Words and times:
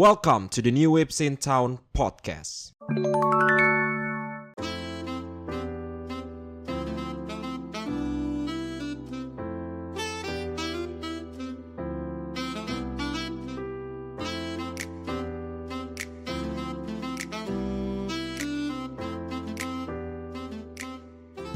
Welcome 0.00 0.48
to 0.56 0.62
the 0.62 0.70
New 0.70 0.92
Waves 0.92 1.20
in 1.20 1.36
Town 1.36 1.78
podcast. 1.94 2.72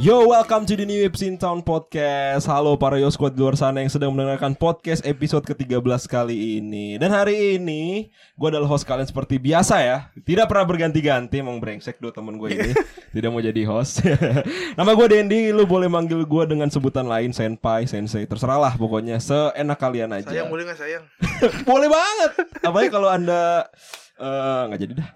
Yo, 0.04 0.28
welcome 0.28 0.68
to 0.68 0.76
the 0.76 0.84
New 0.84 1.00
Waves 1.00 1.24
in 1.24 1.40
Town 1.40 1.64
podcast. 1.64 2.44
Halo 2.44 2.76
para 2.76 3.00
Yo 3.00 3.08
Squad 3.08 3.32
di 3.32 3.40
luar 3.40 3.56
sana 3.56 3.80
yang 3.80 3.88
sedang 3.88 4.12
mendengarkan 4.12 4.52
podcast 4.52 5.00
episode 5.00 5.48
ke-13 5.48 5.80
kali 6.04 6.60
ini. 6.60 7.00
Dan 7.00 7.08
hari 7.08 7.56
ini, 7.56 8.12
gue 8.36 8.48
adalah 8.52 8.68
host 8.68 8.84
kalian 8.84 9.08
seperti 9.08 9.40
biasa 9.40 9.80
ya. 9.80 10.12
Tidak 10.12 10.44
pernah 10.44 10.68
berganti-ganti, 10.68 11.40
emang 11.40 11.56
brengsek 11.56 12.04
dua 12.04 12.12
temen 12.12 12.36
gue 12.36 12.52
ini. 12.52 12.76
Tidak 13.16 13.32
mau 13.32 13.40
jadi 13.40 13.64
host. 13.64 14.04
Nama 14.76 14.90
gue 14.92 15.06
Dendi, 15.08 15.48
lu 15.56 15.64
boleh 15.64 15.88
manggil 15.88 16.20
gue 16.20 16.44
dengan 16.52 16.68
sebutan 16.68 17.08
lain, 17.08 17.32
senpai, 17.32 17.88
sensei. 17.88 18.28
Terserah 18.28 18.60
lah 18.60 18.76
pokoknya, 18.76 19.16
seenak 19.16 19.80
kalian 19.80 20.20
aja. 20.20 20.28
Sayang 20.28 20.52
boleh 20.52 20.68
gak 20.68 20.84
sayang? 20.84 21.08
boleh 21.72 21.88
banget. 21.88 22.30
Apalagi 22.60 22.92
kalau 22.92 23.08
anda 23.08 23.72
eh, 24.16 24.62
nggak 24.66 24.80
jadi 24.80 24.92
dah. 24.94 25.08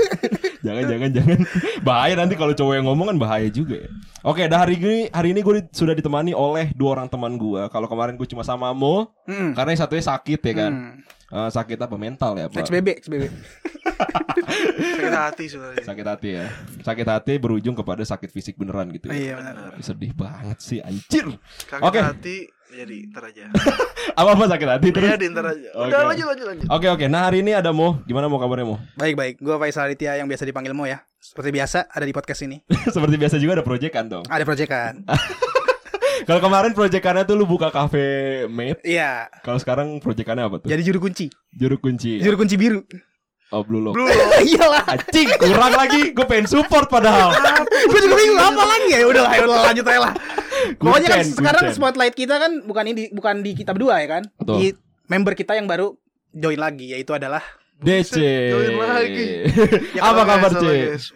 jangan 0.66 0.84
jangan 0.86 1.10
jangan 1.10 1.38
bahaya 1.80 2.14
nanti 2.14 2.34
kalau 2.34 2.52
cowok 2.52 2.74
yang 2.74 2.86
ngomong 2.86 3.06
kan 3.10 3.18
bahaya 3.18 3.48
juga 3.48 3.80
ya. 3.80 3.90
Oke, 4.20 4.44
dah 4.44 4.60
hari 4.60 4.76
ini 4.76 5.08
hari 5.08 5.32
ini 5.32 5.40
gue 5.40 5.54
di- 5.58 5.68
sudah 5.70 5.92
ditemani 5.92 6.32
oleh 6.32 6.72
dua 6.72 6.94
orang 6.94 7.08
teman 7.08 7.34
gue. 7.34 7.62
Kalau 7.68 7.86
kemarin 7.86 8.14
gue 8.14 8.26
cuma 8.26 8.40
sama 8.40 8.68
Mo, 8.70 9.08
Hmm. 9.24 9.52
karena 9.52 9.72
yang 9.72 9.80
satunya 9.80 10.04
sakit 10.04 10.40
ya 10.40 10.54
kan. 10.54 10.72
Hmm. 10.72 10.96
Eh, 11.30 11.46
sakit 11.48 11.78
apa 11.78 11.94
mental 11.94 12.34
ya 12.34 12.46
pak? 12.46 12.64
XBB, 12.64 12.88
XBB. 12.98 13.24
Sakit 14.90 15.14
hati 15.14 15.44
sebenarnya. 15.46 15.84
Sakit 15.84 16.06
hati 16.06 16.28
ya. 16.32 16.46
Sakit 16.82 17.06
hati 17.06 17.32
berujung 17.36 17.72
kepada 17.72 18.02
sakit 18.02 18.28
fisik 18.28 18.56
beneran 18.56 18.90
gitu. 18.90 19.08
ya. 19.08 19.14
Iya 19.14 19.34
benar. 19.36 19.54
Sedih 19.78 20.12
banget 20.12 20.58
sih 20.58 20.78
anjir. 20.80 21.38
Sakit 21.64 21.82
Oke. 21.82 22.00
hati 22.00 22.36
jadi 22.70 22.98
ntar 23.10 23.22
aja. 23.30 23.44
Apa 24.20 24.32
apa 24.32 24.44
sakit 24.48 24.68
hati 24.68 24.88
terus? 24.90 25.08
Iya 25.12 25.16
di 25.20 25.26
ntar 25.30 25.44
aja. 25.52 25.68
Oke. 25.76 25.92
Udah 25.92 26.00
lanjut 26.08 26.26
lanjut 26.26 26.46
lanjut. 26.48 26.66
Oke 26.72 26.86
oke. 26.88 27.04
Nah 27.06 27.28
hari 27.28 27.44
ini 27.44 27.52
ada 27.52 27.70
Mo. 27.70 28.00
Gimana 28.08 28.26
mau 28.26 28.40
kabarnya 28.40 28.66
Mo? 28.66 28.76
Baik 28.96 29.14
baik. 29.14 29.34
Gue 29.38 29.54
Faisal 29.60 29.92
Aditya 29.92 30.16
yang 30.18 30.26
biasa 30.26 30.48
dipanggil 30.48 30.72
Mo 30.72 30.88
ya. 30.88 31.04
Seperti 31.20 31.50
biasa 31.52 31.88
ada 31.92 32.04
di 32.08 32.14
podcast 32.16 32.40
ini. 32.48 32.56
Seperti 32.94 33.16
biasa 33.20 33.36
juga 33.36 33.60
ada 33.60 33.64
proyekan 33.64 34.04
dong. 34.08 34.24
Ada 34.26 34.44
proyekan. 34.48 35.04
Kalau 36.28 36.40
kemarin 36.40 36.72
proyekannya 36.76 37.24
tuh 37.24 37.36
lu 37.36 37.44
buka 37.48 37.72
cafe 37.72 38.44
mate. 38.48 38.80
Iya. 38.84 39.28
Kalau 39.40 39.56
sekarang 39.60 40.00
proyekannya 40.00 40.44
apa 40.48 40.56
tuh? 40.64 40.68
Jadi 40.68 40.82
juru 40.84 40.98
kunci. 41.00 41.26
Juru 41.52 41.76
kunci. 41.80 42.20
Juru 42.20 42.36
kunci 42.40 42.56
biru. 42.60 42.80
Oh 43.50 43.66
Blue 43.66 43.82
Lock. 43.82 43.98
Blue 43.98 44.06
Iyalah. 44.46 44.86
Anjing 44.86 45.26
kurang 45.42 45.74
lagi 45.74 46.14
Gue 46.14 46.22
pengen 46.22 46.46
support 46.46 46.86
padahal 46.86 47.34
Gue 47.66 47.98
juga 47.98 48.14
bingung 48.14 48.38
apa 48.38 48.62
lagi 48.62 48.88
ya. 48.94 48.98
Udah 49.02 49.22
lah, 49.26 49.32
udah 49.42 49.62
lanjut 49.70 49.84
aja 49.90 50.00
lah. 50.06 50.12
Pokoknya 50.80 51.08
kan 51.08 51.24
sekarang 51.26 51.64
spotlight 51.72 52.14
kita 52.16 52.40
kan 52.40 52.64
bukan 52.64 52.84
ini 52.90 53.12
bukan 53.12 53.44
di 53.44 53.52
kita 53.54 53.76
berdua 53.76 54.00
ya 54.02 54.08
kan. 54.20 54.22
Betul. 54.38 54.56
Di 54.58 54.66
member 55.10 55.34
kita 55.34 55.58
yang 55.58 55.66
baru 55.66 55.94
join 56.30 56.60
lagi 56.60 56.94
yaitu 56.94 57.10
adalah 57.10 57.42
DC 57.80 58.14
Join 58.52 58.76
lagi. 58.76 59.28
Ya, 59.96 60.12
Apa 60.12 60.22
kabar 60.22 60.52
C? 60.52 60.64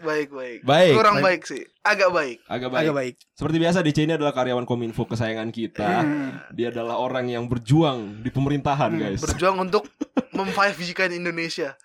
Baik 0.01 0.29
baik. 0.33 0.59
Baik, 0.65 0.95
Kurang 0.97 1.17
baik. 1.21 1.25
baik 1.25 1.43
sih. 1.45 1.63
Agak 1.85 2.11
baik. 2.11 2.39
Agak 2.49 2.69
baik 2.73 2.81
agak 2.83 2.95
baik. 2.97 3.15
Seperti 3.37 3.57
biasa 3.61 3.79
DC 3.85 3.99
ini 4.03 4.15
adalah 4.17 4.33
karyawan 4.33 4.65
Kominfo 4.65 5.05
kesayangan 5.05 5.53
kita 5.53 5.91
Hmm. 6.01 6.41
Dia 6.57 6.73
adalah 6.73 6.97
orang 6.97 7.29
yang 7.29 7.45
berjuang 7.45 8.25
di 8.25 8.33
pemerintahan 8.33 8.97
guys 8.97 9.21
Berjuang 9.21 9.61
untuk 9.63 9.85
memfive-kan 10.37 11.13
Indonesia. 11.13 11.77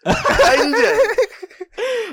Anjay. 0.47 0.97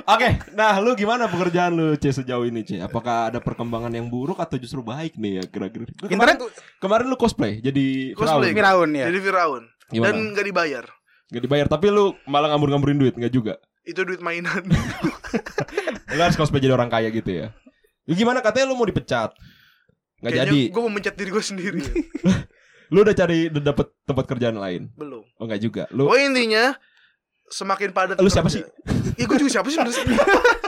Oke, 0.07 0.39
nah 0.55 0.79
lu 0.79 0.95
gimana 0.95 1.27
pekerjaan 1.27 1.75
lu 1.75 1.99
C 1.99 2.15
sejauh 2.15 2.47
ini 2.47 2.63
C? 2.63 2.79
Apakah 2.79 3.35
ada 3.35 3.43
perkembangan 3.43 3.91
yang 3.91 4.07
buruk 4.07 4.39
atau 4.39 4.55
justru 4.55 4.79
baik 4.79 5.19
nih 5.19 5.43
ya 5.43 5.45
kira-kira? 5.51 5.91
Kemarin, 5.99 6.39
Internet 6.39 6.39
kemarin 6.79 7.07
lu 7.11 7.19
cosplay 7.19 7.59
jadi 7.59 8.15
Cosplay. 8.15 8.55
Firaun. 8.55 8.87
Firaun 8.87 8.91
ya. 8.95 9.07
Jadi 9.11 9.19
Firaun. 9.23 9.63
Gimana? 9.91 10.11
Dan 10.15 10.35
gak 10.35 10.47
dibayar. 10.47 10.85
Gak 11.27 11.43
dibayar, 11.43 11.67
tapi 11.67 11.91
lu 11.91 12.15
malah 12.31 12.55
ngambur-ngamburin 12.55 12.99
duit, 13.03 13.15
nggak 13.19 13.35
juga? 13.35 13.59
Itu 13.83 14.07
duit 14.07 14.23
mainan. 14.23 14.63
Lu 16.15 16.21
harus 16.23 16.39
cosplay 16.39 16.63
jadi 16.63 16.75
orang 16.75 16.91
kaya 16.91 17.11
gitu 17.11 17.31
ya? 17.31 17.55
Ya 18.07 18.15
gimana 18.15 18.39
katanya 18.39 18.71
lu 18.71 18.79
mau 18.79 18.87
dipecat? 18.87 19.35
Nggak 20.23 20.33
jadi. 20.43 20.61
Gue 20.71 20.83
mau 20.83 20.93
mencet 20.95 21.15
diri 21.19 21.31
gue 21.31 21.45
sendiri. 21.45 21.83
Lu 22.95 23.03
udah 23.03 23.15
cari 23.15 23.51
udah 23.51 23.63
dapet 23.63 23.87
tempat 24.07 24.25
kerjaan 24.31 24.59
lain? 24.59 24.91
Belum. 24.95 25.27
Oh 25.39 25.45
nggak 25.47 25.61
juga. 25.63 25.91
Lu 25.91 26.07
Pokoknya 26.07 26.27
intinya 26.31 26.65
semakin 27.51 27.91
padat. 27.91 28.17
Lu 28.23 28.31
siapa 28.31 28.47
kerja. 28.47 28.71
Iya 29.19 29.25
gue 29.27 29.39
juga 29.43 29.51
siapa 29.59 29.67
sih 29.71 29.79
sebenarnya. 29.79 30.19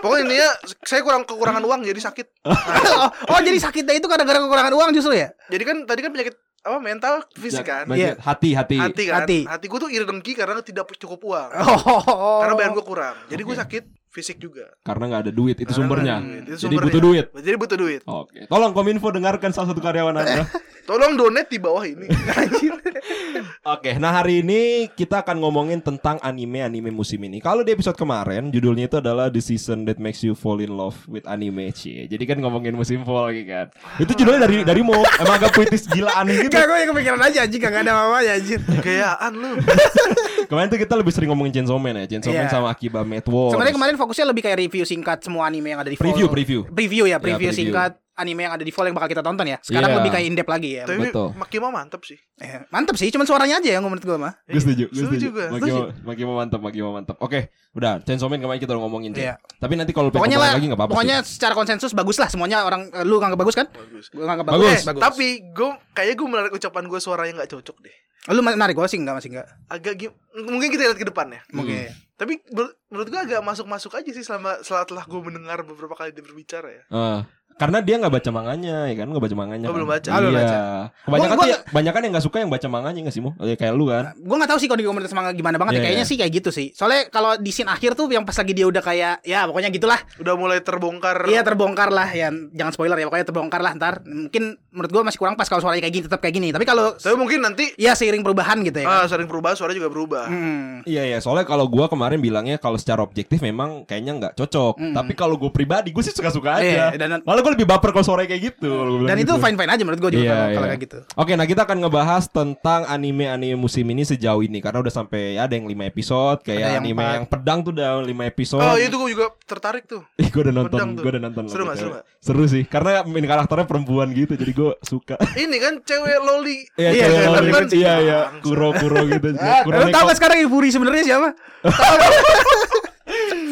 Pokoknya 0.03 0.23
intinya 0.27 0.49
saya 0.83 1.01
kurang 1.07 1.23
kekurangan 1.27 1.63
uang 1.63 1.81
jadi 1.87 2.01
sakit. 2.03 2.27
oh, 2.47 2.55
oh, 3.35 3.41
jadi 3.43 3.59
sakitnya 3.63 3.95
itu 3.99 4.07
gara-gara 4.11 4.39
kekurangan 4.43 4.75
uang 4.75 4.91
justru 4.95 5.15
ya? 5.15 5.31
Jadi 5.51 5.63
kan 5.63 5.77
tadi 5.87 6.01
kan 6.03 6.11
penyakit 6.11 6.35
apa 6.69 6.79
mental 6.79 7.15
fisik 7.35 7.65
kan. 7.65 7.89
Iya. 7.91 8.15
hati 8.21 8.53
hati. 8.53 8.77
Hati 8.77 9.05
kan. 9.09 9.25
Hati. 9.25 9.39
Hati, 9.49 9.65
gue 9.67 9.79
tuh 9.81 9.91
iri 9.91 10.05
dengki 10.05 10.33
karena 10.37 10.61
tidak 10.61 10.89
cukup 11.01 11.21
uang. 11.25 11.51
Oh. 11.59 12.41
Karena 12.45 12.55
bayar 12.55 12.71
gue 12.77 12.85
kurang. 12.85 13.17
Jadi 13.33 13.43
gue 13.43 13.55
Oke. 13.57 13.61
sakit 13.65 13.85
fisik 14.19 14.43
juga. 14.43 14.75
Karena 14.83 15.05
nggak 15.07 15.23
ada 15.25 15.33
duit 15.33 15.55
itu 15.55 15.63
Karena 15.65 15.79
sumbernya. 15.79 16.17
duit. 16.19 16.43
Itu 16.43 16.51
Jadi 16.51 16.59
sumbernya. 16.59 16.83
butuh 16.91 17.01
duit. 17.01 17.27
Jadi 17.39 17.57
butuh 17.57 17.79
duit. 17.79 18.01
Oke. 18.03 18.41
Tolong 18.51 18.73
Kominfo 18.75 19.09
dengarkan 19.15 19.51
salah 19.55 19.71
satu 19.71 19.79
karyawan 19.79 20.19
Anda. 20.19 20.43
Tolong 20.89 21.15
donate 21.15 21.53
di 21.53 21.59
bawah 21.61 21.85
ini. 21.85 22.09
Oke, 23.69 24.01
nah 24.01 24.11
hari 24.11 24.41
ini 24.41 24.89
kita 24.89 25.21
akan 25.21 25.37
ngomongin 25.37 25.85
tentang 25.85 26.17
anime-anime 26.25 26.89
musim 26.89 27.21
ini. 27.21 27.45
Kalau 27.45 27.61
di 27.61 27.77
episode 27.77 27.93
kemarin 27.95 28.49
judulnya 28.49 28.89
itu 28.89 28.97
adalah 28.97 29.29
The 29.29 29.45
Season 29.45 29.85
That 29.85 30.01
Makes 30.01 30.25
You 30.25 30.33
Fall 30.33 30.65
in 30.65 30.73
Love 30.73 30.97
with 31.05 31.29
Anime. 31.29 31.69
Cie. 31.77 32.09
Jadi 32.09 32.25
kan 32.25 32.41
ngomongin 32.41 32.73
musim 32.73 33.05
fall 33.05 33.37
gitu 33.37 33.53
kan. 33.53 33.69
Itu 34.01 34.17
judulnya 34.17 34.49
dari 34.49 34.65
dari 34.65 34.81
Mo. 34.81 34.97
Emang 35.21 35.37
agak 35.37 35.53
puitis 35.53 35.85
gilaan 35.85 36.25
gitu. 36.25 36.49
Enggak, 36.49 36.65
gue 36.65 36.77
yang 36.81 36.91
kepikiran 36.97 37.21
aja 37.21 37.39
anjing 37.45 37.61
Gak 37.61 37.85
ada 37.85 37.93
apa-apa 37.93 38.19
anjir 38.25 38.61
Gayaan 38.81 39.33
lu. 39.37 39.51
Kemarin 40.47 40.69
tuh 40.69 40.79
kita 40.79 40.95
lebih 40.95 41.11
sering 41.11 41.29
ngomongin 41.29 41.53
Chainsaw 41.53 41.75
Man 41.77 41.97
ya. 41.97 42.07
Chainsaw 42.07 42.31
Man 42.31 42.45
Iya. 42.45 42.53
sama 42.53 42.69
Akiba 42.69 43.03
Mad 43.03 43.27
Wars. 43.27 43.53
Sebenarnya 43.53 43.75
kemarin 43.75 43.97
fokusnya 43.97 44.27
lebih 44.27 44.43
kayak 44.43 44.59
review 44.61 44.85
singkat 44.85 45.19
semua 45.19 45.43
anime 45.45 45.69
yang 45.69 45.81
ada 45.81 45.89
di 45.89 45.97
Preview, 45.97 46.27
Fall. 46.27 46.37
preview. 46.37 46.61
Preview 46.65 47.05
ya, 47.05 47.19
preview. 47.19 47.49
preview 47.49 47.53
singkat 47.53 47.99
anime 48.19 48.43
yang 48.43 48.53
ada 48.53 48.61
di 48.61 48.69
Fall 48.69 48.87
yang 48.87 48.95
bakal 48.95 49.09
kita 49.09 49.23
tonton 49.23 49.47
ya. 49.47 49.57
Sekarang 49.59 49.89
Iya. 49.89 49.97
lebih 49.97 50.11
kayak 50.11 50.27
in-depth 50.27 50.51
lagi 50.51 50.71
ya. 50.73 50.83
Tapi 50.83 50.99
Betul. 51.07 51.29
Makima 51.33 51.69
mantep 51.69 52.03
sih. 52.03 52.19
Eh, 52.37 52.67
mantep 52.69 52.95
sih, 52.95 53.09
cuman 53.09 53.25
suaranya 53.25 53.57
aja 53.57 53.71
yang 53.71 53.83
menurut 53.83 54.01
gue 54.01 54.17
mah. 54.17 54.35
Gue 54.45 54.59
setuju, 54.59 54.85
gue 54.87 54.97
Setuju 54.97 55.15
setuju. 55.17 55.29
gue. 55.33 55.47
Makimo, 55.51 55.81
Makimo 56.05 56.33
mantap, 56.35 56.61
Makimo 56.61 56.89
mantap. 56.91 57.17
Oke, 57.19 57.49
udah. 57.73 57.99
Chainsaw 58.01 58.27
Man 58.27 58.39
kemarin 58.39 58.59
kita 58.59 58.71
udah 58.71 58.83
ngomongin. 58.83 59.11
Cek. 59.11 59.23
Iya. 59.23 59.35
Tapi 59.57 59.73
nanti 59.75 59.91
kalau 59.91 60.09
pengen 60.09 60.19
Pokoknya 60.21 60.37
ngomongin 60.37 60.51
lah, 60.51 60.59
lagi 60.59 60.67
nggak 60.67 60.79
apa-apa 60.79 60.93
pokoknya 60.93 61.17
sih. 61.21 61.31
secara 61.33 61.55
konsensus 61.55 61.93
bagus 61.93 62.17
lah 62.17 62.27
semuanya 62.27 62.63
orang 62.63 62.91
eh, 62.91 63.03
lu 63.03 63.17
nganggap 63.17 63.39
bagus 63.39 63.55
kan? 63.55 63.67
Bagus. 63.69 64.07
Gue 64.09 64.23
nganggap 64.23 64.47
Bagus. 64.47 64.83
bagus. 64.83 64.83
Eh, 64.93 65.01
Tapi 65.01 65.27
gue 65.49 65.69
kayaknya 65.93 66.15
gue 66.15 66.29
menarik 66.29 66.53
ucapan 66.53 66.85
gue 66.85 66.99
suaranya 66.99 67.33
nggak 67.37 67.51
cocok 67.51 67.79
deh. 67.81 67.97
lu 68.29 68.45
menarik 68.45 68.77
gue 68.77 68.85
sih 68.87 69.01
enggak 69.01 69.17
masih 69.17 69.31
enggak. 69.31 69.49
Agak 69.67 69.95
gim- 69.97 70.13
mungkin 70.45 70.69
kita 70.69 70.85
lihat 70.85 70.97
ke 70.97 71.07
depan 71.07 71.33
ya. 71.33 71.41
Mungkin. 71.49 71.89
Tapi 72.15 72.37
ber- 72.47 72.77
menurut 72.89 73.09
gue 73.09 73.21
agak 73.21 73.41
masuk-masuk 73.41 73.89
aja 73.95 74.11
sih 74.11 74.21
selama 74.21 74.61
setelah 74.61 75.01
gue 75.03 75.17
mendengar 75.19 75.63
beberapa 75.63 75.95
kali 75.95 76.13
dia 76.13 76.21
berbicara 76.21 76.69
ya. 76.69 76.83
Eh, 76.85 77.21
karena 77.59 77.79
dia 77.81 77.95
nggak 77.97 78.13
baca 78.13 78.31
manganya 78.31 78.77
ya 78.87 78.95
kan 78.95 79.07
nggak 79.09 79.21
baca 79.21 79.37
manganya 79.37 79.67
Oh, 79.67 79.69
kan? 79.69 79.77
belum 79.77 79.91
baca. 79.91 80.09
Ah, 80.09 80.19
belum 80.19 80.31
iya 80.31 80.39
baca. 80.41 80.59
kebanyakan 81.03 81.29
Gua- 81.29 81.35
tuh 81.35 81.43
gua- 81.45 81.53
ya, 81.53 81.59
banyak 81.69 81.93
yang 81.93 82.11
nggak 82.11 82.25
suka 82.25 82.37
yang 82.39 82.49
baca 82.49 82.67
manganya 82.69 83.01
nggak 83.03 83.13
sih 83.13 83.21
mo 83.21 83.31
Eh, 83.39 83.55
kayak 83.55 83.73
lu 83.73 83.85
kan 83.87 84.05
Gue 84.15 84.37
nggak 84.37 84.49
tahu 84.49 84.59
sih 84.59 84.67
kalau 84.67 84.79
di 84.79 84.87
komunitas 84.87 85.13
manga 85.13 85.31
gimana 85.31 85.57
banget 85.57 85.73
Iya, 85.73 85.77
ya. 85.77 85.85
Kayaknya 85.85 86.01
iya. 86.01 86.11
sih 86.11 86.17
kayak 86.17 86.33
gitu 86.35 86.51
sih. 86.51 86.67
Soalnya 86.71 87.01
kalau 87.09 87.35
di 87.35 87.51
scene 87.51 87.67
akhir 87.67 87.93
tuh 87.93 88.07
yang 88.09 88.23
pas 88.23 88.33
lagi 88.33 88.53
dia 88.53 88.65
udah 88.65 88.81
kayak 88.81 89.15
ya 89.23 89.41
pokoknya 89.45 89.69
gitulah. 89.69 89.99
Udah 90.17 90.35
mulai 90.35 90.59
terbongkar. 90.61 91.27
Iya 91.27 91.41
terbongkar 91.43 91.91
lah 91.91 92.09
ya. 92.09 92.29
Jangan 92.31 92.73
spoiler 92.73 92.95
ya 92.95 93.05
pokoknya 93.05 93.27
terbongkar 93.27 93.61
lah 93.61 93.73
ntar. 93.75 93.95
Mungkin 94.03 94.43
menurut 94.71 94.91
gue 94.91 95.03
masih 95.03 95.19
kurang 95.19 95.35
pas 95.35 95.45
kalau 95.45 95.59
suaranya 95.59 95.83
kayak 95.83 95.95
gini 95.95 96.05
tetap 96.05 96.21
kayak 96.21 96.35
gini. 96.35 96.49
Tapi 96.49 96.65
kalau 96.65 96.95
Tapi 96.95 97.15
mungkin 97.15 97.41
nanti 97.41 97.75
ya 97.75 97.93
seiring 97.93 98.23
perubahan 98.23 98.63
gitu 98.63 98.79
ya. 98.79 98.87
kan? 98.87 98.95
ah, 98.95 99.07
sering 99.07 99.27
perubahan 99.27 99.55
suara 99.55 99.73
juga 99.73 99.89
berubah. 99.89 100.25
Hmm. 100.29 100.81
iya 100.85 101.03
iya 101.05 101.19
soalnya 101.19 101.43
kalau 101.43 101.67
gua 101.67 101.87
kemarin 101.87 102.19
bilangnya 102.19 102.57
kalau 102.57 102.77
secara 102.77 103.01
objektif 103.01 103.41
memang 103.41 103.83
kayaknya 103.85 104.13
nggak 104.15 104.33
cocok 104.35 104.75
Mm. 104.79 104.95
tapi 104.95 105.13
kalau 105.13 105.35
gue 105.35 105.49
pribadi 105.49 105.89
gue 105.89 106.01
sih 106.01 106.11
suka 106.11 106.29
suka 106.29 106.51
aja 106.57 106.93
Iya, 106.93 106.97
dan- 106.97 107.23
malah 107.23 107.41
gue 107.49 107.55
lebih 107.55 107.65
baper 107.67 107.91
kalau 107.91 108.05
suaranya 108.05 108.29
kayak 108.29 108.43
gitu 108.47 108.69
Dan 109.03 109.17
itu 109.17 109.25
gitu. 109.27 109.41
fine 109.41 109.57
fine 109.57 109.71
aja 109.71 109.81
menurut 109.81 110.01
gue 110.01 110.11
juga 110.13 110.23
Iya, 110.23 110.37
kalau, 110.51 110.61
iya. 110.61 110.69
kayak 110.69 110.83
gitu. 110.83 110.99
Oke, 111.15 111.33
nah 111.33 111.45
kita 111.45 111.65
akan 111.65 111.77
ngebahas 111.81 112.25
tentang 112.27 112.85
anime-anime 112.85 113.57
musim 113.57 113.87
ini 113.87 114.03
sejauh 114.03 114.41
ini 114.41 114.59
karena 114.59 114.79
udah 114.79 114.93
sampai 114.93 115.33
ya, 115.33 115.49
ada 115.49 115.55
yang 115.55 115.65
5 115.65 115.81
episode, 115.87 116.39
kayak 116.43 116.59
Ada 116.59 116.69
yang 116.71 116.83
anime 116.83 116.99
empat. 116.99 117.15
yang 117.15 117.25
pedang 117.27 117.59
tuh 117.61 117.73
udah 117.73 117.91
5 117.99 118.13
episode. 118.27 118.61
Oh, 118.61 118.77
itu 118.77 118.95
gue 118.95 119.09
juga 119.11 119.27
tertarik 119.43 119.85
tuh. 119.85 120.03
Ih, 120.21 120.29
gue 120.29 120.43
udah 120.43 120.55
nonton, 120.55 120.87
gue 120.95 121.09
udah 121.09 121.23
nonton. 121.23 121.45
Seru 121.47 121.65
lagi, 121.65 121.81
nggak, 121.81 122.05
seru? 122.21 122.21
Seru 122.21 122.45
sih, 122.45 122.63
karena 122.63 123.01
main 123.03 123.25
karakternya 123.25 123.65
perempuan 123.65 124.13
gitu, 124.13 124.35
jadi 124.35 124.53
gue 124.53 124.71
suka. 124.83 125.17
Ini 125.41 125.57
kan 125.57 125.75
cewek 125.81 126.19
loli. 126.21 126.59
Iya, 126.75 126.91
Iya, 126.91 127.01
kayak 127.01 127.09
cewek 127.09 127.29
loli 127.31 127.49
gitu. 127.65 127.77
iya, 127.77 127.95
iya, 127.99 128.19
bangsa. 128.29 128.43
kuro-kuro 128.45 129.01
gitu. 129.07 129.29
Kuro 129.65 129.77
neko. 129.81 129.99
kan 130.05 130.15
sekarang 130.15 130.39
Iburi 130.45 130.69
sebenarnya 130.69 131.05
siapa? 131.07 131.29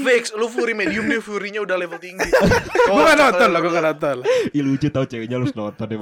Fix, 0.06 0.30
lu 0.38 0.46
Fury 0.46 0.70
medium 0.70 1.10
dia 1.10 1.18
Fury-nya 1.18 1.66
udah 1.66 1.74
level 1.74 1.98
tinggi. 1.98 2.30
Gue 2.94 3.02
gak 3.02 3.18
nonton 3.18 3.48
lah, 3.50 3.58
gue 3.58 3.72
gak 3.74 3.86
nonton. 3.90 4.16
Ih 4.54 4.62
lucu 4.62 4.86
tau 4.94 5.02
ceweknya 5.02 5.42
lu 5.42 5.50
harus 5.50 5.58
nonton 5.58 5.82
deh. 5.90 5.98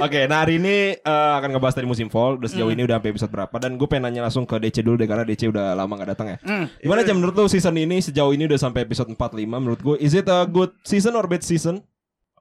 Oke, 0.00 0.24
nah 0.24 0.40
hari 0.40 0.56
ini 0.56 0.96
eh, 0.96 1.32
akan 1.36 1.52
ngebahas 1.52 1.76
dari 1.76 1.84
musim 1.84 2.08
fall. 2.08 2.40
Udah 2.40 2.48
sejauh 2.48 2.72
ini 2.72 2.88
udah 2.88 2.96
sampai 2.96 3.12
episode 3.12 3.32
berapa 3.36 3.56
dan 3.60 3.76
gue 3.76 3.84
pengen 3.84 4.08
nanya 4.08 4.24
langsung 4.24 4.48
ke 4.48 4.56
DC 4.56 4.80
dulu 4.80 4.96
deh 4.96 5.04
karena 5.04 5.28
DC 5.28 5.52
udah 5.52 5.76
lama 5.76 5.92
gak 6.00 6.16
datang 6.16 6.26
ya. 6.32 6.38
Hmm. 6.40 6.66
Gimana 6.80 7.04
aja 7.04 7.12
menurut 7.12 7.36
lu 7.36 7.44
season 7.52 7.76
ini 7.76 8.00
sejauh 8.00 8.32
ini 8.32 8.48
udah 8.48 8.56
sampai 8.56 8.88
episode 8.88 9.12
45 9.12 9.44
menurut 9.44 9.80
gue 9.84 9.96
is 10.00 10.16
it 10.16 10.24
a 10.32 10.48
good 10.48 10.72
season 10.88 11.12
or 11.12 11.28
bad 11.28 11.44
season? 11.44 11.84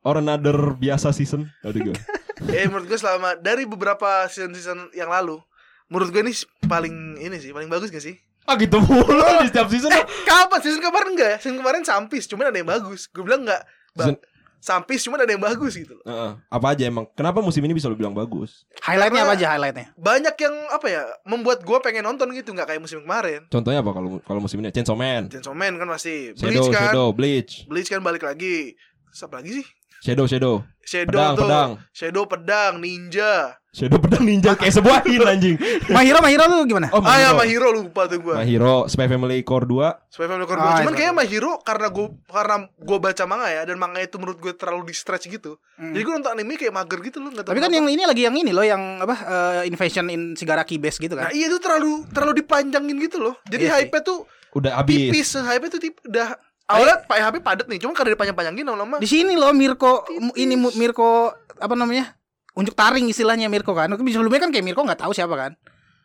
Or 0.03 0.19
another 0.19 0.75
biasa 0.75 1.15
season? 1.15 1.51
Aduh 1.67 1.91
gue. 1.91 1.97
Eh 2.43 2.67
menurut 2.67 2.91
gue 2.91 2.99
selama 2.99 3.39
dari 3.39 3.63
beberapa 3.63 4.27
season-season 4.27 4.91
yang 4.91 5.07
lalu, 5.07 5.39
menurut 5.87 6.11
gue 6.11 6.27
ini 6.27 6.33
paling 6.67 7.15
ini 7.21 7.39
sih, 7.39 7.55
paling 7.55 7.71
bagus 7.71 7.87
gak 7.87 8.03
sih? 8.03 8.19
Ah 8.43 8.55
gitu 8.55 8.77
mulu 8.79 9.23
di 9.41 9.47
setiap 9.47 9.67
season. 9.71 9.89
Eh, 9.89 10.03
kapan 10.23 10.59
season 10.59 10.81
kemarin 10.83 11.09
enggak 11.15 11.29
ya? 11.31 11.37
Season 11.39 11.57
kemarin 11.57 11.81
sampis, 11.81 12.27
cuman 12.27 12.51
ada 12.51 12.57
yang 12.57 12.67
bagus. 12.67 13.07
Gue 13.07 13.23
bilang 13.23 13.47
enggak. 13.47 13.63
Season- 13.95 14.19
sampis 14.63 15.03
cuman 15.03 15.19
ada 15.19 15.31
yang 15.35 15.43
bagus 15.43 15.75
gitu 15.75 15.99
loh. 15.99 16.05
Heeh. 16.07 16.31
apa 16.47 16.67
aja 16.71 16.87
emang? 16.87 17.03
Kenapa 17.11 17.43
musim 17.43 17.59
ini 17.67 17.75
bisa 17.75 17.91
lu 17.91 17.99
bilang 17.99 18.15
bagus? 18.15 18.63
Highlightnya 18.79 19.27
Karena- 19.27 19.35
apa 19.35 19.39
aja 19.43 19.47
highlightnya? 19.51 19.85
Banyak 19.99 20.35
yang 20.39 20.55
apa 20.71 20.87
ya, 20.87 21.03
membuat 21.27 21.67
gue 21.67 21.77
pengen 21.83 22.07
nonton 22.07 22.31
gitu, 22.31 22.55
nggak 22.55 22.71
kayak 22.71 22.79
musim 22.79 23.03
kemarin. 23.03 23.43
Contohnya 23.51 23.83
apa 23.83 23.91
kalau 23.91 24.23
kalau 24.23 24.39
musim 24.39 24.63
ini? 24.63 24.71
Chainsaw 24.71 24.95
Man, 24.95 25.27
Chainsaw 25.27 25.51
Man 25.51 25.75
kan 25.75 25.91
masih 25.91 26.31
Shadow, 26.39 26.47
Bleach 26.47 26.67
kan, 26.71 26.79
Shadow, 26.79 27.07
Bleach, 27.11 27.51
Bleach 27.67 27.89
kan 27.91 27.99
balik 27.99 28.23
lagi. 28.23 28.79
Terus 29.11 29.21
apa 29.27 29.43
lagi 29.43 29.51
sih? 29.59 29.65
Shadow, 30.03 30.27
Shadow, 30.27 30.67
Shadow 30.83 31.07
Pedang, 31.07 31.33
tuh. 31.33 31.41
pedang. 31.41 31.69
Shadow 31.89 32.23
pedang, 32.27 32.73
ninja. 32.77 33.55
Shadow 33.71 33.97
pedang 33.97 34.21
ninja 34.21 34.51
kayak 34.53 34.75
sebuah 34.75 34.99
hin 35.01 35.23
anjing. 35.31 35.55
Mahiro, 35.87 36.19
Mahiro 36.19 36.43
lu 36.45 36.67
gimana? 36.67 36.91
Oh, 36.91 36.99
Ah 36.99 37.17
ya 37.17 37.31
Hero 37.39 37.71
lupa 37.71 38.05
tuh 38.05 38.19
gue. 38.19 38.35
My 38.35 38.43
Hero, 38.43 38.83
Spy 38.85 39.07
Family 39.07 39.41
Core 39.41 39.63
2 39.63 40.11
Spy 40.11 40.27
Family 40.27 40.43
Core 40.43 40.59
Ah, 40.59 40.75
2. 40.75 40.83
Cuman 40.83 40.91
itu. 40.91 40.97
kayaknya 40.99 41.15
My 41.15 41.25
Hero 41.25 41.51
karena 41.57 41.87
gue 41.87 42.07
karena 42.27 42.55
gue 42.67 42.97
baca 42.99 43.23
manga 43.23 43.47
ya 43.47 43.63
dan 43.63 43.79
manga 43.79 43.97
itu 43.97 44.15
menurut 44.17 44.37
gue 44.37 44.53
terlalu 44.53 44.91
di 44.91 44.93
stretch 44.93 45.25
gitu. 45.25 45.55
Hmm. 45.73 45.89
Jadi 45.89 46.03
gue 46.03 46.13
nonton 46.13 46.31
anime 46.31 46.53
kayak 46.53 46.73
mager 46.75 46.99
gitu 47.01 47.17
loh, 47.17 47.31
Tapi 47.31 47.47
kan 47.47 47.55
kenapa. 47.63 47.73
yang 47.73 47.87
ini 47.87 48.03
lagi 48.03 48.21
yang 48.21 48.35
ini 48.35 48.51
loh 48.51 48.61
yang 48.61 48.81
apa 48.99 49.15
eh, 49.17 49.61
Invasion 49.65 50.05
in 50.07 50.35
Shigaraki 50.35 50.77
Base 50.77 50.99
gitu 50.99 51.15
Nah 51.15 51.25
kan. 51.25 51.33
iya 51.33 51.47
itu 51.47 51.57
terlalu 51.57 52.05
terlalu 52.11 52.43
dipanjangin 52.43 52.99
gitu 53.01 53.17
loh. 53.17 53.39
Jadi 53.43 53.63
Iya 53.63 53.71
sih. 53.71 53.87
hype-nya 53.87 54.03
tuh 54.03 54.19
udah 54.53 54.71
habis. 54.77 55.09
tipis, 55.09 55.29
hype-nya 55.33 55.71
tuh 55.71 55.81
tip, 55.81 55.95
udah 56.03 56.27
awalnya 56.73 56.97
Pak 57.05 57.17
HP 57.17 57.35
padat 57.39 57.65
nih, 57.69 57.79
cuma 57.79 57.93
karena 57.93 58.17
dipanjang-panjangin 58.17 58.65
lama-lama. 58.65 58.95
Di 58.97 59.07
sini 59.07 59.33
loh 59.37 59.53
Mirko 59.53 60.03
mu- 60.17 60.35
ini 60.35 60.55
Mirko 60.57 61.31
apa 61.57 61.73
namanya? 61.77 62.17
Unjuk 62.53 62.73
taring 62.73 63.09
istilahnya 63.09 63.49
Mirko 63.49 63.73
kan. 63.73 63.89
Sebelumnya 63.93 64.41
kan 64.41 64.49
kayak 64.53 64.65
Mirko 64.65 64.81
nggak 64.85 65.01
tahu 65.01 65.13
siapa 65.13 65.33
kan. 65.33 65.51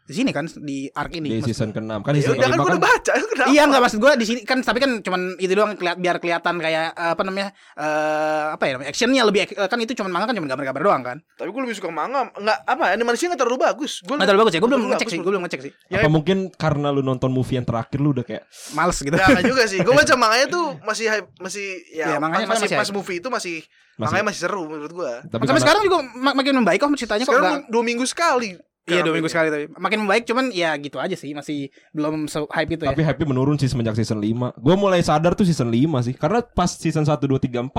Di 0.09 0.15
sini 0.15 0.33
kan 0.33 0.49
di 0.59 0.89
arc 0.89 1.13
ini. 1.13 1.29
Di 1.31 1.45
season 1.45 1.69
ke-6 1.69 2.01
kan 2.01 2.11
Ya 2.11 2.25
season 2.25 2.35
kan 2.35 2.49
ke-5 2.49 2.57
gue 2.57 2.65
kan 2.65 2.73
udah 2.73 2.81
baca, 2.83 3.13
kenapa? 3.13 3.49
Iya 3.49 3.63
nggak 3.63 3.83
maksud 3.83 3.99
gue 3.99 4.13
di 4.15 4.25
sini 4.25 4.41
kan 4.43 4.59
tapi 4.61 4.79
kan 4.79 4.91
cuman 4.99 5.21
itu 5.37 5.53
doang 5.53 5.77
keliat, 5.77 5.97
biar 5.97 6.17
kelihatan 6.17 6.55
kayak 6.57 6.85
eh, 6.91 7.11
apa 7.13 7.23
namanya 7.23 7.49
eh 7.75 8.47
apa 8.51 8.63
ya 8.65 8.73
namanya 8.73 8.89
actionnya 8.89 9.23
lebih 9.23 9.41
ek- 9.45 9.61
kan 9.63 9.79
itu 9.79 9.93
cuman 9.95 10.09
manga 10.11 10.27
kan 10.27 10.35
cuma 10.35 10.49
gambar-gambar 10.49 10.83
doang 10.83 11.03
kan. 11.03 11.17
Tapi 11.35 11.49
gue 11.49 11.61
lebih 11.63 11.77
suka 11.77 11.91
manga, 11.91 12.33
nggak 12.33 12.59
apa 12.65 12.85
animasinya 12.91 13.29
nggak 13.31 13.41
terlalu 13.41 13.59
bagus. 13.63 14.01
Gue 14.01 14.17
Nggak 14.17 14.27
terlalu 14.27 14.43
bagus 14.43 14.55
ya. 14.55 14.61
Gue 14.61 14.71
belum 14.71 14.83
ngecek 14.89 15.09
sih. 15.09 15.19
Gue 15.19 15.29
belum 15.29 15.43
ngecek 15.45 15.61
sih. 15.61 15.73
Ya, 15.87 15.97
apa 15.99 16.09
mungkin 16.09 16.39
karena 16.51 16.89
lu 16.89 17.01
nonton 17.01 17.29
movie 17.29 17.55
yang 17.55 17.65
terakhir 17.65 17.99
lu 17.99 18.11
udah 18.11 18.25
kayak 18.25 18.49
Males 18.73 18.97
gitu. 18.97 19.13
Nggak, 19.13 19.29
nggak 19.29 19.45
juga 19.47 19.63
sih. 19.67 19.79
Gue 19.79 19.93
baca 19.93 20.15
manganya 20.17 20.47
tuh 20.49 20.67
masih 20.83 21.07
hype, 21.07 21.29
masih 21.39 21.67
ya, 21.91 22.07
Iya, 22.07 22.19
manganya 22.19 22.47
masih 22.47 22.65
masih 22.65 22.79
pas 22.79 22.91
movie 22.91 23.19
itu 23.19 23.29
masih, 23.29 23.57
Masih- 23.61 24.01
manganya 24.01 24.25
masih 24.27 24.41
seru 24.41 24.63
menurut 24.65 24.93
gue. 24.95 25.13
tapi 25.27 25.43
Sampai 25.43 25.45
karena- 25.45 25.63
sekarang 25.63 25.83
juga 25.85 25.97
mak- 26.15 26.33
makin 26.35 26.55
membaik 26.57 26.81
kok 26.81 26.89
ceritanya 26.95 27.23
kok 27.23 27.31
Sekarang 27.31 27.53
nggak- 27.61 27.69
dua 27.69 27.83
minggu 27.85 28.05
sekali. 28.05 28.51
Iya 28.89 29.05
dua 29.05 29.15
minggu 29.15 29.29
sekali 29.29 29.49
tapi 29.49 29.65
makin 29.77 29.99
membaik 30.03 30.25
cuman 30.25 30.49
ya 30.49 30.73
gitu 30.81 30.97
aja 30.97 31.13
sih 31.13 31.37
masih 31.37 31.69
belum 31.93 32.25
se 32.27 32.41
hype 32.49 32.73
itu 32.75 32.89
ya. 32.89 32.97
Tapi 32.97 33.05
happy 33.05 33.25
menurun 33.29 33.55
sih 33.55 33.69
semenjak 33.69 33.95
season 33.95 34.19
5 34.19 34.57
Gue 34.57 34.75
mulai 34.75 35.05
sadar 35.05 35.37
tuh 35.37 35.45
season 35.45 35.69
5 35.69 35.85
sih 36.03 36.15
Karena 36.17 36.41
pas 36.41 36.73
season 36.73 37.05
1, 37.05 37.15
2, 37.21 37.29
3, 37.37 37.69
4 37.69 37.73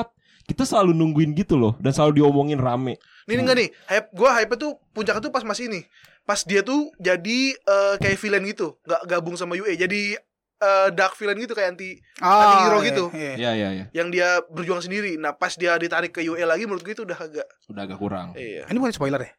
Kita 0.45 0.63
selalu 0.63 0.93
nungguin 0.93 1.33
gitu 1.33 1.57
loh 1.57 1.73
Dan 1.77 1.89
selalu 1.89 2.21
diomongin 2.21 2.61
rame 2.61 3.01
Ini 3.25 3.41
enggak 3.41 3.57
nih, 3.57 3.69
hype 3.85 4.07
gue 4.09 4.29
hype 4.29 4.53
tuh 4.55 4.71
puncaknya 4.89 5.21
tuh 5.21 5.29
pas 5.29 5.45
masih 5.45 5.69
ini. 5.69 5.85
Pas 6.25 6.41
dia 6.41 6.65
tuh 6.65 6.89
jadi 6.97 7.53
eh, 7.53 7.95
kayak 7.97 8.17
villain 8.17 8.41
gitu, 8.41 8.77
nggak 8.81 9.01
gabung 9.05 9.37
sama 9.37 9.53
UE. 9.53 9.77
Jadi 9.77 10.17
eh, 10.57 10.87
dark 10.89 11.13
villain 11.13 11.37
gitu 11.37 11.53
kayak 11.53 11.77
anti 11.77 12.01
Oh, 12.19 12.65
hero 12.65 12.81
iya, 12.81 12.87
gitu. 12.89 13.05
iya. 13.13 13.33
Iya 13.37 13.51
iya 13.53 13.69
iya 13.69 13.85
yang 13.93 14.09
dia 14.09 14.41
berjuang 14.49 14.81
sendiri. 14.81 15.13
Nah, 15.15 15.31
pas 15.31 15.53
dia 15.53 15.77
ditarik 15.77 16.09
ke 16.09 16.25
UE 16.25 16.41
lagi 16.41 16.65
menurut 16.65 16.81
gue 16.81 16.91
itu 16.91 17.05
udah 17.05 17.15
agak 17.15 17.45
Udah 17.69 17.81
agak 17.85 18.01
kurang 18.01 18.33
iya. 18.33 18.65
Ini 18.65 18.77
bukan 18.81 18.91
spoiler 18.91 19.21
ya? 19.21 19.29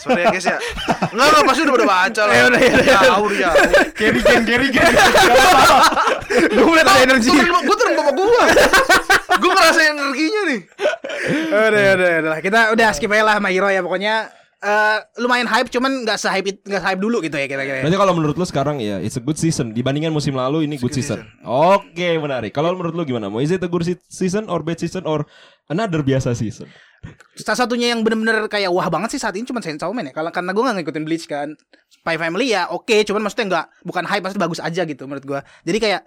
Sorry 0.00 0.24
ya 0.24 0.32
guys 0.32 0.46
ya. 0.46 0.56
Enggak 1.12 1.26
enggak 1.28 1.44
pasti 1.44 1.60
udah 1.62 1.74
pada 1.76 1.86
baca 1.86 2.22
lah. 2.24 2.34
Ya 2.34 2.44
udah, 2.48 2.60
ya 2.60 2.70
udah. 2.72 2.80
Udah 2.80 2.96
jauh. 3.04 3.28
Carry 3.92 4.20
gang, 4.20 4.42
carry 4.44 4.68
gang 4.72 4.92
Gue 6.50 6.64
mulai 6.64 6.82
ada 6.82 6.92
energi. 6.98 7.28
Gue 7.36 7.76
turun 7.76 7.92
bapak 7.94 8.14
gue. 8.16 8.42
Gue 9.36 9.50
ngerasain 9.50 9.92
energinya 9.92 10.40
nih. 10.48 10.60
udah, 11.50 11.84
udah, 11.94 12.10
udah. 12.24 12.38
Kita 12.40 12.60
udah 12.72 12.88
skip 12.92 13.10
aja 13.10 13.22
lah 13.22 13.34
sama 13.36 13.48
Hero 13.50 13.68
ya 13.68 13.80
pokoknya. 13.80 14.14
eh 14.60 14.98
lumayan 15.16 15.48
hype 15.48 15.72
cuman 15.72 16.04
nggak 16.04 16.20
se-hype 16.20 16.60
nggak 16.60 16.84
se-hype 16.84 17.00
dulu 17.00 17.24
gitu 17.24 17.32
ya 17.32 17.48
kira-kira. 17.48 17.80
Berarti 17.80 17.96
kalau 17.96 18.12
menurut 18.12 18.36
lu 18.36 18.44
sekarang 18.44 18.76
ya 18.76 19.00
It's 19.00 19.16
a 19.16 19.24
good 19.24 19.40
season 19.40 19.72
Dibandingkan 19.72 20.12
musim 20.12 20.36
lalu 20.36 20.68
ini 20.68 20.76
good 20.76 20.92
Good 20.92 21.00
season 21.00 21.24
Oke 21.40 22.20
menarik 22.20 22.52
Kalau 22.52 22.76
menurut 22.76 22.92
lu 22.92 23.08
gimana 23.08 23.32
Mau 23.32 23.40
is 23.40 23.48
it 23.48 23.64
a 23.64 23.70
good 23.72 23.88
se- 23.88 24.04
season 24.04 24.52
Or 24.52 24.60
bad 24.60 24.76
season 24.76 25.08
Or 25.08 25.24
another 25.64 26.04
biasa 26.04 26.36
season 26.36 26.68
Salah 27.40 27.64
satunya 27.64 27.96
yang 27.96 28.04
bener-bener 28.04 28.44
kayak 28.46 28.68
wah 28.68 28.84
banget 28.92 29.16
sih 29.16 29.20
saat 29.20 29.32
ini 29.32 29.48
cuma 29.48 29.64
Chainsaw 29.64 29.88
Man 29.96 30.08
ya. 30.08 30.12
Kalau 30.12 30.28
karena 30.28 30.52
gue 30.52 30.62
nggak 30.62 30.76
ngikutin 30.84 31.04
Bleach 31.08 31.24
kan. 31.24 31.56
Spy 31.88 32.16
Family 32.20 32.52
ya 32.52 32.68
oke, 32.68 32.96
cuman 33.04 33.24
maksudnya 33.24 33.46
nggak 33.48 33.66
bukan 33.84 34.04
hype, 34.04 34.22
maksudnya 34.24 34.44
bagus 34.44 34.60
aja 34.60 34.82
gitu 34.84 35.04
menurut 35.08 35.24
gue. 35.24 35.40
Jadi 35.64 35.78
kayak 35.80 36.00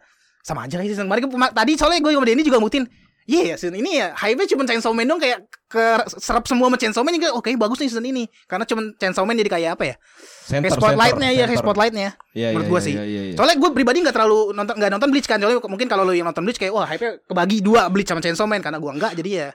sama 0.46 0.70
aja 0.70 0.78
kayak 0.78 0.90
season 0.94 1.10
kemarin. 1.10 1.26
Kema- 1.30 1.54
Tadi 1.54 1.72
soalnya 1.78 2.00
gue 2.02 2.12
sama 2.14 2.26
Denny 2.30 2.44
juga 2.46 2.62
ngutin. 2.62 2.86
Iya 3.24 3.42
ya 3.50 3.56
season 3.56 3.80
ini 3.80 4.04
ya 4.04 4.12
hype-nya 4.20 4.52
cuma 4.52 4.68
Chainsaw 4.68 4.92
Man 4.92 5.08
dong 5.08 5.16
kayak 5.16 5.48
ke 5.72 5.84
serap 6.20 6.44
semua 6.44 6.68
sama 6.68 6.76
Chainsaw 6.76 7.08
Man 7.08 7.16
jadi 7.16 7.32
oke 7.32 7.48
bagus 7.56 7.80
nih 7.80 7.88
season 7.88 8.04
ini. 8.04 8.28
Karena 8.46 8.68
cuma 8.68 8.84
Chainsaw 9.00 9.24
Man 9.24 9.40
jadi 9.40 9.48
kayak 9.48 9.80
apa 9.80 9.84
ya? 9.90 9.96
Center 10.44 10.68
Kayak 10.68 10.76
spotlightnya 10.76 11.30
ya, 11.32 11.44
kayak 11.48 11.62
spotlightnya. 11.64 12.10
Iya, 12.36 12.48
menurut 12.52 12.68
iya, 12.68 12.74
gue 12.76 12.82
sih. 12.84 12.94
iya, 13.00 13.06
iya, 13.08 13.22
iya. 13.32 13.36
Soalnya 13.40 13.56
gue 13.64 13.70
pribadi 13.72 14.04
nggak 14.04 14.12
terlalu 14.12 14.52
nonton 14.52 14.76
nggak 14.76 14.92
nonton 14.92 15.10
Bleach 15.10 15.26
kan. 15.32 15.40
Soalnya 15.40 15.64
mungkin 15.64 15.88
kalau 15.88 16.04
lu 16.04 16.12
yang 16.12 16.28
nonton 16.28 16.44
Bleach 16.44 16.60
kayak 16.60 16.76
wah 16.76 16.84
hype-nya 16.84 17.24
kebagi 17.24 17.58
dua 17.64 17.88
Bleach 17.88 18.12
sama 18.12 18.20
Chainsaw 18.20 18.44
Man 18.44 18.60
karena 18.60 18.78
gue 18.84 18.92
enggak 18.92 19.16
jadi 19.16 19.32
ya 19.32 19.48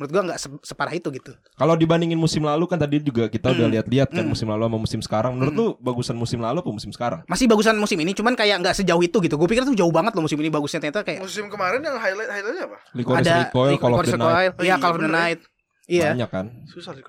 menurut 0.00 0.10
gue 0.10 0.22
nggak 0.24 0.40
se- 0.40 0.62
separah 0.64 0.90
itu 0.90 1.12
gitu. 1.12 1.36
Kalau 1.52 1.76
dibandingin 1.76 2.16
musim 2.16 2.40
lalu 2.40 2.64
kan 2.64 2.80
tadi 2.80 2.96
juga 2.98 3.28
kita 3.28 3.52
udah 3.52 3.68
Hmm. 3.68 3.74
lihat-lihat 3.76 4.08
kan 4.08 4.24
Hmm. 4.24 4.32
musim 4.32 4.48
lalu 4.48 4.64
sama 4.64 4.78
musim 4.80 5.00
sekarang. 5.00 5.36
Menurut 5.36 5.52
lu 5.52 5.66
bagusan 5.76 6.16
musim 6.16 6.40
lalu 6.40 6.58
apa 6.58 6.72
musim 6.72 6.88
sekarang? 6.88 7.20
Masih 7.28 7.44
bagusan 7.44 7.76
musim 7.76 7.94
ini 7.96 8.10
cuman 8.10 8.32
kayak 8.32 8.64
nggak 8.64 8.72
sejauh 8.74 8.98
itu 8.98 9.20
gitu. 9.20 9.36
Gue 9.36 9.44
pikir 9.46 9.62
tuh 9.62 9.76
jauh 9.76 9.92
banget 9.92 10.16
loh 10.16 10.24
musim 10.24 10.40
ini 10.40 10.48
bagusnya 10.48 10.80
ternyata 10.80 11.04
kayak 11.04 11.20
Musim 11.20 11.46
kemarin 11.46 11.84
yang 11.84 12.00
highlight 12.00 12.32
highlightnya 12.32 12.64
apa? 12.64 12.78
Licorice 12.90 13.20
ada 13.22 13.34
Recoil, 13.44 13.76
Call 13.76 13.92
of 13.92 14.00
Licorice 14.00 14.10
the 14.10 14.16
Night. 14.16 14.32
Recoil. 14.32 14.48
Oh 14.50 14.64
Iya, 14.64 14.64
iya, 14.66 14.74
Call 14.80 14.90
of 14.90 14.98
the. 14.98 15.10
Night. 15.12 15.40
Iya. 15.84 16.08
Banyak 16.16 16.30
kan? 16.32 16.46
Susah 16.64 16.92
nih 16.96 17.04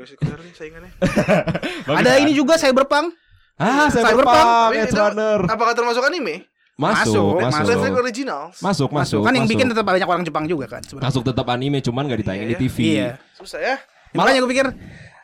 saingannya. 0.52 0.92
Ada 1.88 2.12
ini 2.20 2.36
juga 2.36 2.60
Cyberpunk. 2.60 3.16
Ah, 3.56 3.88
Cyberpunk. 3.88 4.26
Cyberpunk, 4.26 4.72
Edge 4.76 4.90
itu 4.90 4.98
Runner. 4.98 5.40
Apakah 5.46 5.74
termasuk 5.74 6.04
anime? 6.04 6.50
Masuk, 6.82 7.38
Masuk, 7.38 7.46
masuk. 7.46 7.70
Netflix 7.70 7.94
original. 8.02 8.42
Masuk, 8.58 8.90
masuk. 8.90 9.22
kan 9.22 9.32
yang 9.38 9.46
masuk. 9.46 9.54
bikin 9.54 9.66
tetap 9.70 9.86
banyak 9.86 10.08
orang 10.10 10.24
Jepang 10.26 10.46
juga 10.50 10.66
kan 10.66 10.82
sebenarnya. 10.82 11.14
Masuk 11.14 11.22
tetap 11.22 11.46
anime 11.54 11.78
cuman 11.86 12.10
gak 12.10 12.20
ditayangin 12.26 12.48
Iya, 12.50 12.58
di 12.58 12.64
TV. 12.66 12.78
Iya. 12.82 13.10
Susah 13.38 13.60
ya. 13.62 13.76
Makanya 14.12 14.40
gue 14.42 14.50
pikir 14.50 14.68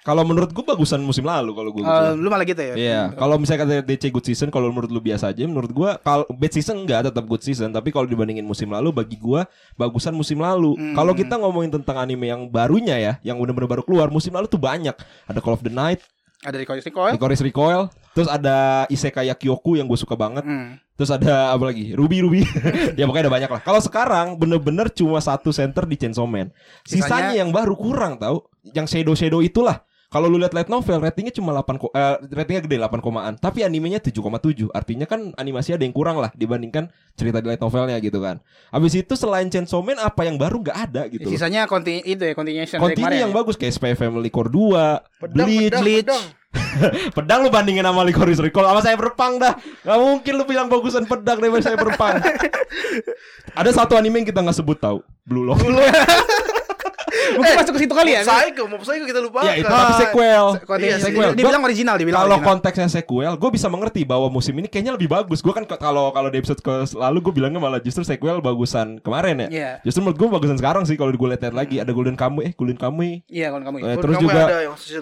Kalau 0.08 0.24
menurut 0.24 0.56
gue 0.56 0.64
bagusan 0.64 1.04
musim 1.04 1.28
lalu 1.28 1.52
kalau 1.52 1.68
gue 1.76 1.84
eh, 1.84 2.16
lu 2.16 2.32
malah 2.32 2.48
gitu 2.48 2.64
ya. 2.64 2.76
Iya, 2.80 3.02
kalau 3.20 3.36
misalnya 3.36 3.68
kata 3.68 3.84
DC 3.84 4.08
good 4.08 4.24
season, 4.24 4.48
kalau 4.48 4.72
menurut 4.72 4.88
lu 4.88 5.04
biasa 5.04 5.36
aja, 5.36 5.44
menurut 5.44 5.68
gua 5.76 6.00
kalau 6.00 6.24
bad 6.32 6.48
season 6.48 6.88
enggak 6.88 7.12
tetap 7.12 7.28
good 7.28 7.44
season, 7.44 7.76
tapi 7.76 7.92
kalau 7.92 8.08
dibandingin 8.08 8.48
musim 8.48 8.72
lalu 8.72 8.96
bagi 8.96 9.20
gua 9.20 9.44
bagusan 9.76 10.16
musim 10.16 10.40
lalu. 10.40 10.80
Hmm. 10.80 10.96
Kalau 10.96 11.12
kita 11.12 11.36
ngomongin 11.36 11.76
tentang 11.76 12.00
anime 12.00 12.24
yang 12.32 12.48
barunya 12.48 12.96
ya, 12.96 13.14
yang 13.20 13.36
benar-benar 13.36 13.68
baru 13.68 13.84
keluar, 13.84 14.08
musim 14.08 14.32
lalu 14.32 14.48
tuh 14.48 14.56
banyak. 14.56 14.96
Ada 15.28 15.44
Call 15.44 15.60
of 15.60 15.64
the 15.68 15.74
Night, 15.76 16.00
Ada 16.40 16.56
Licorice 16.56 16.88
Recoil. 16.88 17.12
Licorice 17.12 17.44
Recoil, 17.44 17.82
terus 18.16 18.32
ada 18.32 18.88
Isekai 18.88 19.28
Kyoku 19.36 19.76
yang 19.76 19.92
gue 19.92 20.00
suka 20.00 20.16
banget. 20.16 20.48
Hmm. 20.48 20.80
Terus 20.98 21.14
ada 21.14 21.54
apa 21.54 21.62
lagi? 21.70 21.94
Ruby 21.94 22.26
Ruby. 22.26 22.42
ya 23.00 23.06
pokoknya 23.06 23.30
ada 23.30 23.34
banyak 23.38 23.52
lah. 23.54 23.62
Kalau 23.62 23.78
sekarang 23.78 24.34
bener-bener 24.34 24.90
cuma 24.90 25.22
satu 25.22 25.54
center 25.54 25.86
di 25.86 25.94
Chainsaw 25.94 26.26
Man. 26.26 26.50
Sisanya 26.82 27.06
Sisanya- 27.30 27.36
yang 27.38 27.54
baru 27.54 27.78
kurang 27.78 28.18
tahu. 28.18 28.42
Yang 28.74 28.98
shadow 28.98 29.14
shadow 29.14 29.40
itulah. 29.40 29.86
Kalau 30.08 30.32
lu 30.32 30.40
lihat 30.40 30.56
light 30.56 30.72
novel 30.72 31.04
ratingnya 31.04 31.36
cuma 31.36 31.52
8 31.52 31.76
ko- 31.76 31.92
eh, 31.92 32.16
ratingnya 32.32 32.64
gede 32.64 32.80
8 32.80 33.04
komaan, 33.04 33.36
tapi 33.36 33.68
animenya 33.68 34.00
7,7. 34.00 34.72
Artinya 34.72 35.04
kan 35.04 35.36
animasi 35.36 35.76
ada 35.76 35.84
yang 35.84 35.92
kurang 35.92 36.16
lah 36.16 36.32
dibandingkan 36.32 36.88
cerita 37.12 37.44
di 37.44 37.52
light 37.52 37.60
novelnya 37.60 38.00
gitu 38.00 38.24
kan. 38.24 38.40
Habis 38.72 39.04
itu 39.04 39.20
selain 39.20 39.52
Chainsaw 39.52 39.84
Man 39.84 40.00
apa 40.00 40.24
yang 40.24 40.40
baru 40.40 40.64
nggak 40.64 40.78
ada 40.80 41.12
gitu 41.12 41.28
loh. 41.28 41.36
Sisanya 41.36 41.68
konti 41.68 42.00
itu 42.08 42.24
ya 42.24 42.32
continuation 42.32 42.80
dari 42.80 42.96
Continue 42.96 43.20
yang 43.20 43.36
ya. 43.36 43.36
bagus 43.36 43.60
kayak 43.60 43.74
Spy 43.76 43.94
Family 44.00 44.32
Core 44.32 44.48
2, 44.48 45.28
Pedang, 45.28 45.36
Bleach, 45.44 45.68
pedang, 45.76 45.82
Bleach. 45.84 46.06
pedang. 46.08 46.24
pedang 47.16 47.44
lu 47.44 47.50
bandingin 47.52 47.84
sama 47.84 48.08
Licorice 48.08 48.40
Recall 48.40 48.72
sama 48.72 48.80
saya 48.80 48.96
berpang 48.96 49.36
dah 49.36 49.60
Gak 49.84 50.00
mungkin 50.00 50.34
lu 50.40 50.44
bilang 50.48 50.72
bagusan 50.72 51.04
pedang 51.04 51.44
daripada 51.44 51.64
saya 51.68 51.78
berpang 51.78 52.18
Ada 53.60 53.84
satu 53.84 53.98
anime 53.98 54.22
yang 54.22 54.28
kita 54.30 54.46
nggak 54.46 54.58
sebut 54.62 54.78
tahu. 54.78 55.02
Blue 55.26 55.42
Lock 55.42 55.66
Mungkin 57.36 57.54
masuk 57.60 57.74
ke 57.76 57.80
situ 57.84 57.94
kali 57.94 58.12
ya. 58.16 58.22
Psycho, 58.24 58.64
Mob 58.72 58.82
Psycho 58.86 59.04
kita 59.04 59.20
lupa. 59.20 59.44
Ya 59.44 59.54
itu 59.60 59.68
tapi 59.68 59.94
sequel. 60.00 60.46
Iya 60.80 60.96
sequel. 61.02 61.30
Dia 61.36 61.44
bilang 61.44 61.64
original, 61.66 61.96
dia 62.00 62.08
bilang 62.08 62.22
Kalau 62.24 62.38
konteksnya 62.40 62.88
sequel, 62.88 63.34
gue 63.36 63.50
bisa 63.52 63.68
mengerti 63.68 64.08
bahwa 64.08 64.28
musim 64.32 64.56
ini 64.56 64.72
kayaknya 64.72 64.96
lebih 64.96 65.10
bagus. 65.12 65.44
Gue 65.44 65.52
kan 65.52 65.68
kalau 65.68 66.16
kalau 66.16 66.30
di 66.32 66.38
episode 66.40 66.62
lalu 66.96 67.18
gue 67.20 67.34
bilangnya 67.36 67.60
malah 67.60 67.84
justru 67.84 68.08
sequel 68.08 68.40
bagusan 68.40 69.02
kemarin 69.04 69.48
ya. 69.48 69.50
Iya. 69.50 69.72
Justru 69.84 70.06
menurut 70.06 70.18
gue 70.18 70.28
bagusan 70.32 70.58
sekarang 70.58 70.84
sih 70.88 70.96
kalau 70.96 71.12
gue 71.12 71.30
lihat 71.34 71.52
lagi 71.52 71.82
ada 71.82 71.92
Golden 71.92 72.16
Kamuy, 72.16 72.50
eh 72.50 72.54
Golden 72.56 72.78
Kamuy. 72.80 73.26
Iya, 73.28 73.52
kalau 73.52 73.64
kamu. 73.66 73.78
Eh, 73.78 73.84
Golden 73.84 74.00
terus 74.00 74.18
juga 74.22 74.42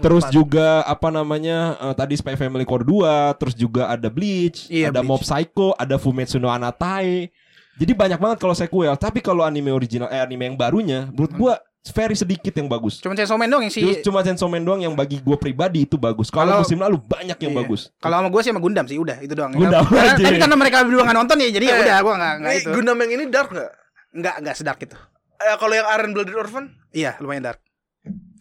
terus 0.02 0.26
juga 0.32 0.68
apa 0.88 1.10
namanya 1.12 1.76
eh, 1.78 1.94
tadi 1.94 2.14
Spy 2.16 2.36
Family 2.40 2.64
Core 2.64 2.88
2, 2.88 3.40
terus 3.40 3.56
juga 3.56 3.92
ada 3.92 4.08
Bleach, 4.08 4.68
Iya, 4.72 4.90
ada 4.90 5.02
Bleach. 5.04 5.10
Mob 5.10 5.22
Psycho, 5.22 5.76
ada 5.76 5.96
Fumetsu 6.00 6.40
no 6.40 6.48
Anatae. 6.50 7.30
Jadi 7.76 7.92
banyak 7.92 8.20
banget 8.20 8.38
kalau 8.40 8.56
sequel. 8.56 8.96
Tapi 8.96 9.20
kalau 9.20 9.44
anime 9.44 9.68
original 9.76 10.08
eh 10.08 10.24
anime 10.24 10.48
yang 10.48 10.56
barunya, 10.56 11.12
menurut 11.12 11.36
Hmm. 11.36 11.42
Very 11.88 12.14
sedikit 12.14 12.50
yang 12.52 12.66
bagus. 12.66 12.98
Cuma 12.98 13.14
Chainsaw 13.14 13.36
Man 13.36 13.48
doang 13.48 13.62
yang 13.62 13.70
si 13.70 13.80
Terus 13.80 14.02
cuma 14.02 14.20
Chainsaw 14.20 14.46
Man 14.46 14.62
doang 14.62 14.80
yang 14.80 14.94
bagi 14.94 15.18
gue 15.18 15.36
pribadi 15.36 15.84
itu 15.84 15.96
bagus. 15.96 16.28
Kalau 16.28 16.60
musim 16.60 16.78
lalu 16.78 16.98
banyak 16.98 17.36
yang 17.36 17.52
Iya. 17.52 17.60
bagus. 17.60 17.82
Kalau 17.96 18.16
sama 18.16 18.28
gue 18.28 18.40
sih 18.40 18.50
sama 18.50 18.60
Gundam 18.60 18.86
sih 18.86 18.96
udah 18.96 19.18
itu 19.20 19.32
doang. 19.32 19.52
Gundam 19.52 19.84
Karena, 19.84 20.12
aja. 20.12 20.24
tapi 20.24 20.38
karena 20.40 20.56
mereka 20.56 20.78
berdua 20.82 21.04
nggak 21.04 21.18
nonton 21.18 21.36
ya 21.38 21.50
jadi 21.52 21.66
ya 21.66 21.72
Eh, 21.72 21.82
udah 21.84 21.98
gue 22.00 22.14
nggak 22.16 22.34
nggak 22.38 22.52
Ini 22.52 22.60
itu. 22.60 22.70
Gundam 22.72 22.98
yang 22.98 23.12
ini 23.12 23.24
dark 23.28 23.50
nggak? 23.50 23.72
Nggak 24.14 24.36
nggak 24.40 24.56
sedark 24.56 24.80
itu. 24.82 24.98
Eh, 25.38 25.56
kalau 25.56 25.74
yang 25.74 25.88
Iron 25.92 26.12
Blooded 26.12 26.34
Orphan, 26.34 26.66
Iya 26.90 27.12
lumayan 27.18 27.44
dark. 27.44 27.60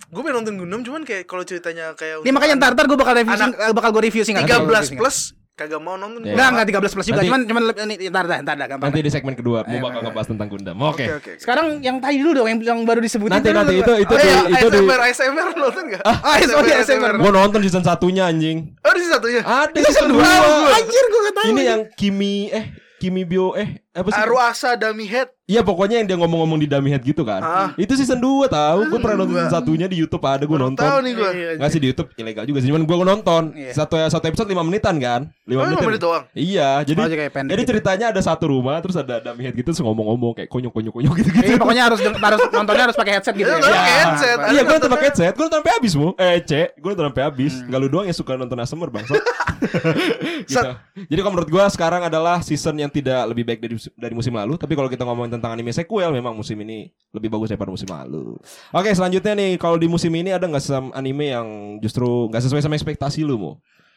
gue 0.07 0.23
pengen 0.23 0.37
nonton 0.39 0.55
Gundam 0.57 0.81
cuman 0.81 1.03
kayak 1.03 1.25
kalau 1.25 1.43
ceritanya 1.43 1.91
kayak 1.93 2.23
Ini 2.23 2.31
makanya 2.31 2.55
ntar 2.57 2.71
ntar 2.73 2.87
gue 2.87 2.95
bakal 2.95 3.13
review 3.15 3.35
Anak- 3.35 3.51
sing- 3.51 3.59
eh, 3.61 3.73
bakal 3.73 3.91
gue 3.91 4.03
review 4.05 4.23
sih 4.23 4.31
nggak? 4.31 4.47
13 4.47 4.95
plus 4.95 5.17
kagak 5.55 5.79
mau 5.79 5.95
nonton. 5.95 6.21
Iya. 6.21 6.35
Enggak 6.35 6.49
enggak 6.51 6.67
13 6.83 6.95
plus 6.95 7.07
juga 7.07 7.15
Nanti- 7.17 7.29
cuman 7.31 7.41
cuman 7.47 7.63
ini 7.87 8.11
ntar 8.11 8.25
dah 8.27 8.39
ntar 8.43 8.55
dah 8.55 8.67
gampang. 8.67 8.87
Nanti 8.91 8.99
di 9.01 9.11
segmen 9.11 9.35
kedua 9.35 9.63
mau 9.63 9.71
Ayo, 9.71 9.81
bakal 9.81 9.95
ayo. 9.95 10.05
ngebahas 10.05 10.29
tentang 10.29 10.49
Gundam. 10.51 10.77
Oke. 10.77 11.05
Oke 11.05 11.15
oke. 11.15 11.33
Sekarang 11.39 11.67
yang 11.79 11.97
tadi 11.99 12.17
dulu 12.19 12.31
dong 12.35 12.49
yang 12.51 12.59
yang 12.61 12.79
baru 12.83 12.99
disebutin 12.99 13.39
Nanti 13.39 13.49
dulu. 13.49 13.59
nanti 13.63 13.75
itu 13.77 13.93
itu 13.97 14.13
Oh 14.13 14.19
di 14.19 14.27
iya, 14.27 14.41
itu 14.45 14.67
di 14.69 14.79
ASMR 14.81 15.01
ASMR 15.01 15.49
nonton 15.55 15.83
enggak? 15.87 16.03
Ah, 16.03 16.17
oh 16.21 16.35
iya, 16.35 16.77
ASMR. 16.77 17.13
Gua 17.17 17.33
nonton 17.33 17.61
season 17.63 17.83
satunya 17.83 18.27
anjing. 18.27 18.75
Oh, 18.83 18.91
di 18.91 19.07
satunya. 19.07 19.41
Ada 19.41 19.79
season 19.81 20.09
dua. 20.11 20.27
Anjir 20.75 21.05
gue 21.05 21.21
gak 21.23 21.35
tahu. 21.35 21.47
Ini 21.51 21.63
yang 21.63 21.81
Kimi 21.95 22.51
eh 22.51 22.65
Kimi 22.99 23.23
Bio 23.23 23.55
eh 23.55 23.83
apa 23.91 24.09
sih? 24.09 24.19
Aruasa 24.19 24.75
Dummy 24.75 25.07
Head. 25.07 25.34
Iya 25.45 25.61
pokoknya 25.61 26.01
yang 26.01 26.09
dia 26.09 26.17
ngomong-ngomong 26.17 26.57
di 26.57 26.65
dummy 26.65 26.89
head 26.89 27.05
gitu 27.05 27.21
kan. 27.21 27.45
Ah. 27.45 27.69
Itu 27.77 27.93
season 27.93 28.17
2 28.17 28.49
tahu. 28.49 28.89
Gue 28.89 28.97
pernah 28.97 29.21
nonton 29.21 29.37
season 29.37 29.53
satunya 29.53 29.85
di 29.85 30.01
YouTube 30.01 30.25
ada 30.25 30.41
gue 30.41 30.57
nonton. 30.57 30.81
Tahu 30.81 30.99
nih 31.05 31.13
gue. 31.13 31.31
Iya, 31.37 31.49
Enggak 31.61 31.69
sih 31.69 31.81
di 31.81 31.89
YouTube 31.93 32.09
ilegal 32.17 32.45
juga 32.49 32.59
sih. 32.65 32.69
Cuman 32.73 32.83
gue 32.83 32.97
nonton. 32.97 33.43
Iya. 33.53 33.77
Satu 33.77 34.01
satu 34.01 34.25
episode 34.25 34.49
5 34.49 34.65
menitan 34.65 34.97
kan? 34.97 35.29
5 35.45 35.53
Oh, 35.53 35.69
lima 35.69 35.81
menit 35.85 36.01
doang. 36.01 36.25
Iya, 36.33 36.81
jadi 36.83 36.97
Oh, 36.97 37.09
jadi 37.45 37.61
gitu. 37.61 37.71
ceritanya 37.77 38.07
ada 38.09 38.21
satu 38.25 38.49
rumah 38.49 38.81
terus 38.81 38.97
ada 38.97 39.21
dummy 39.21 39.45
head 39.45 39.53
gitu 39.53 39.69
terus 39.69 39.85
ngomong-ngomong 39.85 40.33
kayak 40.33 40.49
konyol-konyol 40.49 41.13
gitu-gitu. 41.13 41.45
Iya, 41.45 41.57
pokoknya 41.61 41.83
harus 41.93 42.01
harus 42.01 42.41
nontonnya 42.49 42.85
harus 42.89 42.97
pakai 42.97 43.13
headset 43.21 43.35
gitu 43.37 43.53
Iya, 43.53 43.61
ya. 43.61 43.85
headset. 44.01 44.39
Iya, 44.41 44.49
gue 44.49 44.49
nonton 44.49 44.65
nontonnya- 44.65 44.93
pakai 44.97 45.07
headset, 45.13 45.33
gue 45.37 45.45
nonton 45.45 45.59
sampai 45.61 45.73
habis 45.77 45.93
mu. 45.93 46.09
Eh, 46.17 46.37
cek, 46.41 46.69
gue 46.81 46.89
nonton 46.89 47.07
sampai 47.13 47.23
habis. 47.23 47.53
Hmm. 47.61 47.69
Gak 47.69 47.79
lu 47.85 47.89
doang 47.93 48.07
yang 48.09 48.17
suka 48.17 48.33
nonton 48.33 48.57
ASMR 48.57 48.89
bang. 48.89 49.05
gitu. 50.49 50.71
Jadi 51.05 51.21
kalau 51.21 51.33
menurut 51.37 51.51
gue 51.51 51.65
sekarang 51.69 52.03
adalah 52.03 52.41
season 52.41 52.77
yang 52.77 52.89
tidak 52.89 53.21
lebih 53.29 53.45
baik 53.45 53.61
dari 53.61 53.77
dari 53.95 54.15
musim 54.17 54.33
lalu. 54.33 54.57
Tapi 54.57 54.73
kalau 54.73 54.89
kita 54.89 55.05
ngomongin 55.05 55.34
tentang 55.35 55.53
anime 55.53 55.75
sequel, 55.75 56.15
memang 56.15 56.35
musim 56.35 56.55
ini 56.63 56.89
lebih 57.11 57.31
bagus 57.31 57.51
daripada 57.51 57.71
musim 57.75 57.91
lalu. 57.91 58.39
Oke, 58.71 58.91
selanjutnya 58.95 59.35
nih, 59.35 59.59
kalau 59.59 59.79
di 59.79 59.87
musim 59.87 60.11
ini 60.15 60.31
ada 60.31 60.47
nggak 60.47 60.95
anime 60.95 61.35
yang 61.35 61.49
justru 61.83 62.31
nggak 62.31 62.43
sesuai 62.43 62.63
sama 62.63 62.75
ekspektasi 62.79 63.27
lu 63.27 63.37
mu? 63.37 63.53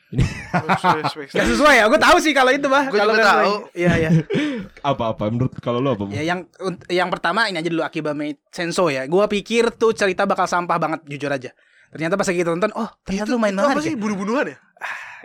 Gak 0.08 1.48
sesuai 1.52 1.76
ya, 1.84 1.86
gue 1.92 2.00
tahu 2.00 2.18
sih 2.24 2.32
kalau 2.32 2.56
itu 2.56 2.72
bah. 2.72 2.88
Gua 2.88 2.96
Kalau 3.04 3.12
juga 3.12 3.20
nggak 3.20 3.36
tahu. 3.44 3.54
Iya 3.76 3.92
iya. 4.00 4.10
Apa-apa? 4.96 5.28
Menurut 5.28 5.52
kalau 5.60 5.84
lu 5.84 5.92
apa? 5.92 6.08
Ya 6.16 6.24
yang 6.24 6.48
yang 6.88 7.12
pertama 7.12 7.52
ini 7.52 7.60
aja 7.60 7.68
dulu 7.68 7.84
Akiba 7.84 8.16
Maid 8.16 8.40
Senso 8.48 8.88
ya. 8.88 9.04
Gua 9.12 9.28
pikir 9.28 9.76
tuh 9.76 9.92
cerita 9.92 10.24
bakal 10.24 10.48
sampah 10.48 10.80
banget 10.80 11.04
jujur 11.12 11.28
aja. 11.28 11.52
Ternyata 11.92 12.16
pas 12.16 12.28
lagi 12.28 12.44
tonton, 12.44 12.72
oh 12.76 12.88
ternyata 13.04 13.32
lumayan 13.32 13.56
itu 13.56 13.64
apa 13.64 13.72
menarik. 13.76 13.84
sih 13.84 13.96
ya. 13.96 14.00
bunuh-bunuhan 14.00 14.46
ya? 14.48 14.58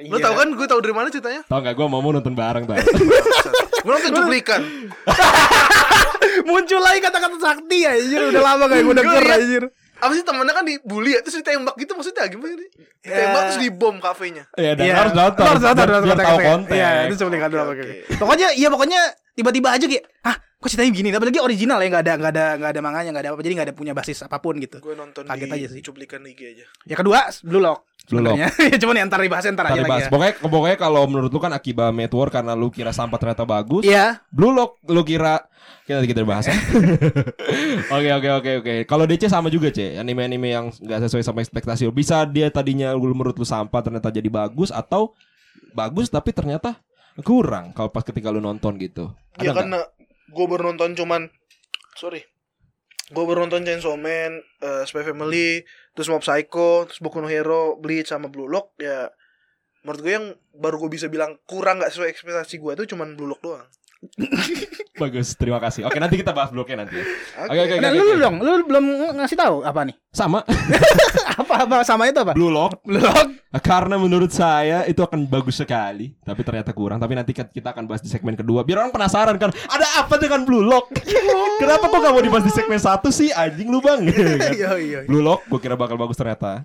Lo 0.09 0.17
Iya. 0.19 0.25
tau 0.25 0.35
kan 0.35 0.49
gue 0.51 0.67
tau 0.67 0.81
dari 0.83 0.95
mana 0.95 1.09
ceritanya? 1.15 1.43
Tahu 1.47 1.59
nggak? 1.63 1.75
Gue 1.79 1.87
mau 1.87 2.01
mau 2.03 2.11
nonton 2.11 2.35
bareng 2.35 2.65
tau. 2.67 2.75
Gue 3.83 3.91
nonton 3.91 4.13
cuplikan. 4.15 4.61
Muncul 6.45 6.81
lagi 6.81 7.01
kata-kata 7.01 7.37
sakti 7.37 7.83
ya, 7.83 7.93
anjir 7.93 8.21
udah 8.25 8.43
lama 8.45 8.65
kayak 8.67 8.83
gue 8.83 8.95
denger 8.97 9.23
anjir. 9.29 9.65
Apa 9.99 10.13
sih 10.13 10.25
temennya 10.25 10.51
kan 10.51 10.67
dibully 10.67 11.15
ya 11.15 11.23
Terus 11.23 11.39
ditembak 11.39 11.75
gitu 11.77 11.95
maksudnya 11.95 12.27
gimana 12.27 12.55
nih? 12.55 12.71
Ditembak 13.01 13.39
Ya. 13.39 13.47
terus 13.49 13.61
dibom 13.61 13.97
kafenya 13.99 14.45
Iya, 14.53 14.75
dan 14.75 14.83
Iya. 14.83 14.95
harus 14.97 15.13
nonton. 15.13 15.39
Lo 15.39 15.49
harus 15.49 15.63
nonton, 15.63 15.79
biar- 15.79 15.95
harus 15.95 16.07
nonton 16.09 16.27
tahu 16.27 16.39
konten. 16.41 16.75
Iya, 16.75 16.89
itu 17.07 17.15
cuplikan 17.17 17.49
doang. 17.49 17.69
Pokoknya 18.17 18.49
iya 18.53 18.69
pokoknya 18.69 19.01
tiba-tiba 19.33 19.69
aja 19.71 19.85
kayak, 19.85 20.05
hah 20.21 20.37
kok 20.37 20.69
ceritanya 20.69 20.91
begini? 20.91 21.09
Apalagi 21.13 21.39
original 21.39 21.79
ya 21.79 21.87
nggak 21.89 22.03
ada 22.03 22.13
nggak 22.17 22.33
ada 22.33 22.47
nggak 22.57 22.71
ada 22.71 22.81
manganya 22.81 23.11
nggak 23.11 23.23
ada 23.23 23.31
apa 23.31 23.41
jadi 23.41 23.55
nggak 23.55 23.69
ada 23.69 23.77
punya 23.77 23.93
basis 23.93 24.19
apa 24.23 24.37
pun 24.39 24.55
gitu. 24.59 24.79
Gue 24.79 24.95
nonton 24.95 25.23
Kaget 25.23 25.47
di 25.47 25.55
aja 25.57 25.67
sih. 25.71 25.81
cuplikan 25.81 26.19
IG 26.21 26.41
aja 26.49 26.65
Ya 26.83 26.95
kedua 26.95 27.19
Blue 27.43 27.63
Lock. 27.63 27.92
Sebenarnya. 28.03 28.51
ya 28.73 28.77
cuman 28.83 28.95
ya 28.99 29.05
ntar 29.07 29.21
dibahas 29.23 29.45
ntar 29.47 29.67
aja 29.71 29.79
lagi 29.79 29.89
bahas. 29.89 30.05
ya. 30.07 30.11
Pokoknya, 30.11 30.33
pokoknya 30.43 30.77
kalau 30.77 31.03
menurut 31.07 31.31
lu 31.31 31.39
kan 31.39 31.53
Akiba 31.55 31.91
Network 31.91 32.33
karena 32.35 32.53
lu 32.53 32.69
kira 32.69 32.91
sampah 32.91 33.19
ternyata 33.19 33.47
bagus. 33.47 33.87
Iya. 33.87 34.21
Blue 34.29 34.51
Lock 34.51 34.83
lu 34.91 35.03
kira 35.03 35.47
kita 35.83 35.99
nanti 35.99 36.11
kita 36.11 36.23
bahas. 36.23 36.47
ya. 36.47 36.55
Oke 37.95 38.09
oke 38.15 38.29
oke 38.39 38.51
oke. 38.63 38.75
Kalau 38.87 39.05
DC 39.05 39.27
sama 39.27 39.51
juga 39.51 39.71
C. 39.71 39.99
Anime-anime 39.99 40.49
yang 40.51 40.67
nggak 40.71 41.07
sesuai 41.07 41.23
sama 41.23 41.43
ekspektasi. 41.43 41.87
lu. 41.87 41.93
Bisa 41.93 42.23
dia 42.27 42.47
tadinya 42.51 42.95
lu 42.95 43.11
menurut 43.11 43.35
lu 43.35 43.47
sampah 43.47 43.83
ternyata 43.83 44.11
jadi 44.11 44.27
bagus 44.31 44.71
atau 44.71 45.15
bagus 45.75 46.07
tapi 46.07 46.31
ternyata 46.31 46.79
kurang 47.23 47.73
kalau 47.73 47.91
pas 47.91 48.03
ketika 48.03 48.31
lu 48.31 48.39
nonton 48.39 48.79
gitu. 48.79 49.11
Ada 49.35 49.43
Ya 49.43 49.51
nggak? 49.51 49.57
karena 49.59 49.79
gue 50.33 50.45
baru 50.49 50.63
nonton 50.73 50.91
cuman 50.97 51.23
Sorry 51.93 52.25
Gue 53.13 53.25
baru 53.29 53.45
nonton 53.45 53.63
Chainsaw 53.63 54.01
Man 54.01 54.41
eh, 54.41 54.83
Spy 54.89 55.05
Family 55.05 55.61
Terus 55.93 56.09
Mob 56.09 56.25
Psycho 56.25 56.89
Terus 56.89 57.01
Boku 57.05 57.21
no 57.21 57.29
Hero 57.29 57.77
Bleach 57.77 58.09
sama 58.09 58.33
Blue 58.33 58.49
Lock 58.49 58.73
Ya 58.81 59.13
Menurut 59.85 60.01
gue 60.01 60.13
yang 60.17 60.27
baru 60.57 60.81
gue 60.81 60.91
bisa 60.97 61.13
bilang 61.13 61.37
kurang 61.45 61.85
gak 61.85 61.93
sesuai 61.93 62.09
ekspektasi 62.09 62.57
gue 62.57 62.73
tuh 62.85 62.87
cuman 62.97 63.15
Blue 63.19 63.29
Lock 63.29 63.45
doang 63.45 63.69
Bagus, 64.99 65.35
terima 65.39 65.59
kasih. 65.59 65.87
Oke, 65.87 65.99
nanti 65.99 66.19
kita 66.19 66.35
bahas 66.35 66.51
bloknya 66.51 66.85
nanti. 66.85 66.99
Oke 67.49 67.59
oke 67.59 67.75
Nah, 67.79 67.91
oke. 67.91 67.97
lu, 67.97 68.03
oke. 68.03 68.13
lu 68.13 68.21
dong, 68.21 68.37
lu 68.39 68.53
belum 68.67 68.85
ngasih 69.19 69.37
tahu 69.39 69.57
apa 69.63 69.81
nih? 69.89 69.95
Sama 70.13 70.45
apa 71.43 71.55
apa 71.65 71.77
sama 71.83 72.07
itu 72.11 72.21
apa? 72.21 72.37
Blue 72.37 72.53
Lock 72.53 72.85
Blue 72.85 73.01
Lock. 73.01 73.31
Karena 73.61 74.01
menurut 74.01 74.33
saya 74.33 74.89
itu 74.89 75.01
akan 75.01 75.29
bagus 75.29 75.61
sekali, 75.61 76.17
tapi 76.25 76.41
ternyata 76.41 76.73
kurang. 76.73 76.97
Tapi 76.97 77.13
nanti 77.13 77.33
kita 77.37 77.73
akan 77.73 77.85
bahas 77.85 78.01
di 78.01 78.09
segmen 78.09 78.33
kedua. 78.33 78.65
Biar 78.65 78.81
orang 78.85 78.93
penasaran 78.93 79.37
kan, 79.37 79.53
ada 79.69 79.87
apa 80.01 80.17
dengan 80.17 80.43
Blue 80.49 80.65
Lock? 80.65 80.89
Kenapa 81.61 81.85
kok 81.93 82.01
gak 82.01 82.13
mau 82.17 82.25
dibahas 82.25 82.49
di 82.49 82.53
segmen 82.53 82.81
satu 82.81 83.13
sih, 83.13 83.29
anjing 83.29 83.69
lu 83.69 83.85
bang? 83.85 84.01
Iya 84.57 84.71
iya. 84.81 85.01
Blue 85.05 85.21
Lock, 85.21 85.45
gue 85.49 85.61
kira 85.61 85.77
bakal 85.77 86.01
bagus 86.01 86.17
ternyata. 86.17 86.65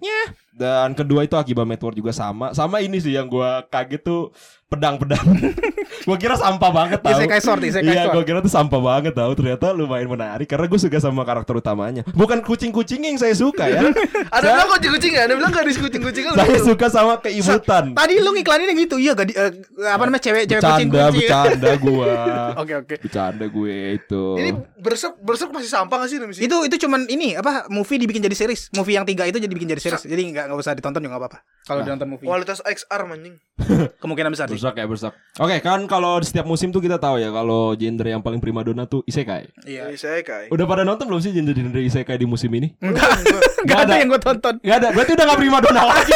Dan 0.58 0.96
kedua 0.98 1.22
itu 1.22 1.36
Akiba 1.38 1.68
Network 1.68 1.94
juga 1.94 2.16
sama. 2.16 2.56
Sama 2.56 2.80
ini 2.82 2.98
sih 2.98 3.14
yang 3.14 3.28
gue 3.30 3.50
kaget 3.70 4.02
tuh 4.02 4.32
pedang-pedang. 4.68 5.24
gue 6.08 6.18
kira 6.18 6.36
sampah 6.36 6.70
banget 6.70 7.00
tau. 7.00 7.16
Isekai 7.16 7.40
Sword, 7.40 7.64
Isekai 7.64 7.88
Iya, 7.88 8.12
gue 8.12 8.24
kira 8.24 8.40
tuh 8.40 8.52
sampah 8.52 8.78
banget 8.78 9.14
tau. 9.14 9.32
Ternyata 9.32 9.72
lumayan 9.72 10.08
menarik 10.08 10.44
karena 10.44 10.68
gue 10.68 10.76
suka 10.76 11.00
sama 11.00 11.24
karakter 11.24 11.56
utamanya. 11.56 12.04
Bukan 12.12 12.40
kucing-kucing 12.42 13.00
yang 13.02 13.16
saya 13.16 13.32
suka 13.32 13.64
ya. 13.66 13.80
Ada 14.36 14.38
Saya- 14.38 14.54
bilang 14.54 14.70
kucing-kucing 14.70 15.12
ya 15.12 15.22
Ada 15.24 15.34
bilang 15.36 15.52
gak 15.52 15.64
ada 15.64 15.72
kucing-kucing 15.74 16.24
saya 16.38 16.58
suka 16.60 16.86
sama 16.88 17.14
keibutan. 17.18 17.96
Tadi 17.96 18.14
lu 18.20 18.30
ngiklaninnya 18.32 18.76
gitu, 18.78 18.96
iya 18.98 19.12
gak 19.14 19.28
di, 19.28 19.34
eh, 19.34 19.52
apa 19.88 20.04
namanya 20.04 20.22
cewek 20.22 20.44
cewek 20.46 20.62
kucing 20.62 20.88
Bercanda, 20.88 21.08
kucing. 21.08 21.20
bercanda 21.24 21.72
gua. 21.80 22.14
Oke 22.60 22.74
oke. 22.76 22.96
Bercanda 23.00 23.46
gue 23.48 23.76
itu. 23.96 24.24
Ini 24.38 24.50
berserk 24.78 25.16
Berserk 25.18 25.50
masih 25.50 25.68
sampah 25.68 26.04
gak 26.04 26.10
sih 26.10 26.18
Misi? 26.20 26.40
Itu 26.44 26.64
itu 26.64 26.76
cuman 26.78 27.08
ini 27.08 27.34
apa 27.34 27.68
movie 27.68 27.98
dibikin 27.98 28.20
jadi 28.20 28.36
series. 28.36 28.68
Movie 28.72 28.96
yang 28.96 29.06
tiga 29.06 29.24
itu 29.24 29.38
jadi 29.38 29.50
bikin 29.50 29.70
jadi 29.70 29.82
series. 29.82 30.04
Jadi 30.04 30.22
nggak 30.28 30.44
nggak 30.48 30.60
usah 30.60 30.74
ditonton 30.74 31.00
juga 31.00 31.16
nggak 31.16 31.24
apa-apa. 31.24 31.40
Kalau 31.64 31.80
Nah. 31.80 31.86
ditonton 31.88 32.08
movie. 32.10 32.28
Kualitas 32.28 32.60
XR 32.60 33.02
manjing 33.06 33.36
Kemungkinan 33.98 34.30
besar 34.30 34.48
sih. 34.48 34.57
Bersak 34.58 34.74
ya 34.76 34.86
bersak. 34.90 35.14
Oke 35.38 35.62
kan 35.62 35.86
kalau 35.86 36.18
di 36.18 36.26
setiap 36.26 36.50
musim 36.50 36.74
tuh 36.74 36.82
kita 36.82 36.98
tahu 36.98 37.22
ya 37.22 37.30
kalau 37.30 37.78
genre 37.78 38.10
yang 38.10 38.26
paling 38.26 38.42
primadona 38.42 38.90
tuh 38.90 39.06
isekai. 39.06 39.54
Iya. 39.64 39.94
Kayak 39.94 40.50
Udah 40.50 40.66
pada 40.66 40.82
nonton 40.82 41.06
belum 41.06 41.22
sih 41.22 41.30
genre-genre 41.30 41.78
isekai 41.86 42.18
di 42.18 42.26
musim 42.26 42.50
ini? 42.58 42.74
Enggak. 42.82 43.06
Enggak 43.62 43.78
ada 43.78 43.86
ada. 43.86 43.94
yang 44.02 44.10
gue 44.10 44.22
tonton. 44.22 44.54
Gak 44.66 44.78
ada, 44.82 44.88
berarti 44.90 45.12
udah 45.14 45.26
gak 45.30 45.40
primadona 45.40 45.82
lagi. 45.86 46.14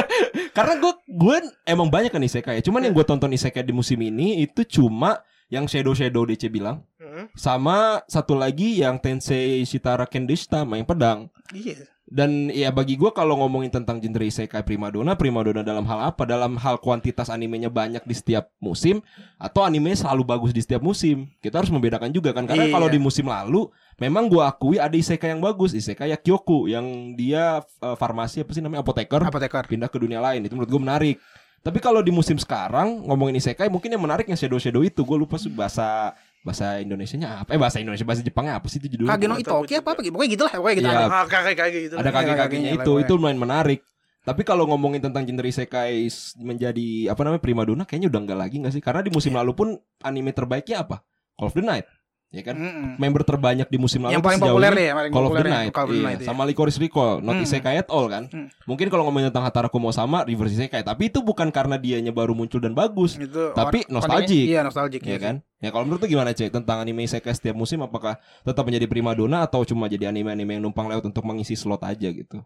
Karena 0.56 0.74
gue 0.80 0.92
gue 1.04 1.36
emang 1.66 1.92
banyak 1.92 2.08
kan 2.08 2.22
isekai. 2.24 2.64
Cuman 2.64 2.88
yang 2.88 2.94
gue 2.96 3.04
tonton 3.04 3.28
isekai 3.30 3.60
di 3.60 3.76
musim 3.76 4.00
ini 4.00 4.40
itu 4.40 4.64
cuma 4.80 5.20
yang 5.52 5.68
Shadow 5.68 5.92
Shadow 5.92 6.24
DC 6.24 6.48
bilang 6.48 6.80
Hmm. 7.04 7.30
sama 7.38 8.02
satu 8.10 8.34
lagi 8.34 8.82
yang 8.82 8.98
Tensei 8.98 9.62
Shitara 9.62 10.02
Kendishita 10.08 10.66
main 10.66 10.82
pedang. 10.82 11.30
Iya. 11.54 11.86
Dan 12.04 12.52
ya 12.52 12.68
bagi 12.68 13.00
gua 13.00 13.16
kalau 13.16 13.40
ngomongin 13.40 13.72
tentang 13.72 13.96
genre 13.96 14.28
isekai 14.28 14.60
primadona, 14.60 15.16
primadona 15.16 15.64
dalam 15.64 15.88
hal 15.88 16.12
apa? 16.12 16.28
Dalam 16.28 16.60
hal 16.60 16.76
kuantitas 16.76 17.32
animenya 17.32 17.72
banyak 17.72 18.04
di 18.04 18.12
setiap 18.12 18.52
musim 18.60 19.00
atau 19.40 19.64
animenya 19.64 20.04
selalu 20.04 20.22
bagus 20.22 20.52
di 20.52 20.60
setiap 20.60 20.84
musim. 20.84 21.32
Kita 21.40 21.64
harus 21.64 21.72
membedakan 21.72 22.12
juga 22.12 22.36
kan 22.36 22.44
karena 22.44 22.68
Iya. 22.68 22.74
kalau 22.76 22.92
di 22.92 23.00
musim 23.00 23.24
lalu 23.24 23.72
memang 23.96 24.28
gua 24.28 24.52
akui 24.52 24.76
ada 24.76 24.92
isekai 24.92 25.32
yang 25.32 25.40
bagus, 25.40 25.72
isekai 25.72 26.12
ya 26.12 26.20
Kyoku 26.20 26.68
yang 26.68 27.16
dia 27.16 27.64
eh, 27.64 27.96
farmasi 27.96 28.44
apa 28.44 28.52
sih 28.52 28.60
namanya 28.60 28.84
apoteker 28.84 29.24
Apoteker. 29.24 29.64
pindah 29.64 29.88
ke 29.88 29.96
dunia 29.96 30.20
lain. 30.20 30.44
Itu 30.44 30.60
menurut 30.60 30.70
gua 30.70 30.82
menarik. 30.84 31.16
Tapi 31.64 31.80
kalau 31.80 32.04
di 32.04 32.12
musim 32.12 32.36
sekarang 32.36 33.08
ngomongin 33.08 33.40
isekai 33.40 33.72
mungkin 33.72 33.88
yang 33.88 34.04
menarik 34.04 34.28
yang 34.28 34.36
shadow 34.36 34.60
shadow 34.60 34.84
itu 34.84 35.00
gue 35.00 35.16
lupa 35.16 35.40
bahasa 35.56 36.12
bahasa 36.44 36.78
Indonesianya 36.78 37.42
apa? 37.42 37.56
Eh 37.56 37.58
bahasa 37.58 37.80
Indonesia 37.80 38.04
bahasa 38.04 38.20
Jepangnya 38.20 38.60
apa 38.60 38.68
sih 38.68 38.76
itu 38.78 38.92
judulnya? 38.92 39.16
Kage 39.16 39.26
no 39.26 39.40
Itoki 39.40 39.74
apa 39.80 39.96
apa 39.96 40.00
gitu. 40.04 40.12
Pokoknya 40.12 40.30
gitu 40.36 40.42
lah, 40.44 40.54
pokoknya 40.60 40.76
gitu. 40.76 40.88
Iya. 40.88 41.00
ada. 41.00 41.06
Ah, 41.08 41.24
kakek 41.24 41.54
kakek 41.56 41.80
gitu. 41.88 41.94
ada 41.96 42.10
kaki-kakinya 42.12 42.36
Kaki-kakinya 42.36 42.70
itu 42.76 42.92
lah, 42.92 43.02
itu 43.02 43.12
lumayan 43.16 43.40
menarik. 43.40 43.80
Tapi 44.24 44.40
kalau 44.40 44.64
ngomongin 44.68 45.00
tentang 45.04 45.24
genre 45.24 45.44
isekai 45.48 46.08
menjadi 46.40 47.12
apa 47.12 47.20
namanya 47.24 47.42
primadona 47.44 47.82
kayaknya 47.84 48.08
udah 48.12 48.20
enggak 48.24 48.38
lagi 48.38 48.56
enggak 48.60 48.74
sih? 48.76 48.82
Karena 48.84 49.00
di 49.00 49.10
musim 49.12 49.32
Iya. 49.32 49.40
lalu 49.40 49.52
pun 49.56 49.68
anime 50.04 50.30
terbaiknya 50.36 50.84
apa? 50.84 51.00
Call 51.34 51.48
of 51.48 51.56
the 51.56 51.64
Night. 51.64 51.88
Ya 52.34 52.42
kan? 52.42 52.58
Mm-mm. 52.58 52.98
Member 52.98 53.22
terbanyak 53.22 53.70
di 53.70 53.78
musim 53.78 54.02
lalu 54.02 54.18
Yang 54.18 54.24
paling 54.26 54.40
sejauh 54.42 54.58
populer 54.58 54.72
ini 54.74 54.86
paling 54.90 55.12
Call 55.14 55.22
of 55.22 55.30
the 55.30 55.30
populer 55.30 55.46
ya, 55.46 55.54
Night, 55.54 55.70
Call 55.70 55.86
iya. 55.86 56.02
Night, 56.02 56.18
iya. 56.18 56.26
sama 56.26 56.42
Licorice 56.42 56.78
Recall, 56.82 57.22
not 57.22 57.38
Hmm. 57.38 57.46
isekai 57.46 57.76
at 57.78 57.88
all 57.94 58.06
kan. 58.10 58.26
Hmm. 58.26 58.50
Mungkin 58.66 58.90
kalau 58.90 59.06
ngomongin 59.06 59.30
tentang 59.30 59.46
Hataraku 59.46 59.78
mau 59.78 59.94
sama 59.94 60.26
reverse 60.26 60.58
isekai, 60.58 60.82
tapi 60.82 61.14
itu 61.14 61.22
bukan 61.22 61.54
karena 61.54 61.78
dianya 61.78 62.10
baru 62.10 62.34
muncul 62.34 62.58
dan 62.58 62.74
bagus, 62.74 63.14
Itu 63.14 63.54
Tapi 63.54 63.86
nostalgic. 63.86 64.50
Iya, 64.50 64.66
nostalgic. 64.66 65.06
ya 65.06 65.22
kan? 65.22 65.46
Ya 65.62 65.70
kalau 65.70 65.86
menurut 65.86 66.02
lu 66.02 66.10
gimana 66.10 66.34
cek 66.34 66.50
tentang 66.50 66.82
anime 66.82 67.06
isekai 67.06 67.30
setiap 67.30 67.54
musim 67.54 67.78
apakah 67.80 68.18
tetap 68.42 68.66
menjadi 68.66 68.90
primadona 68.90 69.46
atau 69.46 69.62
cuma 69.62 69.86
jadi 69.86 70.10
anime-anime 70.10 70.58
yang 70.58 70.64
numpang 70.66 70.90
lewat 70.90 71.06
untuk 71.06 71.22
mengisi 71.22 71.54
slot 71.54 71.86
aja 71.86 72.10
gitu? 72.10 72.42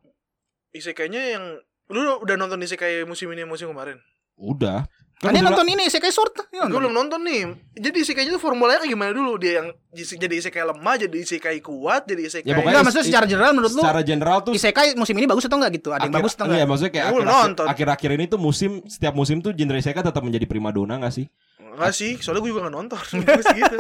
Isekainya 0.71 1.33
yang 1.33 1.45
lu 1.89 2.21
udah 2.21 2.37
nonton 2.37 2.61
isekai 2.61 3.09
musim 3.09 3.33
ini 3.33 3.49
musim 3.49 3.73
kemarin? 3.73 3.97
Udah. 4.37 4.87
Kan 5.19 5.31
dia 5.31 5.41
musim 5.41 5.51
nonton 5.51 5.67
ini 5.69 5.83
Isekai 5.85 6.09
Sword. 6.09 6.31
Dia 6.31 6.47
Gue 6.47 6.59
nonton. 6.63 6.79
belum 6.79 6.93
nonton 6.95 7.21
nih. 7.21 7.43
Jadi 7.75 7.97
isekainya 8.01 8.31
tuh 8.31 8.39
formulanya 8.41 8.79
kayak 8.79 8.93
gimana 8.93 9.11
dulu? 9.11 9.35
Dia 9.35 9.53
yang 9.59 9.69
jadi 9.91 10.31
isekai 10.33 10.63
lemah, 10.63 10.95
jadi 10.97 11.17
isekai 11.19 11.59
kuat, 11.59 12.07
jadi 12.07 12.23
isekai 12.25 12.47
Ya, 12.47 12.55
pokoknya 12.55 12.63
Enggak, 12.63 12.79
is- 12.79 12.87
maksudnya 12.87 13.07
secara 13.09 13.27
general 13.27 13.51
menurut 13.51 13.73
lu 13.73 13.81
secara 13.81 14.01
general 14.01 14.39
tuh 14.41 14.53
Isekai 14.55 14.87
musim 14.95 15.15
ini 15.15 15.27
bagus 15.27 15.45
atau 15.45 15.59
enggak 15.59 15.73
gitu? 15.75 15.89
Ada 15.91 16.05
yang 16.05 16.15
bagus 16.15 16.33
atau 16.33 16.45
Iya, 16.45 16.53
enggak? 16.55 16.67
maksudnya 16.69 16.93
kayak 16.93 17.05
Aku 17.05 17.15
belum 17.15 17.27
akhir-akhir 17.27 17.43
nonton. 17.45 17.67
akhir-akhir 17.67 18.11
ini 18.15 18.25
tuh 18.27 18.39
musim 18.39 18.71
setiap 18.87 19.13
musim 19.13 19.37
tuh 19.39 19.51
genre 19.53 19.77
isekai 19.77 20.01
tetap 20.01 20.23
menjadi 20.23 20.47
primadona 20.47 20.95
gak 20.99 21.11
sih? 21.13 21.27
Enggak 21.59 21.93
sih, 21.93 22.11
soalnya 22.17 22.41
gue 22.41 22.51
juga 22.51 22.63
gak 22.65 22.75
nonton 22.75 23.03
Gue 23.19 23.43
sih 23.43 23.57
gitu 23.57 23.77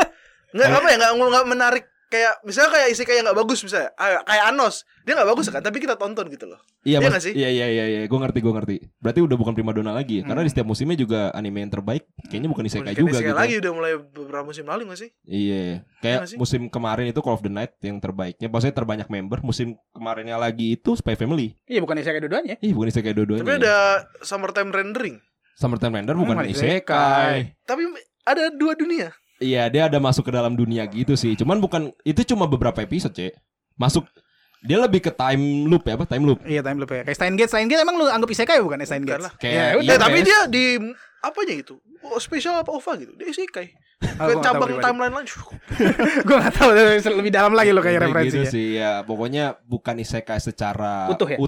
Enggak 0.50 0.68
apa 0.74 0.88
ya, 0.88 0.96
enggak, 0.98 1.10
enggak 1.14 1.44
menarik 1.46 1.84
Kayak 2.08 2.40
misalnya 2.40 2.70
kayak 2.72 2.88
isekai 2.90 3.20
yang 3.20 3.28
gak 3.28 3.36
bagus 3.36 3.60
misalnya 3.60 3.92
Ah, 3.94 4.20
Kayak 4.22 4.44
Anos 4.48 4.74
Dia 5.04 5.12
gak 5.12 5.28
bagus 5.28 5.46
kan, 5.48 5.60
tapi 5.60 5.76
kita 5.76 5.92
tonton 5.94 6.24
gitu 6.26 6.48
loh 6.48 6.56
Iya, 6.80 6.98
Iya 6.98 6.98
mas- 7.00 7.12
nggak 7.12 7.24
sih? 7.24 7.34
iya, 7.34 7.48
iya, 7.48 7.66
iya, 7.66 7.84
iya. 7.84 8.00
Gue 8.04 8.16
ngerti, 8.16 8.38
gue 8.38 8.48
ngerti. 8.50 8.76
Berarti 8.96 9.20
udah 9.20 9.36
bukan 9.36 9.52
primadona 9.52 9.92
lagi 9.92 10.20
ya? 10.20 10.22
Karena 10.24 10.40
Hmm. 10.40 10.46
di 10.46 10.52
setiap 10.52 10.64
musimnya 10.64 10.96
juga 10.96 11.28
anime 11.30 11.60
yang 11.60 11.68
terbaik 11.68 12.08
kayaknya 12.24 12.48
bukan 12.48 12.64
isekai 12.64 12.92
Bukan 12.92 13.02
juga 13.02 13.12
isekai 13.12 13.28
gitu. 13.28 13.36
lagi 13.36 13.54
udah 13.58 13.72
mulai 13.74 13.92
beberapa 13.98 14.44
musim 14.46 14.64
lalu 14.64 14.82
gak 14.88 15.00
sih? 15.00 15.10
Iya, 15.22 15.36
Iya 15.52 15.76
kayak 15.98 16.18
nggak 16.18 16.30
sih? 16.30 16.38
musim 16.38 16.62
kemarin 16.66 17.06
itu 17.06 17.20
Call 17.20 17.34
of 17.34 17.42
the 17.42 17.50
Night 17.50 17.76
yang 17.78 17.98
terbaiknya. 17.98 18.48
Maksudnya 18.48 18.72
terbanyak 18.74 19.08
member. 19.08 19.38
Musim 19.42 19.76
kemarinnya 19.92 20.36
lagi 20.36 20.72
itu 20.74 20.94
Spy 20.94 21.12
Family. 21.12 21.58
Iya, 21.64 21.78
bukan 21.78 21.98
Isekai 21.98 22.20
dua-duanya. 22.20 22.56
Ih, 22.58 22.72
bukan 22.72 22.88
isekai 22.88 23.12
dua-duanya. 23.12 23.42
Tapi 23.42 23.54
ada 23.58 23.76
Summertime 24.22 24.70
Rendering 24.70 25.16
Summertime 25.54 25.92
Render 25.92 26.14
Hmm, 26.14 26.22
bukan 26.22 26.36
bukan 26.38 26.48
isekai. 26.48 27.58
Tapi 27.60 27.82
ada 28.22 28.48
dua 28.50 28.72
dunia 28.72 29.10
Iya, 29.38 29.70
dia 29.70 29.86
ada 29.86 29.98
masuk 29.98 30.26
ke 30.26 30.32
dalam 30.32 30.52
dunia 30.52 30.82
gitu 30.84 31.14
sih. 31.14 31.34
Cuman 31.34 31.58
bukan 31.58 31.94
itu 32.02 32.26
cuma 32.26 32.44
beberapa 32.44 32.78
episode, 32.78 33.14
Cek. 33.14 33.38
Masuk 33.74 34.04
dia 34.58 34.74
lebih 34.74 34.98
ke 34.98 35.10
time 35.10 35.64
loop 35.64 35.86
ya, 35.86 35.94
apa? 35.94 36.04
Time 36.04 36.26
loop. 36.26 36.42
Iya, 36.42 36.60
time 36.60 36.82
loop 36.82 36.90
ya. 36.90 37.06
Kayak 37.06 37.14
Steins 37.14 37.36
Gate, 37.38 37.50
Steins 37.50 37.68
Gate 37.70 37.82
emang 37.82 37.94
lu 37.94 38.04
anggap 38.04 38.26
Isekai 38.26 38.58
bukan 38.58 38.82
Bukan 38.82 39.02
Gate? 39.06 39.22
lah. 39.22 39.32
Kayak 39.38 39.54
Ya, 39.54 39.62
iya, 39.62 39.78
udah, 39.78 39.96
tapi 39.96 40.18
dia 40.20 40.38
di 40.50 40.64
apanya 41.18 41.54
gitu? 41.54 41.78
Oh, 42.02 42.18
spesial 42.18 42.58
apa 42.58 42.70
OVA 42.70 42.92
gitu? 42.98 43.12
Dia 43.14 43.30
isekai. 43.30 43.66
Oh, 43.98 44.06
Kayak 44.20 44.34
gua 44.34 44.42
cabang 44.42 44.70
timeline 44.78 45.14
lain. 45.14 45.26
Gue 46.26 46.36
gak 46.38 46.54
tahu 46.54 46.70
lebih 47.18 47.32
dalam 47.34 47.50
lagi 47.50 47.74
lo 47.74 47.82
kayak 47.82 48.06
referensinya. 48.06 48.46
gitu 48.46 48.50
sih 48.50 48.66
ya. 48.78 49.02
Pokoknya 49.02 49.58
bukan 49.62 49.98
isekai 49.98 50.38
secara 50.38 51.10
Utuh 51.10 51.26
ya? 51.26 51.38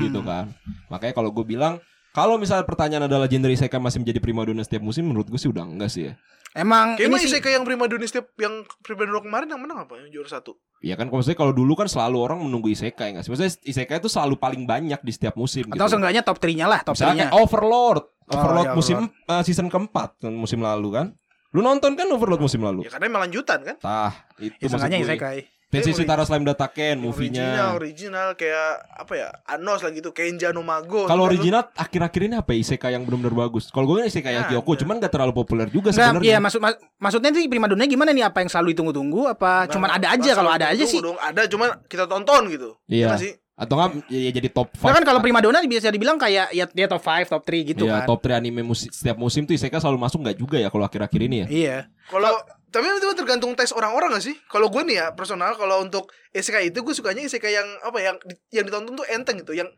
gitu 0.00 0.20
Hmm. 0.20 0.28
kan. 0.28 0.44
Makanya 0.88 1.12
kalau 1.12 1.28
gue 1.28 1.44
bilang 1.44 1.80
kalau 2.12 2.40
misalnya 2.40 2.64
pertanyaan 2.64 3.04
adalah 3.04 3.28
genre 3.28 3.52
isekai 3.52 3.76
masih 3.76 4.00
menjadi 4.00 4.20
primadona 4.20 4.64
setiap 4.64 4.80
musim 4.80 5.04
menurut 5.04 5.28
gue 5.28 5.36
sih 5.36 5.48
udah 5.48 5.64
enggak 5.64 5.92
sih 5.92 6.08
ya. 6.08 6.16
Emang 6.56 6.96
Kayaknya 6.96 7.18
ini 7.18 7.24
sih 7.24 7.28
isekai 7.28 7.52
yang 7.60 7.64
prima 7.68 7.84
dona 7.84 8.06
setiap 8.08 8.32
yang 8.40 8.64
prima 8.80 9.04
dona 9.04 9.20
kemarin 9.20 9.48
yang 9.52 9.60
menang 9.60 9.84
apa? 9.84 10.00
Yang 10.00 10.08
juara 10.16 10.30
satu. 10.40 10.56
Iya 10.78 10.94
kan 10.94 11.10
kalau 11.10 11.20
maksudnya 11.20 11.38
kalau 11.38 11.52
dulu 11.52 11.74
kan 11.74 11.90
selalu 11.90 12.16
orang 12.22 12.38
menunggu 12.40 12.70
isekai 12.70 13.12
nggak 13.14 13.26
sih? 13.26 13.30
Maksudnya 13.34 13.52
isekai 13.66 13.98
itu 13.98 14.08
selalu 14.08 14.38
paling 14.38 14.62
banyak 14.64 15.00
di 15.02 15.12
setiap 15.12 15.34
musim 15.34 15.66
atau 15.68 15.76
gitu. 15.76 15.98
seenggaknya 15.98 16.22
top 16.22 16.38
3-nya 16.38 16.66
lah, 16.70 16.80
top 16.86 16.94
Misalnya 16.94 17.14
3-nya. 17.14 17.28
kayak 17.28 17.42
Overlord. 17.42 18.04
Oh, 18.28 18.32
Overlord 18.38 18.68
iya, 18.70 18.76
musim 18.76 18.96
eh, 19.10 19.42
season 19.42 19.68
keempat 19.68 20.22
kan, 20.22 20.32
musim 20.32 20.62
lalu 20.62 20.88
kan. 20.94 21.06
Lu 21.52 21.60
nonton 21.64 21.96
kan 21.98 22.06
Overlord 22.12 22.40
musim 22.44 22.62
lalu? 22.62 22.86
Ya 22.86 22.92
karena 22.94 23.08
emang 23.10 23.22
lanjutan 23.28 23.58
kan? 23.64 23.76
Tah, 23.80 24.12
itu 24.38 24.54
Ya, 24.56 24.68
maksud 24.68 24.78
seenggaknya 24.86 24.98
gue. 25.00 25.08
Isekai. 25.16 25.38
Tensei 25.68 25.92
Iya, 25.92 26.00
Shitara 26.00 26.24
Slime 26.24 26.42
Dataken 26.42 26.96
Original, 26.98 27.04
movie-nya. 27.04 27.48
original 27.72 28.28
kayak 28.34 28.68
apa 28.90 29.12
ya? 29.14 29.28
Anos 29.44 29.80
lah 29.80 29.92
gitu, 29.92 30.10
Kenja 30.10 30.48
no 30.48 30.60
Mago. 30.62 31.04
Kalau 31.04 31.24
Gitu. 31.24 31.44
original 31.44 31.68
akhir-akhir 31.70 32.20
ini 32.22 32.34
apa 32.34 32.50
ya, 32.50 32.58
isekai 32.58 32.90
yang 32.90 33.04
benar-benar 33.04 33.36
bagus? 33.38 33.68
Kalau 33.68 33.84
gue 33.84 34.00
kan 34.00 34.08
isekai 34.08 34.32
yang 34.32 34.44
Ada. 34.44 34.56
Kyoko, 34.56 34.72
cuman 34.78 34.96
gak 34.96 35.12
terlalu 35.12 35.32
populer 35.34 35.68
juga 35.68 35.92
Enggak, 35.92 36.08
sebenarnya. 36.16 36.24
iya 36.26 36.38
maksud 36.38 36.58
mak- 36.58 36.80
maksudnya 36.96 37.30
sih 37.30 37.44
prima 37.46 37.68
donanya 37.68 37.84
gimana 37.86 38.10
nih? 38.10 38.24
Apa 38.24 38.40
yang 38.40 38.48
selalu 38.48 38.72
ditunggu-tunggu 38.72 39.28
apa 39.28 39.50
Nah, 39.60 39.64
cuman 39.68 39.90
ada 39.92 40.06
aja 40.08 40.30
kalau 40.32 40.50
ada 40.50 40.66
aja 40.68 40.82
sih? 40.82 40.98
Dong, 40.98 41.16
ada 41.16 41.44
cuman 41.44 41.68
kita 41.84 42.04
tonton 42.06 42.48
gitu. 42.48 42.72
Iya. 42.84 43.12
nggak 43.12 43.20
sih? 43.20 43.32
Atau 43.54 43.74
enggak 43.74 44.06
ya, 44.06 44.20
ya 44.22 44.30
jadi 44.32 44.48
top 44.48 44.70
5. 44.72 44.80
Nah 44.80 44.94
kan 44.94 45.04
kalau 45.04 45.20
prima 45.20 45.38
dona 45.38 45.58
bisa 45.60 45.90
dibilang 45.90 46.14
kayak 46.14 46.48
ya 46.48 46.64
dia 46.64 46.86
top 46.86 47.02
5, 47.02 47.28
top 47.28 47.42
3 47.42 47.60
gitu 47.66 47.84
Iya, 47.84 47.92
kan. 47.92 48.06
top 48.06 48.20
3 48.22 48.38
anime 48.38 48.62
musi- 48.62 48.88
setiap 48.88 49.14
musim 49.14 49.44
tuh 49.44 49.52
isekai 49.52 49.76
selalu 49.76 50.00
masuk 50.00 50.22
nggak 50.22 50.38
juga 50.38 50.56
ya 50.56 50.70
kalau 50.70 50.86
akhir-akhir 50.86 51.20
ini 51.20 51.36
ya? 51.36 51.46
Iya. 51.46 51.76
Kalau 52.08 52.38
tapi 52.68 52.84
itu 52.84 53.16
tergantung 53.16 53.56
tes 53.56 53.72
orang-orang 53.72 54.12
gak 54.16 54.24
sih? 54.28 54.36
Kalau 54.52 54.68
gue 54.68 54.82
nih 54.84 54.96
ya 55.00 55.06
personal 55.16 55.56
kalau 55.56 55.80
untuk 55.80 56.12
isekai 56.36 56.68
itu 56.68 56.84
gue 56.84 56.94
sukanya 56.94 57.24
isekai 57.24 57.56
yang 57.56 57.68
apa 57.80 57.98
yang 58.00 58.16
yang 58.52 58.64
ditonton 58.68 58.92
tuh 58.92 59.06
enteng 59.08 59.40
gitu, 59.40 59.56
yang 59.56 59.68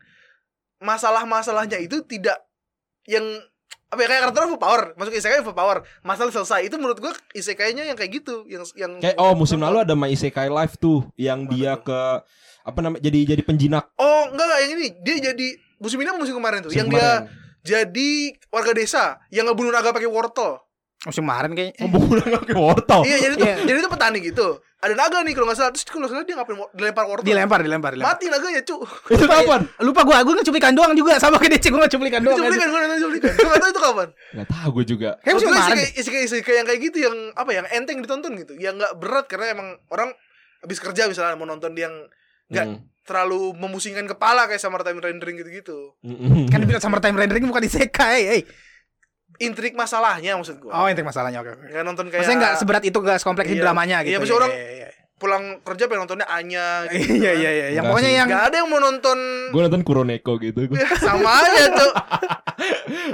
masalah-masalahnya 0.83 1.79
itu 1.79 2.03
tidak 2.03 2.41
yang 3.07 3.23
apa 3.91 3.99
ya 4.03 4.07
kayak 4.07 4.21
karakter 4.23 4.43
overpower, 4.47 4.81
masuk 4.95 5.13
isekai 5.15 5.43
overpower, 5.43 5.83
masalah 6.03 6.31
selesai. 6.31 6.63
Itu 6.67 6.79
menurut 6.79 6.99
gue 7.03 7.11
isekainya 7.35 7.83
yang 7.87 7.99
kayak 7.99 8.23
gitu, 8.23 8.47
yang 8.47 8.63
yang 8.79 8.91
Kayak 9.03 9.19
oh 9.19 9.35
musim 9.35 9.59
lalu 9.59 9.83
ada 9.83 9.95
My 9.99 10.07
Isekai 10.07 10.47
Life 10.47 10.79
tuh 10.79 11.03
yang 11.19 11.43
Mana 11.43 11.51
dia 11.51 11.71
tuh? 11.75 11.91
ke 11.91 11.99
apa 12.61 12.79
namanya 12.79 13.01
jadi 13.03 13.35
jadi 13.35 13.41
penjinak 13.43 13.89
Oh, 13.99 14.31
enggak 14.31 14.45
enggak 14.47 14.59
yang 14.63 14.71
ini. 14.79 14.87
Dia 15.03 15.15
jadi 15.33 15.47
musim 15.79 15.99
ini 15.99 16.07
apa 16.07 16.19
musim 16.23 16.35
kemarin 16.39 16.59
tuh? 16.63 16.71
musim 16.71 16.79
yang 16.79 16.87
kemarin. 16.87 17.03
dia 17.03 17.15
jadi 17.61 18.09
warga 18.47 18.71
desa 18.73 19.03
yang 19.27 19.45
ngebunuh 19.51 19.75
naga 19.75 19.91
pakai 19.91 20.07
wortel. 20.07 20.59
Musim 21.01 21.25
kemarin 21.25 21.51
kayaknya. 21.51 21.81
Oh, 21.81 21.89
bukan 21.89 22.29
pakai 22.37 22.53
wortel. 22.53 23.01
Iya, 23.01 23.17
jadi 23.17 23.33
tuh 23.33 23.47
Iya. 23.49 23.55
jadi 23.65 23.77
tuh 23.81 23.89
petani 23.89 24.19
gitu. 24.21 24.47
Ada 24.77 24.93
naga 24.93 25.21
nih 25.21 25.33
kalau 25.33 25.45
nggak 25.45 25.57
salah. 25.57 25.71
Terus 25.73 25.85
kalau 25.87 26.05
salah 26.05 26.21
dia 26.21 26.33
ngapain 26.33 26.57
dilempar 26.71 27.05
wortel. 27.05 27.25
Dilempar, 27.25 27.59
dilempar, 27.59 27.91
dilempar. 27.91 28.13
Mati 28.13 28.25
naganya, 28.27 28.61
cu. 28.61 28.75
Itu 29.09 29.25
kapan? 29.25 29.61
Lupa 29.79 30.01
gua, 30.01 30.21
gua 30.21 30.33
ngecuplikan 30.37 30.73
doang 30.73 30.93
juga 30.93 31.17
sama 31.17 31.37
kayak 31.37 31.57
DC 31.57 31.69
gua 31.69 31.85
ngecuplikan 31.85 32.21
doang. 32.21 32.37
Cuplikan, 32.37 32.67
gue 32.67 32.79
nonton 32.79 32.99
cuplikan. 32.99 33.31
Gue 33.31 33.45
nggak 33.45 33.61
tahu 33.61 33.69
itu 33.69 33.81
kapan. 33.81 34.07
Gak 34.13 34.47
tahu 34.47 34.69
gue 34.71 34.85
juga. 34.87 35.09
Kayak 35.19 35.33
musim 35.33 35.47
gue 35.47 35.55
kemarin. 35.55 35.77
isekai, 35.95 36.21
isekai 36.23 36.53
yang 36.55 36.65
kayak 36.65 36.79
gitu 36.83 36.97
yang 36.99 37.15
apa 37.33 37.49
yang 37.51 37.65
enteng 37.67 37.97
ditonton 37.99 38.31
gitu. 38.37 38.53
Yang 38.55 38.73
nggak 38.77 38.93
berat 38.97 39.25
karena 39.25 39.45
emang 39.51 39.67
orang 39.87 40.09
habis 40.61 40.77
kerja 40.77 41.05
misalnya 41.05 41.33
mau 41.33 41.45
nonton 41.45 41.73
yang 41.73 41.93
nggak 42.47 42.65
Hmm. 42.67 42.77
terlalu 43.01 43.53
memusingkan 43.53 44.05
kepala 44.05 44.45
kayak 44.45 44.61
summertime 44.61 44.97
rendering 44.97 45.33
gitu-gitu. 45.35 45.97
Mm-mm. 45.99 46.45
Kan 46.47 46.57
dibilang 46.59 46.77
summertime 46.79 47.17
rendering 47.17 47.41
bukan 47.43 47.65
isekai, 47.65 48.21
hey. 48.23 48.41
Intrik 49.41 49.73
masalahnya 49.73 50.33
maksud 50.33 50.57
gue. 50.57 50.69
Oh, 50.69 50.85
intinya 50.85 51.09
masalahnya 51.09 51.39
oke. 51.39 51.51
oke. 51.51 51.65
Nggak 51.67 51.83
nonton 51.83 52.05
kayak 52.07 52.19
Maksudnya 52.21 52.39
enggak 52.39 52.53
seberat 52.55 52.83
itu 52.83 52.97
enggak 52.97 53.17
sekompleks 53.17 53.49
Iya. 53.49 53.59
dramanya 53.59 53.97
gitu. 54.01 54.09
Iya, 54.09 54.17
maksudnya 54.17 54.39
orang- 54.39 54.53
Iya, 54.53 54.69
iya, 54.71 54.87
pulang 55.13 55.43
kerja 55.61 55.83
pengen 55.85 56.01
nontonnya 56.01 56.27
Anya 56.27 56.65
gitu. 56.87 56.97
iya. 57.11 57.31
Iya, 57.31 57.31
iya, 57.33 57.49
iya. 57.51 57.65
Yang 57.67 57.69
Enggak 57.71 57.85
pokoknya 57.87 58.07
sih. 58.07 58.17
yang 58.17 58.27
Gak 58.27 58.43
ada 58.43 58.55
yang 58.55 58.67
mau 58.67 58.79
nonton 58.79 59.17
Gue 59.49 59.61
nonton 59.61 59.81
Kuroneko 59.81 60.31
gitu. 60.37 60.59
Gua. 60.65 60.77
sama 61.07 61.31
aja 61.39 61.63
tuh. 61.71 61.91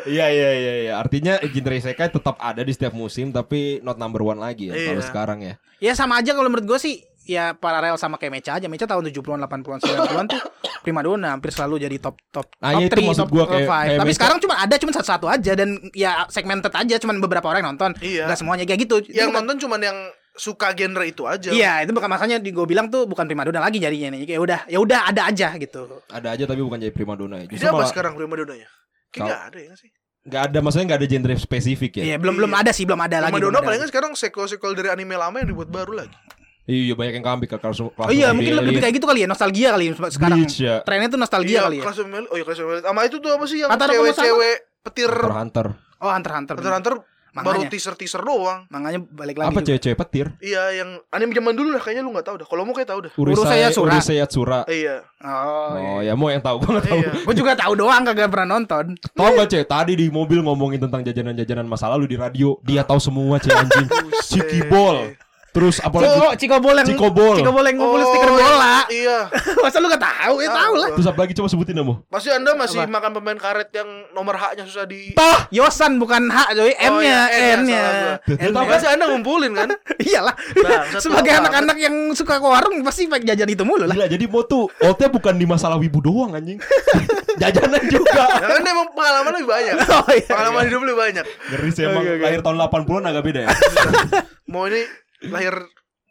Iya 0.05 0.27
iya 0.27 0.49
iya 0.53 0.73
iya. 0.81 0.93
Artinya 0.97 1.39
genre 1.39 1.75
isekai 1.75 2.09
tetap 2.09 2.35
ada 2.37 2.59
di 2.59 2.69
setiap 2.69 2.91
musim 2.93 3.29
tapi 3.29 3.79
not 3.79 3.95
number 3.95 4.19
one 4.21 4.37
lagi 4.37 4.67
ya 4.67 4.75
Iya. 4.75 4.87
kalau 4.89 5.03
sekarang 5.05 5.39
ya. 5.41 5.53
Ya 5.79 5.93
sama 5.93 6.17
aja 6.17 6.33
kalau 6.33 6.47
menurut 6.47 6.65
gue 6.65 6.79
sih 6.81 7.03
ya 7.27 7.51
paralel 7.53 7.93
sama 7.95 8.15
kayak 8.15 8.31
Mecha 8.33 8.55
aja. 8.55 8.65
Mecha 8.65 8.83
tahun 8.83 9.03
70-an, 9.05 9.43
80-an, 9.43 9.77
90-an 9.77 10.25
tuh 10.25 10.41
primadona 10.79 11.27
hampir 11.29 11.51
selalu 11.51 11.83
jadi 11.83 11.97
top 11.99 12.15
top 12.29 12.47
Nah, 12.57 12.71
top 12.71 12.79
iya, 12.79 12.85
itu 12.87 12.95
3, 12.95 13.03
maksud 13.05 13.21
top 13.21 13.29
gua 13.29 13.45
kayak- 13.45 13.59
5. 13.61 13.75
kayak 13.83 13.91
Tapi 13.93 14.07
Mecha. 14.07 14.17
sekarang 14.17 14.37
cuma 14.39 14.55
ada 14.57 14.75
cuma 14.77 14.91
satu-satu 14.93 15.25
aja 15.27 15.51
dan 15.53 15.69
ya 15.91 16.11
segmented 16.27 16.71
aja 16.71 16.95
cuma 16.97 17.13
beberapa 17.17 17.45
orang 17.45 17.59
yang 17.61 17.69
nonton. 17.71 17.91
Iya. 17.99 18.23
Enggak 18.25 18.39
semuanya 18.39 18.63
kayak 18.63 18.79
gitu. 18.81 18.95
Itu 19.03 19.13
Yang 19.13 19.29
nonton 19.35 19.55
cuman 19.59 19.79
yang 19.83 19.97
suka 20.33 20.71
genre 20.71 21.03
itu 21.03 21.23
aja. 21.23 21.49
Iya, 21.49 21.73
itu 21.81 21.91
bukan 21.91 22.07
makanya 22.07 22.37
di 22.37 22.49
gue 22.49 22.63
bilang 22.63 22.87
tuh 22.87 23.03
bukan 23.03 23.25
primadona 23.25 23.59
lagi 23.59 23.77
jadinya 23.77 24.13
nih. 24.13 24.23
Ya 24.27 24.39
udah, 24.39 24.59
ya 24.65 24.77
udah 24.77 24.99
ada 25.05 25.27
aja 25.27 25.51
gitu. 25.53 25.99
Ada 26.07 26.33
aja 26.33 26.43
tapi 26.45 26.61
bukan 26.61 26.77
jadi 26.77 26.93
primadona 26.93 27.41
ya. 27.41 27.45
Jadi 27.45 27.53
Justru 27.57 27.67
apa 27.67 27.77
malah 27.77 27.89
sekarang 27.89 28.13
prima 28.13 28.33
donanya? 28.33 28.69
Kayak 29.09 29.25
nggak 29.25 29.41
ada 29.43 29.59
ya 29.61 29.75
sih? 29.75 29.91
nggak 30.27 30.43
ada 30.43 30.59
maksudnya 30.59 30.85
nggak 30.85 30.99
ada 30.99 31.07
genre 31.07 31.35
spesifik 31.37 31.91
ya. 31.97 32.03
Iya, 32.03 32.15
belum 32.19 32.35
belum 32.35 32.51
Iya. 32.51 32.59
ada 32.59 32.71
sih, 32.71 32.83
belum 32.83 32.99
ada 32.99 33.17
lagi. 33.17 33.31
Prima 33.31 33.39
belum 33.39 33.53
ada 33.53 33.63
paling 33.63 33.71
lagi. 33.73 33.81
kan 33.81 33.89
sekarang 33.89 34.11
sequel-sequel 34.13 34.71
dari 34.75 34.89
anime 34.91 35.15
lama 35.15 35.39
yang 35.39 35.47
dibuat 35.47 35.71
baru 35.71 35.93
lagi. 35.95 36.11
Iya 36.67 36.93
banyak 36.99 37.23
yang 37.23 37.25
kambing 37.25 37.47
ke 37.47 37.55
kelas 37.55 37.79
Oh 37.79 38.11
iya, 38.11 38.35
mungkin 38.35 38.59
lebih 38.59 38.83
kayak 38.83 38.99
gitu 38.99 39.07
kali 39.07 39.23
ya, 39.23 39.27
nostalgia 39.31 39.71
kali 39.71 39.87
ya 39.87 39.93
sekarang. 40.11 40.39
Bleach 40.43 40.57
ya. 40.59 40.75
Trennya 40.83 41.07
tuh 41.07 41.19
nostalgia 41.19 41.63
kali 41.63 41.79
ya. 41.79 41.83
Kelas 41.87 41.97
Oh 42.03 42.35
iya 42.35 42.43
Kelas 42.43 42.57
Family. 42.59 42.81
Sama 42.83 43.01
itu 43.07 43.17
tuh 43.23 43.31
apa 43.31 43.45
sih 43.47 43.57
yang 43.63 43.69
cewek-cewek 43.71 44.55
petir 44.83 45.11
Hunter 45.11 45.31
Hunter. 45.31 45.67
Oh, 46.03 46.11
Hunter 46.11 46.31
Hunter. 46.35 46.55
Hunter 46.59 46.73
Hunter 46.75 46.95
baru 47.37 47.61
teaser-teaser 47.69 48.21
doang. 48.25 48.65
Makanya 48.67 48.99
balik 49.13 49.35
lagi. 49.37 49.49
Apa 49.53 49.59
cewek-cewek 49.61 49.97
petir? 49.97 50.25
Iya, 50.41 50.83
yang 50.83 50.89
anime 51.13 51.33
zaman 51.37 51.53
dulu 51.53 51.69
lah 51.75 51.81
kayaknya 51.81 52.03
lu 52.05 52.11
nggak 52.13 52.25
tahu 52.25 52.35
dah. 52.41 52.47
Kalau 52.49 52.63
mau 52.65 52.73
kayak 52.73 52.89
tahu 52.89 52.99
dah. 53.05 53.11
Urusaya 53.15 53.67
Tsura. 53.69 53.91
Urusaya 53.93 54.25
Tsura. 54.25 54.59
Eh, 54.67 54.77
iya. 54.85 54.95
Oh, 55.21 55.97
Oh 55.97 55.99
ya 56.01 56.13
mau 56.17 56.29
yang 56.33 56.41
tahu 56.41 56.61
gue 56.61 56.69
nggak 56.77 56.87
tahu. 56.87 56.99
Iya. 56.99 57.11
Gue 57.25 57.35
juga 57.37 57.51
tahu 57.57 57.73
doang 57.77 58.01
kagak 58.05 58.29
pernah 58.33 58.47
nonton. 58.57 58.85
Tahu 58.97 59.29
gak 59.37 59.47
cek 59.49 59.65
tadi 59.69 59.93
di 59.97 60.07
mobil 60.09 60.39
ngomongin 60.41 60.81
tentang 60.81 61.01
jajanan-jajanan 61.05 61.65
masa 61.67 61.89
lalu 61.91 62.15
di 62.15 62.17
radio 62.17 62.57
dia 62.65 62.81
tahu 62.81 62.97
semua 62.97 63.37
cek 63.37 63.53
anjing. 63.53 63.87
Ciki 64.29 64.59
Buset. 64.65 64.71
bol. 64.71 64.97
Terus 65.57 65.81
apalagi 65.81 66.13
Ciko, 66.13 66.29
Ciko 66.37 66.57
Bol 66.61 66.75
yang 66.77 66.85
Cikobol. 66.85 67.35
Ciko 67.41 67.49
Bol 67.49 67.65
yang 67.65 67.77
ngumpul 67.81 67.97
Oh, 67.97 68.09
stiker 68.13 68.29
bola. 68.29 68.77
Iya. 68.93 69.19
Masa 69.65 69.77
lu 69.81 69.89
gak 69.89 70.03
tahu? 70.05 70.35
Ya 70.45 70.49
tahu 70.53 70.73
lah. 70.77 70.89
Terus 70.93 71.07
apa 71.09 71.19
lagi 71.25 71.33
coba 71.33 71.47
sebutin 71.49 71.81
Amo? 71.81 71.93
Pasti 72.13 72.29
Anda 72.29 72.53
masih 72.53 72.85
Apa? 72.85 72.93
makan 72.93 73.11
pemain 73.17 73.39
karet 73.41 73.73
yang 73.73 73.89
nomor 74.13 74.37
H-nya 74.37 74.69
susah 74.69 74.85
di 74.85 75.17
Tah, 75.17 75.49
Yosan 75.49 75.97
bukan 75.97 76.29
H. 76.29 76.37
Oh, 76.53 76.69
M-nya, 76.69 77.19
iya, 77.33 77.57
N-nya. 77.57 77.83
Tahu 78.21 78.65
pasti 78.69 78.85
Anda 78.85 79.09
ngumpulin 79.09 79.57
kan? 79.57 79.73
Iyalah. 80.05 80.37
Bangsat, 80.61 81.01
Sebagai 81.01 81.33
anak-anak 81.41 81.77
yang 81.81 81.95
suka 82.13 82.37
ke 82.37 82.45
warung 82.45 82.77
pasti 82.85 83.09
pakai 83.09 83.33
jajan 83.33 83.49
itu 83.49 83.65
mulu 83.65 83.89
lah. 83.89 83.97
Gila, 83.97 84.05
jadi 84.13 84.25
mau 84.29 84.45
tuh 84.45 84.69
outnya 84.85 85.09
bukan 85.09 85.33
di 85.41 85.49
masalah 85.49 85.81
wibu 85.81 86.05
doang 86.05 86.37
anjing. 86.37 86.61
Jajanan 87.41 87.81
juga. 87.89 88.29
Ya 88.29 88.45
kan 88.45 88.61
emang 88.61 88.93
pengalaman 88.93 89.31
lebih 89.41 89.49
banyak. 89.49 89.73
Oh, 89.89 90.05
iya. 90.13 90.29
Pengalaman 90.29 90.61
hidup 90.69 90.81
lebih 90.85 90.97
banyak. 91.01 91.25
Ngeri 91.49 91.69
sih 91.73 91.81
emang 91.89 92.05
lahir 92.05 92.45
tahun 92.45 92.57
80-an 92.61 93.03
agak 93.09 93.23
beda 93.25 93.39
ya. 93.45 93.49
Mau 94.47 94.63
ini 94.69 94.85
lahir 95.23 95.53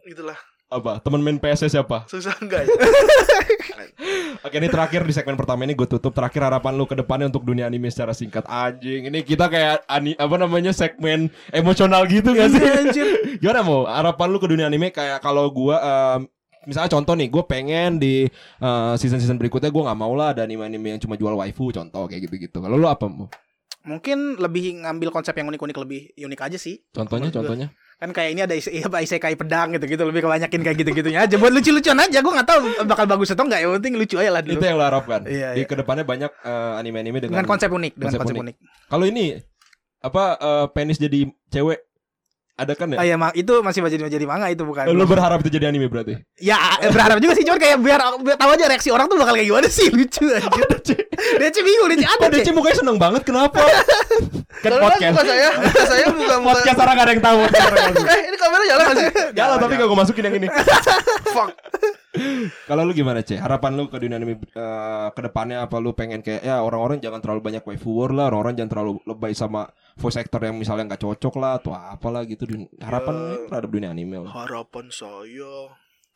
gitulah. 0.03 0.39
Apa? 0.67 0.99
Temen 0.99 1.23
main 1.23 1.39
PS 1.39 1.71
siapa? 1.71 2.11
Susah 2.11 2.35
enggak 2.43 2.67
ya? 2.67 2.75
Oke 4.47 4.59
ini 4.59 4.69
terakhir 4.69 5.03
di 5.03 5.15
segmen 5.15 5.35
pertama 5.35 5.63
ini 5.63 5.73
gue 5.73 5.89
tutup 5.89 6.13
terakhir 6.13 6.43
harapan 6.43 6.75
lu 6.75 6.85
ke 6.85 6.95
depannya 6.95 7.27
untuk 7.27 7.43
dunia 7.43 7.67
anime 7.67 7.91
secara 7.91 8.13
singkat 8.13 8.47
anjing 8.47 9.09
ini 9.09 9.23
kita 9.23 9.49
kayak 9.49 9.83
ani, 9.87 10.15
apa 10.15 10.37
namanya 10.37 10.71
segmen 10.71 11.33
emosional 11.51 12.07
gitu 12.07 12.31
gak 12.31 12.55
sih 12.55 12.63
Iya, 12.63 12.73
anjir. 12.83 13.07
gimana 13.43 13.67
mau 13.67 13.89
harapan 13.89 14.27
lu 14.31 14.39
ke 14.39 14.47
dunia 14.47 14.67
anime 14.67 14.93
kayak 14.93 15.19
kalau 15.19 15.51
gua 15.51 15.81
em, 15.81 16.21
misalnya 16.63 16.91
contoh 16.93 17.15
nih 17.15 17.27
gue 17.27 17.43
pengen 17.43 17.99
di 17.99 18.27
season 18.99 19.19
season 19.19 19.39
berikutnya 19.39 19.71
gue 19.71 19.83
nggak 19.83 19.99
mau 19.99 20.13
lah 20.15 20.35
ada 20.35 20.43
anime 20.43 20.63
anime 20.63 20.95
yang 20.95 21.01
cuma 21.01 21.15
jual 21.15 21.35
waifu 21.35 21.71
contoh 21.71 22.07
kayak 22.07 22.27
gitu 22.27 22.35
gitu 22.43 22.59
kalau 22.59 22.77
lu 22.77 22.87
apa 22.87 23.07
mau 23.07 23.27
Mungkin 23.87 24.35
lebih 24.35 24.83
ngambil 24.83 25.15
konsep 25.15 25.31
yang 25.31 25.47
unik-unik 25.47 25.79
lebih 25.79 26.11
unik 26.19 26.41
aja 26.43 26.59
sih. 26.59 26.83
contohnya 26.91 27.31
gua. 27.31 27.71
Kan 27.97 28.13
kayak 28.13 28.31
ini 28.31 28.41
ada 28.45 28.53
ise, 28.53 28.69
apa 28.77 29.01
isekai 29.01 29.35
pedang 29.35 29.73
gitu-gitu 29.73 30.05
lebih 30.05 30.21
kebanyakin 30.21 30.61
kayak 30.61 30.77
gitu-gitunya 30.77 31.25
aja 31.25 31.41
buat 31.41 31.49
lucu-lucuan 31.49 31.97
aja. 31.97 32.21
Gue 32.21 32.29
nggak 32.29 32.45
tahu 32.45 32.59
bakal 32.85 33.09
bagus 33.09 33.33
atau 33.33 33.49
enggak. 33.49 33.65
Yang 33.65 33.73
penting 33.81 33.95
lucu 33.97 34.17
aja 34.17 34.31
lah 34.31 34.43
dulu. 34.45 34.53
itu 34.53 34.65
yang 34.65 34.77
lu 34.77 34.85
harapkan 34.85 35.21
Iya, 35.25 35.57
di 35.57 35.65
iya. 35.65 35.67
ke 35.67 35.75
depannya 35.75 36.05
banyak 36.05 36.29
eh, 36.29 36.73
anime 36.77 37.01
anime 37.01 37.19
dengan, 37.25 37.41
dengan 37.41 37.49
konsep 37.49 37.73
unik, 37.73 37.93
dengan 37.97 38.05
konsep 38.13 38.21
konsep, 38.21 38.35
unik. 38.37 38.43
unik. 38.45 38.57
kalau 38.87 39.05
ini 39.09 39.25
apa 40.05 40.25
eh, 40.37 40.67
penis 40.71 41.01
jadi 41.01 41.19
cewek 41.49 41.79
ada 42.57 42.73
kan 42.73 42.89
ya 42.89 42.97
Ah 42.97 43.05
ya, 43.05 43.17
itu 43.33 43.53
masih 43.61 43.85
jadi 43.85 44.09
jadi 44.09 44.25
manga 44.25 44.49
itu 44.49 44.65
bukan. 44.65 44.89
lu 44.89 45.05
berharap 45.05 45.45
itu 45.45 45.53
jadi 45.53 45.69
anime 45.69 45.89
berarti 45.89 46.17
Ya 46.37 46.57
eh, 46.81 46.89
berharap 46.89 47.21
juga 47.21 47.33
sih 47.33 47.45
cuman 47.45 47.61
kayak 47.61 47.77
biar, 47.81 48.01
biar 48.21 48.37
tahu 48.37 48.51
aja 48.57 48.65
reaksi 48.69 48.89
orang 48.93 49.09
tuh 49.09 49.17
bakal 49.17 49.37
kayak 49.37 49.49
gimana 49.49 49.69
sih 49.69 49.89
lucu. 49.97 50.25
Dia 51.37 51.49
sih 51.49 51.61
bingung 51.65 51.97
dia 51.97 52.09
ada. 52.09 52.29
Dece 52.29 52.53
mukanya 52.53 52.77
seneng 52.77 52.97
banget 52.97 53.25
kenapa? 53.25 53.61
Kan 54.57 54.71
podcast. 54.77 55.13
muka 55.13 55.25
saya, 55.25 55.49
muka 55.55 55.83
saya 55.85 56.07
buka 56.11 56.35
muka. 56.39 56.53
Podcast 56.55 56.79
orang 56.79 56.95
gak 56.95 57.05
ada 57.05 57.13
yang 57.13 57.25
tahu. 57.25 57.41
Eh, 58.07 58.21
ini 58.27 58.37
kamera 58.37 58.63
jalan 58.65 58.83
gak 58.83 58.97
sih? 58.97 59.09
Jalan 59.33 59.57
tapi 59.59 59.73
gak 59.75 59.87
gue 59.87 59.99
masukin 59.99 60.25
yang 60.25 60.37
ini. 60.37 60.49
Fuck. 61.37 61.51
Kalau 62.65 62.83
lu 62.83 62.93
gimana, 62.93 63.21
Ce? 63.21 63.37
Harapan 63.37 63.77
lu 63.77 63.87
ke 63.87 64.01
dunia 64.01 64.17
anime 64.17 64.41
eh, 64.41 65.09
ke 65.13 65.21
depannya 65.21 65.61
apa 65.61 65.77
lu 65.77 65.93
pengen 65.93 66.25
kayak 66.25 66.41
ya 66.41 66.61
orang-orang 66.61 66.97
jangan 66.97 67.21
terlalu 67.21 67.41
banyak 67.43 67.63
waifu 67.63 67.93
war 67.93 68.11
lah, 68.11 68.33
orang-orang 68.33 68.57
jangan 68.57 68.71
terlalu 68.73 68.93
lebay 69.05 69.33
sama 69.33 69.69
voice 69.95 70.17
actor 70.17 70.41
yang 70.41 70.57
misalnya 70.57 70.89
nggak 70.89 71.03
cocok 71.03 71.35
lah 71.37 71.61
atau 71.61 71.77
apalah 71.77 72.25
gitu. 72.25 72.49
Harapan 72.81 73.15
Ya. 73.17 73.37
terhadap 73.53 73.71
dunia 73.71 73.93
anime. 73.93 74.25
lah. 74.25 74.33
Harapan 74.33 74.89
saya. 74.89 75.53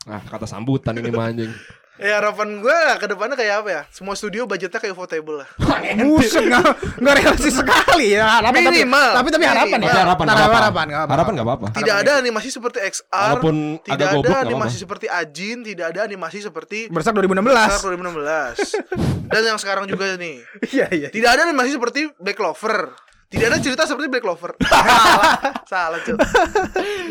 Ah, 0.08 0.24
kata 0.24 0.48
sambutan 0.48 0.96
ini 0.96 1.12
mah 1.12 1.28
anjing. 1.28 1.52
Ya 2.00 2.16
harapan 2.16 2.64
gue 2.64 2.78
ke 2.96 3.06
depannya 3.06 3.36
kayak 3.36 3.54
apa 3.60 3.68
ya? 3.68 3.82
Semua 3.92 4.16
studio 4.16 4.48
budgetnya 4.48 4.80
kayak 4.80 4.96
Ufotable 4.96 5.44
lah. 5.44 5.48
Buset 6.00 6.48
nggak 6.48 6.96
nggak 6.96 7.14
realistis 7.20 7.60
sekali 7.60 8.16
ya 8.16 8.40
harapan 8.40 8.64
tapi 8.64 8.76
Minimal. 8.80 9.10
tapi 9.12 9.28
tapi 9.28 9.44
harapan 9.44 9.78
ya 9.78 9.84
Tapi 9.84 10.00
harapan 10.00 10.24
nggak 10.24 10.38
harapan 10.40 10.40
apa-apa. 10.40 10.56
harapan 10.56 10.84
nggak 10.88 10.96
apa-apa. 10.96 11.12
Harapan 11.12 11.32
nggak 11.36 11.46
apa-apa. 11.46 11.66
Tidak 11.76 11.96
ada 12.00 12.12
animasi 12.16 12.48
seperti 12.48 12.78
XR, 12.80 13.12
Walaupun 13.12 13.56
tidak 13.84 14.06
goblok, 14.08 14.16
ada 14.16 14.28
nggak 14.32 14.40
animasi 14.48 14.76
seperti 14.80 15.06
Ajin, 15.12 15.58
tidak 15.60 15.86
ada 15.92 16.00
animasi 16.08 16.38
seperti 16.40 16.78
Bersak 16.88 17.12
Star 17.12 17.20
2016 17.20 17.84
2016. 17.84 19.28
Dan 19.28 19.42
yang 19.44 19.58
sekarang 19.60 19.84
juga 19.84 20.16
nih, 20.16 20.40
iya 20.74 20.86
iya 20.88 21.08
tidak 21.12 21.36
ada 21.36 21.42
animasi 21.46 21.76
seperti 21.76 22.08
Black 22.16 22.40
Clover. 22.40 22.96
Tidak 23.28 23.46
ada 23.46 23.60
cerita 23.60 23.84
seperti 23.84 24.08
Black 24.08 24.24
Clover. 24.24 24.56
salah, 24.72 25.38
salah 25.68 25.98
cuy. 26.00 26.16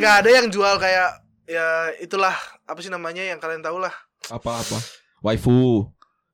Nggak 0.02 0.14
ada 0.26 0.30
yang 0.34 0.48
jual 0.50 0.76
kayak 0.76 1.10
ya 1.46 1.68
itulah 1.98 2.34
apa 2.66 2.80
sih 2.82 2.90
namanya 2.90 3.22
yang 3.22 3.38
kalian 3.38 3.62
tahu 3.62 3.80
lah. 3.80 3.94
Apa-apa. 4.28 4.78
Waifu. 5.24 5.88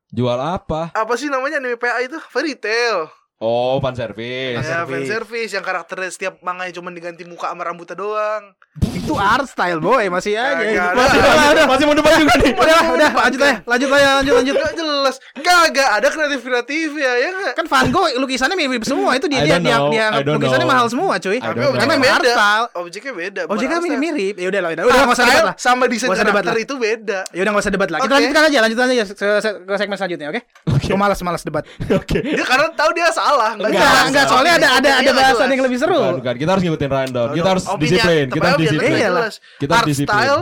Jual 0.09 0.39
apa? 0.41 0.89
Apa 0.97 1.13
sih 1.19 1.29
namanya 1.29 1.61
anime 1.61 1.77
PA 1.77 2.01
itu? 2.01 2.17
Fairy 2.33 2.57
Tail. 2.57 3.09
Oh, 3.37 3.77
fan 3.77 3.91
service. 3.91 4.57
Ya, 4.57 4.87
fan 4.87 5.03
service. 5.03 5.51
yang 5.51 5.59
karakternya 5.59 6.07
setiap 6.07 6.39
manganya 6.39 6.71
cuma 6.71 6.87
diganti 6.87 7.23
muka 7.23 7.47
sama 7.47 7.63
rambutnya 7.63 7.93
doang. 7.93 8.55
itu 8.95 9.13
art 9.13 9.45
style 9.45 9.77
boy 9.77 10.01
masih 10.09 10.33
aja 10.33 10.57
ada. 10.57 10.97
masih 10.97 11.19
udah 11.21 11.65
Masih 11.67 11.85
mau 11.85 11.93
depan 11.93 12.11
juga 12.17 12.33
nih. 12.37 12.53
udah 12.55 12.77
udah 12.89 13.09
lanjut 13.13 13.37
aja 13.39 13.55
lanjut 13.61 13.89
aja 13.91 14.07
lanjut 14.17 14.33
lanjut 14.33 14.55
Gak 14.57 14.73
jelas. 14.73 15.15
Kagak 15.37 15.89
ada 15.93 16.07
kreatif 16.09 16.39
kreatif 16.41 16.89
ya, 16.91 17.11
ya 17.13 17.29
kan 17.53 17.65
Van 17.65 17.87
Gogh 17.87 18.09
lukisannya 18.17 18.57
mirip 18.57 18.81
semua 18.81 19.13
itu 19.13 19.27
dia 19.27 19.45
dia 19.45 19.61
dia, 19.61 19.77
dia 19.85 20.05
lukisannya 20.17 20.63
know. 20.63 20.73
mahal 20.73 20.87
semua 20.87 21.15
cuy 21.15 21.37
Tapi 21.37 21.59
objeknya 21.61 21.85
emang 21.93 22.09
art 22.09 22.23
beda. 22.23 22.33
style 22.33 22.65
Objeknya 22.73 23.13
beda. 23.13 23.41
objeknya 23.45 23.77
mirip 23.79 23.99
mirip 24.01 24.35
ya 24.35 24.47
udah 24.49 24.59
lah 24.59 24.69
udah 24.71 24.83
udah 24.83 24.95
nggak 24.97 25.13
usah 25.13 25.25
debat 25.27 25.43
lah 25.43 25.55
sama 25.55 25.83
desain 25.85 26.09
debat 26.09 26.23
karakter 26.41 26.55
itu 26.57 26.75
beda. 26.75 27.19
ya 27.29 27.41
udah 27.41 27.51
nggak 27.53 27.63
usah 27.63 27.73
debat 27.73 27.89
lah 27.89 27.99
kita 27.99 28.07
Oke. 28.07 28.15
lanjutkan 28.17 28.43
aja 28.43 28.57
lanjutkan 28.59 28.85
aja 28.87 29.03
ke, 29.05 29.27
ke 29.61 29.73
segmen 29.75 29.95
selanjutnya 29.95 30.27
oke 30.31 30.41
Gua 30.85 30.97
malas 30.99 31.17
malas 31.19 31.41
debat 31.41 31.65
Oke. 31.99 32.21
Dia 32.21 32.41
karena 32.43 32.69
tahu 32.71 32.89
dia 32.91 33.09
salah, 33.25 33.51
nggak 33.53 33.67
enggak 33.67 33.81
jelas. 33.83 34.05
enggak 34.05 34.25
soalnya 34.27 34.53
ada 34.55 34.67
ada 34.71 34.89
ada 34.91 35.01
nggak 35.01 35.15
bahasan 35.17 35.47
yang 35.49 35.63
lebih 35.63 35.77
seru 35.77 35.97
Bukan, 35.97 36.15
bukan. 36.21 36.35
Kita 36.37 36.49
harus 36.51 36.63
ngikutin 36.63 36.89
rundown. 36.91 37.29
Kita 37.31 37.49
harus 37.49 37.65
disiplin. 37.75 38.25
Kita 38.27 38.45
harus 38.45 38.61
disiplin. 38.61 38.91
jelas. 38.95 39.33
Kita 39.57 39.71
harus 39.75 39.87
disiplin. 39.89 40.15
style 40.15 40.41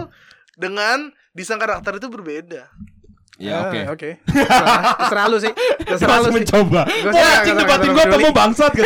dengan 0.54 0.98
desain 1.32 1.58
karakter 1.58 1.98
itu 1.98 2.08
berbeda. 2.08 2.64
Ya, 3.34 3.66
oke. 3.66 3.80
Ah, 3.82 3.86
oke 3.90 4.10
terserah 4.22 4.94
terserah 4.94 5.26
lu 5.26 5.38
sih 5.42 5.52
terserah 5.82 6.18
lu 6.22 6.30
mencoba. 6.32 6.82
Gua 6.86 7.18
anjing 7.34 7.58
debatin 7.58 7.90
gua 7.90 8.06
kamu 8.06 8.30
bangsat 8.30 8.72
gitu. 8.72 8.86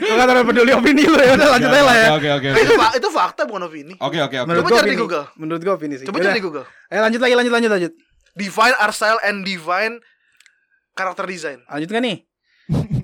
Gua 0.00 0.14
nggak 0.16 0.26
terlalu 0.26 0.46
peduli 0.48 0.72
opini 0.72 1.04
lu 1.04 1.18
ya 1.18 1.32
udah 1.36 1.48
lanjut 1.50 1.68
aja 1.68 1.82
lah 1.84 1.94
ya 1.94 2.08
Oke, 2.10 2.28
oke, 2.32 2.46
oke. 2.48 2.58
itu, 2.58 2.72
itu 2.96 3.08
fakta 3.12 3.42
bukan 3.44 3.68
opini. 3.68 3.94
Oke, 3.96 4.16
oke, 4.16 4.32
oke. 4.34 4.48
menurut 4.48 4.62
Coba 4.62 4.70
gua 4.70 4.80
cari 4.80 4.90
di 4.90 4.98
Google. 4.98 5.24
menurut 5.36 5.60
gua 5.60 5.74
opini 5.76 5.94
sih 5.94 6.06
Coba 6.08 6.18
cari 6.18 6.34
di 6.34 6.42
Google. 6.42 6.64
eh 6.88 6.98
lanjut 6.98 7.20
lagi 7.20 7.34
lanjut 7.36 7.52
lanjut 7.52 7.70
lanjut 7.70 7.92
Define 8.32 8.74
art 8.74 8.94
style 8.94 9.20
and 9.20 9.44
define 9.44 9.94
karakter 10.92 11.24
design. 11.24 11.60
lanjut 11.66 11.90
kan 11.90 12.00
nih 12.00 12.16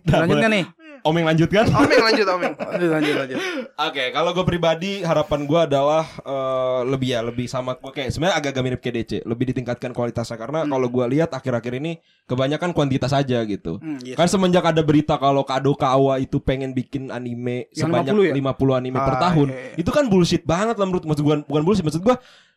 Nah, 0.07 0.23
lanjut 0.23 0.33
boleh. 0.33 0.45
kan 0.45 0.53
nih 0.53 0.67
Omeng 1.03 1.23
lanjutkan. 1.23 1.71
Omeng 1.71 2.03
lanjut 2.03 2.27
Omeng. 2.27 2.55
lanjut 2.73 2.91
lanjut 2.91 3.15
lanjut 3.17 3.39
Oke, 3.79 4.11
kalau 4.11 4.31
gue 4.33 4.43
pribadi 4.45 4.93
harapan 5.01 5.41
gue 5.45 5.61
adalah 5.61 6.03
eh, 6.03 6.81
lebih 6.85 7.09
ya 7.09 7.23
lebih 7.23 7.47
sama 7.47 7.75
gue 7.75 7.93
kayak 7.93 8.11
sebenarnya 8.11 8.35
agak-agak 8.37 8.63
mirip 8.63 8.81
kayak 8.81 8.95
DC, 8.97 9.13
lebih 9.23 9.45
ditingkatkan 9.51 9.91
kualitasnya 9.91 10.35
karena 10.35 10.63
kalau 10.63 10.87
gue 10.89 11.05
lihat 11.09 11.31
akhir-akhir 11.31 11.79
ini 11.79 11.99
kebanyakan 12.25 12.71
kuantitas 12.71 13.11
aja 13.13 13.39
gitu. 13.43 13.79
Hmm, 13.79 14.03
iya. 14.03 14.15
Kan 14.15 14.27
semenjak 14.27 14.63
ada 14.65 14.83
berita 14.83 15.15
kalau 15.15 15.43
Kado 15.43 15.75
Kawa 15.75 16.19
itu 16.19 16.39
pengen 16.39 16.71
bikin 16.71 17.11
anime 17.11 17.71
Yang 17.71 17.87
sebanyak 17.87 18.11
50 18.11 18.27
ya? 18.27 18.35
50 18.35 18.75
anime 18.77 18.99
per 18.99 19.15
Ah, 19.15 19.21
tahun. 19.23 19.47
iya, 19.47 19.59
iya. 19.63 19.75
Itu 19.79 19.91
kan 19.91 20.05
bullshit 20.07 20.43
banget 20.43 20.75
lah 20.75 20.87
menurut 20.87 21.03
maksud 21.03 21.23
gue 21.23 21.37
bukan 21.45 21.63
bullshit 21.63 21.87
maksud 21.87 22.03
gue 22.03 22.17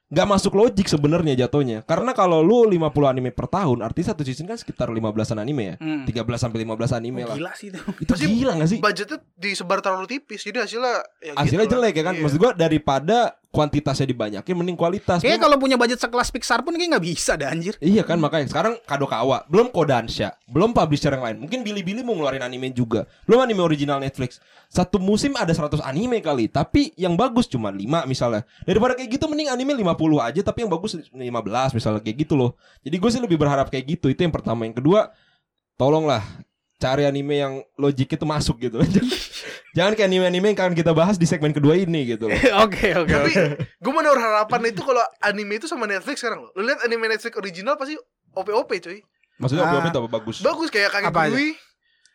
nggak 0.10 0.28
masuk 0.28 0.58
logik 0.58 0.90
sebenarnya 0.90 1.38
jatuhnya. 1.38 1.86
Karena 1.86 2.18
kalau 2.18 2.42
lu 2.42 2.66
50 2.66 2.90
anime 3.06 3.30
per 3.30 3.46
tahun, 3.46 3.86
artinya 3.86 4.14
satu 4.14 4.26
season 4.26 4.50
kan 4.50 4.58
sekitar 4.58 4.90
15-an 4.90 5.38
anime 5.38 5.64
ya. 5.64 5.76
Hmm. 5.78 6.04
13 6.10 6.26
sampai 6.42 6.66
15 6.66 6.98
anime 6.98 7.22
lah. 7.30 7.38
gila 7.38 7.52
sih 7.54 7.70
itu 7.70 7.80
Itu 8.02 8.12
Pasti 8.18 8.26
gila 8.26 8.52
gak 8.58 8.70
sih? 8.74 8.80
Budgetnya 8.82 9.18
disebar 9.38 9.80
terlalu 9.86 10.10
tipis, 10.10 10.42
jadi 10.42 10.66
hasilnya 10.66 11.06
ya 11.22 11.34
Hasilnya 11.38 11.66
gitu 11.70 11.78
lah. 11.78 11.88
jelek 11.88 11.94
ya 11.94 12.04
kan. 12.10 12.14
Iya. 12.18 12.22
Maksud 12.26 12.38
gua 12.42 12.52
daripada 12.58 13.39
kuantitasnya 13.50 14.06
dibanyakin 14.06 14.54
mending 14.54 14.78
kualitas. 14.78 15.26
Kayaknya 15.26 15.42
kalau 15.42 15.58
punya 15.58 15.74
budget 15.74 15.98
sekelas 15.98 16.30
Pixar 16.30 16.62
pun 16.62 16.78
kayak 16.78 16.98
nggak 16.98 17.06
bisa 17.06 17.34
dah 17.34 17.50
anjir. 17.50 17.74
Iya 17.82 18.06
kan 18.06 18.22
makanya 18.22 18.46
sekarang 18.46 18.78
Kadokawa, 18.86 19.50
belum 19.50 19.74
Kodansha, 19.74 20.38
belum 20.46 20.70
publisher 20.70 21.18
yang 21.18 21.26
lain. 21.26 21.38
Mungkin 21.42 21.66
Bilibili 21.66 22.06
mau 22.06 22.14
ngeluarin 22.14 22.46
anime 22.46 22.70
juga. 22.70 23.10
Belum 23.26 23.42
anime 23.42 23.66
original 23.66 23.98
Netflix. 23.98 24.38
Satu 24.70 25.02
musim 25.02 25.34
ada 25.34 25.50
100 25.50 25.82
anime 25.82 26.22
kali, 26.22 26.46
tapi 26.46 26.94
yang 26.94 27.18
bagus 27.18 27.50
cuma 27.50 27.74
5 27.74 28.06
misalnya. 28.06 28.46
Daripada 28.62 28.94
kayak 28.94 29.18
gitu 29.18 29.26
mending 29.26 29.50
anime 29.50 29.74
50 29.82 30.22
aja 30.22 30.42
tapi 30.46 30.62
yang 30.62 30.72
bagus 30.72 31.02
15 31.10 31.18
misalnya 31.74 32.02
kayak 32.06 32.18
gitu 32.22 32.38
loh. 32.38 32.54
Jadi 32.86 32.96
gue 33.02 33.10
sih 33.10 33.22
lebih 33.22 33.42
berharap 33.42 33.74
kayak 33.74 33.98
gitu. 33.98 34.14
Itu 34.14 34.22
yang 34.22 34.34
pertama. 34.34 34.70
Yang 34.70 34.78
kedua, 34.78 35.10
tolonglah 35.74 36.22
cari 36.80 37.04
anime 37.04 37.36
yang 37.36 37.54
logik 37.76 38.08
itu 38.10 38.24
masuk 38.24 38.56
gitu. 38.58 38.80
Jangan 39.78 39.94
kayak 39.94 40.08
anime-anime 40.08 40.50
yang 40.50 40.58
akan 40.58 40.74
kita 40.74 40.92
bahas 40.92 41.16
di 41.16 41.28
segmen 41.28 41.52
kedua 41.52 41.76
ini 41.76 42.10
gitu 42.10 42.26
loh. 42.26 42.40
Oke 42.66 42.90
oke 42.96 43.06
Tapi 43.06 43.32
gue 43.78 43.92
mau 43.92 44.02
naruh 44.02 44.18
harapan 44.18 44.74
itu 44.74 44.82
kalau 44.82 45.04
anime 45.22 45.62
itu 45.62 45.68
sama 45.68 45.86
Netflix 45.86 46.20
sekarang 46.20 46.42
loh. 46.42 46.52
Lu 46.56 46.66
lihat 46.66 46.82
anime 46.82 47.06
Netflix 47.06 47.36
original 47.36 47.76
pasti 47.76 47.94
OP-OP 48.34 48.72
cuy. 48.80 49.00
Maksudnya 49.38 49.64
Ah. 49.64 49.78
apa 49.78 49.88
itu 49.88 50.00
apa 50.00 50.10
bagus? 50.10 50.38
Bagus 50.42 50.68
kayak 50.68 50.90
kakek? 50.90 51.14
Gurui. 51.14 51.54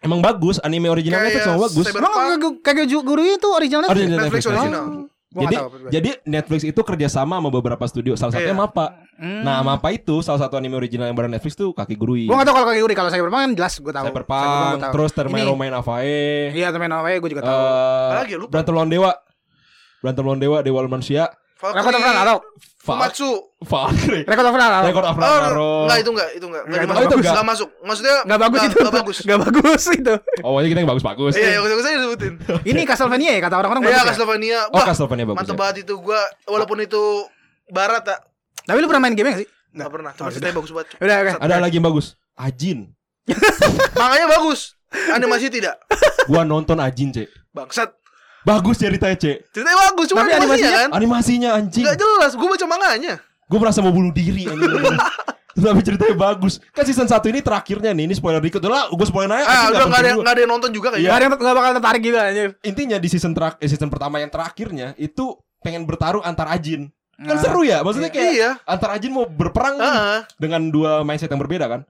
Emang 0.00 0.20
bagus 0.20 0.60
anime 0.60 0.90
original 0.90 1.16
Kayak 1.16 1.28
Netflix 1.30 1.46
emang 1.46 1.62
bagus. 1.62 1.84
Emang 1.86 2.12
kagak 2.12 2.52
kagak 2.60 2.86
ju- 2.86 3.04
guru 3.04 3.22
itu 3.22 3.48
originalnya 3.48 3.88
Original 3.88 4.18
Netflix 4.18 4.44
Netflix, 4.44 4.44
original. 4.50 4.86
Gua 5.34 5.42
Jadi 5.42 5.56
apa- 5.58 5.90
jadi 5.90 6.10
Netflix 6.22 6.60
itu 6.62 6.78
kerjasama 6.78 7.36
sama 7.36 7.50
beberapa 7.50 7.82
studio. 7.84 8.14
Salah 8.14 8.30
satunya 8.32 8.54
Iya. 8.54 8.62
Mapa. 8.62 9.02
Hmm. 9.14 9.42
Nah 9.42 9.60
Mapa 9.60 9.90
itu 9.90 10.22
salah 10.22 10.38
satu 10.38 10.54
anime 10.54 10.74
original 10.74 11.04
yang 11.04 11.14
bareng 11.14 11.28
Netflix 11.28 11.54
tuh 11.54 11.74
Kaki 11.74 11.94
Gurui. 11.94 12.24
Gua 12.24 12.38
nggak 12.38 12.46
tahu 12.46 12.54
kalau 12.54 12.66
kagak 12.68 12.80
guru 12.80 12.94
kalau 12.94 13.10
saya 13.10 13.18
bermain 13.20 13.50
jelas 13.50 13.74
gua 13.76 13.90
tahu. 13.92 14.06
Cyberpunk, 14.06 14.38
Cyberpunk 14.40 14.70
gua 14.70 14.78
tahu. 14.80 14.92
terus 14.94 15.10
Termero 15.10 15.50
Ini- 15.50 15.58
main 15.58 15.74
Avae. 15.74 16.22
Iya 16.54 16.70
temen 16.70 16.86
awalnya 16.88 17.18
gua 17.18 17.30
juga 17.30 17.42
tahu. 17.42 17.58
Eh, 17.58 18.06
Apalagi 18.08 18.30
ya, 18.30 18.38
lupa. 18.38 18.50
Berantem 18.54 18.72
lawan 18.72 18.88
Dewa. 18.88 19.10
Berantem 19.98 20.22
lawan 20.22 20.38
Dewa, 20.38 20.58
Dewa 20.60 20.78
lawan 20.78 20.92
manusia. 20.94 21.24
Record 21.72 21.94
of 21.94 22.02
Ragnarok. 22.02 22.42
Fumatsu. 22.84 23.30
Valkyrie. 23.64 24.24
Record 24.28 24.44
of 24.44 24.52
Ragnarok. 24.52 24.84
Record 24.92 25.06
of 25.08 25.14
Oh, 25.14 25.20
Ragnarok. 25.24 25.84
enggak 25.88 25.98
itu 26.04 26.10
enggak, 26.12 26.28
itu 26.36 26.44
enggak. 26.44 26.62
Enggak 26.64 26.76
Enggak, 26.76 26.82
dimasuk. 26.84 27.00
itu 27.00 27.14
enggak. 27.16 27.32
Enggak 27.32 27.46
masuk. 27.48 27.68
Maksudnya 27.80 28.14
Nggak 28.22 28.40
bagus 28.40 28.60
itu. 28.60 28.76
Enggak 28.76 28.94
bagus. 28.94 29.16
Nggak 29.24 29.40
bagus 29.40 29.82
itu. 29.88 30.14
Oh, 30.42 30.54
ini 30.60 30.68
kita 30.68 30.80
yang 30.82 30.90
bagus-bagus. 30.90 31.32
Iya, 31.34 31.48
yang 31.54 31.62
bagus 31.64 31.80
saya 31.80 31.96
disebutin. 31.96 32.32
Ini 32.62 32.80
Castlevania 32.84 33.30
ya 33.32 33.40
kata 33.40 33.54
orang-orang 33.56 33.80
Iya, 33.80 33.88
bagus 33.88 33.96
ya? 33.96 34.08
Castlevania. 34.12 34.58
Oh, 34.68 34.82
Castlevania 34.82 35.24
bagus. 35.24 35.38
mantep 35.40 35.54
ya. 35.54 35.58
banget 35.58 35.76
itu 35.80 35.94
gua 35.96 36.20
walaupun 36.44 36.78
itu 36.80 37.02
barat 37.66 38.04
tak 38.04 38.20
Tapi 38.62 38.76
lu 38.76 38.86
pernah 38.86 39.02
main 39.02 39.14
game 39.14 39.28
gak 39.30 39.40
sih? 39.40 39.48
Enggak 39.72 39.88
pernah. 39.88 40.10
Cuma 40.12 40.26
Oh, 40.26 40.30
ceritanya 40.30 40.54
bagus 40.54 40.70
banget. 40.70 40.88
Udah, 40.98 41.16
oke. 41.18 41.30
Ada 41.40 41.54
lagi 41.58 41.74
yang 41.74 41.86
bagus. 41.86 42.06
Ajin. 42.34 42.78
Makanya 43.94 44.26
bagus. 44.30 44.60
Animasi 45.10 45.48
tidak. 45.48 45.80
Gua 46.24 46.44
nonton 46.44 46.76
Ajin, 46.78 47.10
Cek. 47.10 47.28
Bangsat. 47.50 47.90
Bagus 48.44 48.76
ceritanya, 48.76 49.16
Cek. 49.16 49.36
Ceritanya 49.50 49.78
bagus, 49.88 50.06
cuma 50.06 50.20
Tapi 50.20 50.30
animasinya 50.30 50.44
animasinya- 50.44 50.76
kan 50.76 50.90
Animasinya 50.92 51.50
anjing. 51.54 51.84
Enggak 51.84 51.98
jelas. 51.98 52.30
Gua 52.34 52.48
baca 52.52 52.66
manganya. 52.66 53.14
Gue 53.44 53.58
merasa 53.58 53.80
mau 53.80 53.90
bunuh 53.90 54.12
diri 54.12 54.44
anjing. 54.44 54.96
Tapi 55.54 55.80
ceritanya 55.80 56.14
bagus. 56.14 56.58
Kan 56.70 56.82
season 56.82 57.06
1 57.06 57.30
ini 57.30 57.38
terakhirnya 57.38 57.90
nih. 57.90 58.04
Ini 58.04 58.14
spoiler 58.14 58.42
dikit. 58.42 58.58
Udah 58.58 58.90
gue 58.90 59.06
spoilerin 59.06 59.38
aja. 59.38 59.46
Ah, 59.46 59.64
udah 59.70 59.86
enggak 59.86 60.00
ada 60.00 60.10
enggak 60.14 60.34
ada 60.34 60.40
yang 60.42 60.50
nonton 60.50 60.70
juga 60.70 60.88
Gak 60.90 60.98
kayaknya. 60.98 61.14
ada 61.14 61.22
yang 61.22 61.32
gak 61.32 61.54
bakal 61.54 61.72
tertarik 61.78 62.02
juga 62.02 62.20
anjir. 62.26 62.48
Intinya 62.60 62.96
di 62.98 63.08
season 63.08 63.32
terak 63.32 63.54
eh, 63.58 63.68
season 63.68 63.88
pertama 63.88 64.18
yang 64.18 64.28
terakhirnya 64.28 64.92
itu 64.96 65.24
pengen 65.60 65.86
bertarung 65.86 66.20
antar 66.20 66.50
Ajin. 66.50 66.90
Kan 67.14 67.38
Nah. 67.38 67.40
seru 67.40 67.62
ya? 67.62 67.78
Maksudnya 67.80 68.10
kayak 68.10 68.32
Iya. 68.34 68.50
antar 68.66 68.98
Ajin 68.98 69.14
mau 69.14 69.24
berperang 69.24 69.78
Heeh. 69.78 70.18
dengan 70.36 70.66
dua 70.66 71.06
mindset 71.06 71.30
yang 71.30 71.38
berbeda 71.38 71.70
kan. 71.70 71.80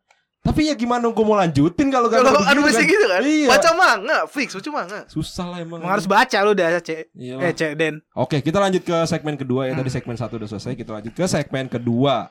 Tapi 0.45 0.69
ya 0.69 0.77
gimana 0.77 1.09
gue 1.09 1.25
mau 1.25 1.35
lanjutin 1.35 1.89
kalau 1.89 2.07
gak 2.07 2.21
Kalau 2.21 2.37
ada 2.37 2.53
animasi 2.53 2.85
gitu 2.85 3.07
kan. 3.09 3.25
Iya. 3.25 3.49
Baca 3.49 3.71
manga, 3.73 4.19
fix 4.29 4.53
baca 4.53 4.71
manga. 4.71 5.01
Susah 5.09 5.49
lah 5.49 5.59
emang. 5.59 5.81
Emang 5.81 5.89
harus 5.91 6.05
baca 6.05 6.37
lu 6.45 6.53
dah, 6.53 6.69
Cek. 6.77 7.17
Iya 7.17 7.35
Eh. 7.41 7.51
Cek 7.51 7.73
Den. 7.75 8.05
Oke, 8.13 8.39
kita 8.39 8.61
lanjut 8.61 8.81
ke 8.81 8.97
segmen 9.09 9.35
kedua 9.35 9.67
ya. 9.67 9.73
Tadi 9.73 9.89
Hmm. 9.89 9.97
segmen 9.97 10.15
satu 10.15 10.37
udah 10.37 10.47
selesai. 10.47 10.77
Kita 10.77 10.93
lanjut 10.93 11.11
ke 11.11 11.25
segmen 11.25 11.65
kedua. 11.67 12.29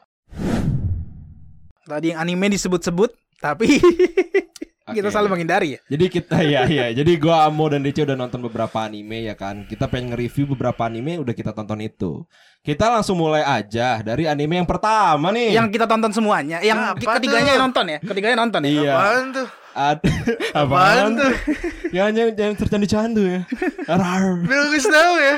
Tadi 1.83 2.13
yang 2.13 2.21
anime 2.21 2.47
disebut-sebut, 2.49 3.11
tapi 3.41 3.81
kita 4.87 5.03
Oke. 5.03 5.11
selalu 5.11 5.27
menghindari 5.29 5.67
ya. 5.75 5.79
Jadi 5.89 6.05
kita 6.07 6.37
ya 6.39 6.63
ya. 6.63 6.93
Jadi 6.93 7.11
gua 7.17 7.43
Amo 7.43 7.67
dan 7.67 7.81
DC 7.81 8.03
udah 8.03 8.15
nonton 8.15 8.39
beberapa 8.41 8.77
anime 8.79 9.25
ya 9.25 9.33
kan. 9.33 9.65
Kita 9.65 9.87
pengen 9.87 10.13
nge-review 10.13 10.53
beberapa 10.53 10.85
anime 10.85 11.19
udah 11.19 11.33
kita 11.33 11.51
tonton 11.51 11.81
itu. 11.81 12.23
Kita 12.63 12.87
langsung 12.87 13.19
mulai 13.19 13.43
aja 13.43 13.99
dari 13.99 14.23
anime 14.23 14.55
yang 14.55 14.63
pertama 14.63 15.35
nih. 15.35 15.51
Yang 15.51 15.75
kita 15.75 15.83
tonton 15.83 16.15
semuanya, 16.15 16.63
yang 16.63 16.95
Apa 16.95 17.19
ketiganya 17.19 17.43
tuh? 17.43 17.51
yang 17.51 17.63
nonton 17.67 17.85
ya, 17.91 17.97
ketiganya 17.99 18.37
nonton 18.39 18.59
ya. 18.63 18.69
Iya. 18.71 18.93
Apaan 18.95 19.25
tuh? 19.35 19.47
Ad 19.73 19.99
Apaan 20.55 20.63
apaan 20.63 21.09
tuh? 21.19 21.31
Yang 21.99 22.09
yang 22.15 22.29
yang 22.33 22.53
tercandu 22.55 22.87
candu 22.87 23.23
ya. 23.27 23.43
Rar. 23.99 24.47
Bagus 24.47 24.87
tahu 24.87 25.13
ya. 25.19 25.35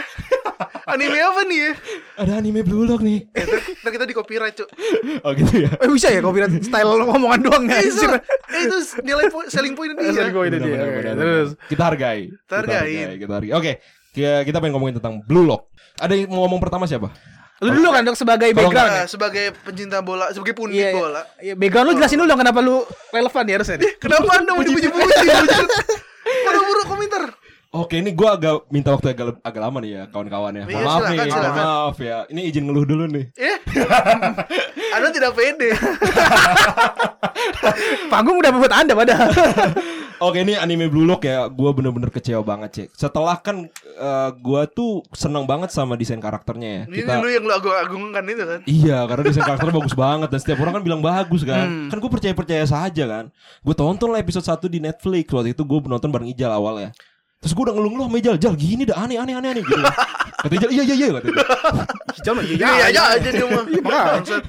Anime 0.85 1.17
apa 1.17 1.41
nih 1.43 1.59
ya? 1.59 1.71
Ada 2.15 2.31
anime 2.37 2.61
Blue 2.61 2.85
Lock 2.85 3.01
nih. 3.01 3.25
Eh, 3.33 3.43
ntar, 3.81 3.89
kita 3.89 4.05
di 4.05 4.13
copyright, 4.13 4.55
Cuk. 4.55 4.69
Oh 5.25 5.33
gitu 5.33 5.65
ya. 5.65 5.73
Eh 5.81 5.89
bisa 5.89 6.13
ya 6.13 6.21
copyright 6.21 6.61
style 6.61 6.93
ngomongan 6.93 7.41
doang 7.41 7.63
ya. 7.65 7.81
Eh, 7.81 7.89
itu, 7.89 8.05
eh, 8.05 8.21
itu 8.69 8.77
nilai 9.01 9.27
po- 9.27 9.49
selling 9.49 9.73
point 9.73 9.97
dia. 9.97 10.13
Selling 10.13 10.31
point. 10.31 10.53
Dia, 10.53 11.11
Terus. 11.11 11.49
kita 11.67 11.89
hargai. 11.89 12.29
Kita 12.31 12.53
hargain. 12.61 13.07
Kita 13.17 13.33
hargai. 13.33 13.51
Oke. 13.51 13.71
Kita, 14.15 14.47
kita 14.47 14.57
pengen 14.63 14.79
ngomongin 14.79 14.95
tentang 15.03 15.19
Blue 15.25 15.43
Lock. 15.43 15.74
Ada 15.95 16.13
yang 16.13 16.27
mau 16.27 16.43
ngomong 16.43 16.59
pertama 16.59 16.83
siapa? 16.83 17.07
Lu 17.57 17.71
dulu 17.71 17.87
kan 17.87 18.03
dok 18.03 18.19
sebagai 18.19 18.51
Kalau 18.51 18.67
background 18.67 18.91
ya. 18.91 18.99
Nah, 18.99 19.07
sebagai 19.07 19.45
pencinta 19.57 20.03
bola, 20.03 20.27
sebagai 20.29 20.51
pundit 20.51 20.75
Iya, 20.75 20.89
iya. 20.89 20.93
bola. 20.93 21.21
Iya, 21.39 21.53
background 21.55 21.85
lu 21.87 21.93
jelasin 21.95 22.17
dulu 22.19 22.27
dong 22.27 22.41
kenapa 22.43 22.59
lu 22.59 22.75
relevan 23.09 23.43
ya 23.45 23.53
harusnya. 23.55 23.75
nih. 23.79 23.91
Kenapa 23.95 24.29
Anda 24.35 24.51
mau 24.51 24.61
dipuji-puji? 24.61 25.15
Buru-buru 26.45 26.81
komentar. 26.85 27.23
Oke, 27.71 27.99
ini 27.99 28.11
gua 28.11 28.35
agak 28.35 28.67
minta 28.67 28.91
waktu 28.91 29.11
agak, 29.11 29.35
agak 29.39 29.59
lama 29.59 29.77
nih 29.79 29.91
ya, 29.91 30.03
kawan-kawan 30.07 30.51
ya. 30.51 30.63
Iya, 30.63 30.79
maaf 30.79 30.99
silakan, 30.99 31.11
nih, 31.11 31.27
silakan. 31.27 31.63
maaf 31.63 31.95
ya. 31.99 32.17
Ini 32.27 32.41
izin 32.47 32.63
ngeluh 32.67 32.85
dulu 32.87 33.03
nih. 33.07 33.25
Eh? 33.35 33.57
Anda 34.95 35.07
tidak 35.11 35.31
pede. 35.35 35.69
Panggung 38.07 38.37
udah 38.39 38.51
buat 38.51 38.73
Anda 38.73 38.93
padahal. 38.95 39.29
Oke, 40.25 40.41
ini 40.41 40.57
anime 40.57 40.89
Blue 40.89 41.05
Lock 41.05 41.21
ya. 41.21 41.45
Gua 41.53 41.69
bener-bener 41.69 42.09
kecewa 42.09 42.41
banget, 42.41 42.69
Cek. 42.73 42.87
Setelah 42.97 43.37
kan 43.37 43.69
eh, 43.77 44.29
gua 44.41 44.65
tuh 44.65 45.05
seneng 45.13 45.45
banget 45.45 45.69
sama 45.69 45.93
desain 45.93 46.17
karakternya 46.17 46.69
ya. 46.69 46.83
Ini 46.89 46.95
Kita 47.05 47.21
lu 47.21 47.29
yang 47.29 47.45
lu 47.45 47.53
agung-agungkan 47.53 48.23
itu 48.25 48.43
kan. 48.43 48.59
Iya, 48.65 48.97
karena 49.05 49.21
desain 49.21 49.45
karakternya 49.45 49.75
bagus 49.77 49.93
banget 49.93 50.27
dan 50.33 50.39
setiap 50.41 50.57
orang 50.65 50.81
kan 50.81 50.83
bilang 50.83 51.01
bagus 51.05 51.45
kan. 51.45 51.69
Hmm. 51.69 51.89
Kan 51.93 51.97
gue 52.01 52.09
percaya-percaya 52.09 52.65
saja 52.65 53.03
kan. 53.05 53.25
Gue 53.61 53.75
tonton 53.77 54.09
lah 54.09 54.17
episode 54.17 54.45
1 54.49 54.65
di 54.65 54.79
Netflix 54.81 55.29
waktu 55.29 55.53
itu 55.53 55.61
gue 55.61 55.79
nonton 55.85 56.09
bareng 56.09 56.33
Ijal 56.33 56.49
awalnya. 56.49 56.89
Terus 57.39 57.51
gue 57.53 57.63
udah 57.67 57.75
ngeluh-ngeluh 57.77 58.07
sama 58.09 58.17
Ijal, 58.17 58.35
Jal 58.41 58.55
gini 58.57 58.83
dah 58.83 58.97
aneh 58.97 59.21
aneh 59.21 59.35
aneh 59.37 59.49
aneh 59.53 59.61
gitu. 59.61 59.77
Kata 60.41 60.53
Ijal, 60.55 60.69
iya 60.73 60.83
iya 60.83 60.95
iya 60.95 61.07
kata 61.13 61.27
dia. 61.29 61.45
Jangan 62.25 62.41
Iya 62.47 62.67
aja 62.89 63.01
aja 63.15 63.29
dia 63.29 63.45
mah. 63.45 63.63
Bangsat. 63.85 64.43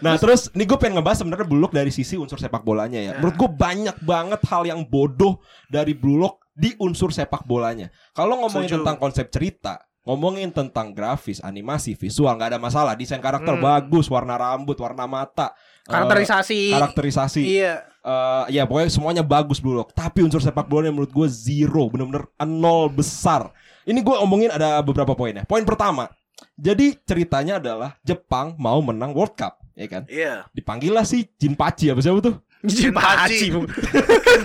Nah 0.00 0.14
terus 0.16 0.48
ini 0.54 0.64
gue 0.64 0.78
pengen 0.80 0.96
ngebahas 0.96 1.18
sebenarnya 1.20 1.44
Blue 1.44 1.60
Lock 1.60 1.74
dari 1.74 1.92
sisi 1.92 2.16
unsur 2.16 2.40
sepak 2.40 2.64
bolanya 2.64 2.96
ya. 2.98 3.12
Menurut 3.20 3.36
gue 3.36 3.50
banyak 3.52 3.96
banget 4.00 4.40
hal 4.48 4.62
yang 4.64 4.80
bodoh 4.86 5.42
dari 5.68 5.92
Blue 5.92 6.16
Lock 6.16 6.46
di 6.54 6.72
unsur 6.80 7.12
sepak 7.12 7.44
bolanya. 7.44 7.92
Kalau 8.16 8.40
ngomongin 8.40 8.70
Setuju. 8.70 8.80
tentang 8.80 8.96
konsep 8.96 9.26
cerita, 9.28 9.78
ngomongin 10.02 10.48
tentang 10.50 10.96
grafis, 10.96 11.38
animasi, 11.38 11.92
visual 11.94 12.32
nggak 12.32 12.56
ada 12.56 12.60
masalah. 12.62 12.96
Desain 12.96 13.20
karakter 13.20 13.54
Hmm. 13.54 13.62
bagus, 13.62 14.08
warna 14.08 14.40
rambut, 14.40 14.78
warna 14.80 15.04
mata, 15.04 15.52
eh, 15.88 15.92
Karakterisasi. 15.96 16.60
karakterisasi. 16.76 17.42
Iya. 17.42 17.74
Eh, 18.04 18.44
ya 18.60 18.62
pokoknya 18.68 18.92
semuanya 18.92 19.24
bagus 19.24 19.58
Blue 19.58 19.72
Lock. 19.72 19.96
Tapi 19.96 20.20
unsur 20.20 20.44
sepak 20.44 20.68
bolanya 20.68 20.92
menurut 20.92 21.10
gue 21.10 21.28
zero, 21.32 21.88
bener-bener 21.88 22.28
nol 22.44 22.92
besar. 22.92 23.48
Ini 23.88 24.04
gue 24.04 24.16
omongin 24.20 24.52
ada 24.52 24.84
beberapa 24.84 25.16
poinnya. 25.16 25.48
Poin 25.48 25.64
pertama, 25.64 26.12
jadi 26.60 26.92
ceritanya 27.08 27.56
adalah 27.56 27.96
Jepang 28.04 28.52
mau 28.60 28.78
menang 28.84 29.16
World 29.16 29.32
Cup, 29.32 29.56
ya 29.72 29.88
kan? 29.88 30.02
Iya. 30.06 30.44
Dipanggil 30.52 30.92
lah 30.92 31.08
si 31.08 31.24
Jinpachi 31.40 31.88
apa 31.88 32.04
siapa 32.04 32.20
tuh? 32.20 32.36
Jinpachi. 32.58 33.54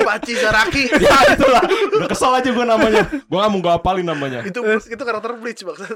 Paci 0.06 0.34
Saraki. 0.38 0.86
ya 1.06 1.34
itulah. 1.34 1.63
Udah 1.97 2.08
kesel 2.13 2.29
aja 2.29 2.49
gue 2.53 2.65
namanya. 2.65 3.03
Gue 3.10 3.38
gak 3.41 3.49
mau 3.49 3.58
gue 3.58 3.73
apalin 3.73 4.06
namanya. 4.06 4.45
itu 4.45 4.62
itu 4.62 5.01
karakter 5.01 5.34
Bleach 5.41 5.65
maksud. 5.65 5.89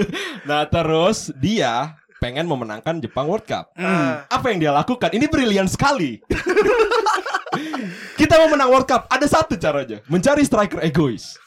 Nah 0.48 0.66
terus 0.66 1.30
dia 1.38 1.94
pengen 2.20 2.44
memenangkan 2.44 3.00
Jepang 3.00 3.26
World 3.26 3.48
Cup. 3.48 3.72
Ah. 3.74 4.28
Apa 4.28 4.52
yang 4.52 4.60
dia 4.60 4.70
lakukan? 4.70 5.10
Ini 5.10 5.26
brilian 5.26 5.66
sekali. 5.66 6.20
Kita 8.20 8.36
mau 8.36 8.52
menang 8.52 8.70
World 8.70 8.86
Cup. 8.86 9.08
Ada 9.08 9.40
satu 9.40 9.56
caranya, 9.56 10.04
mencari 10.06 10.44
striker 10.44 10.84
egois. 10.84 11.40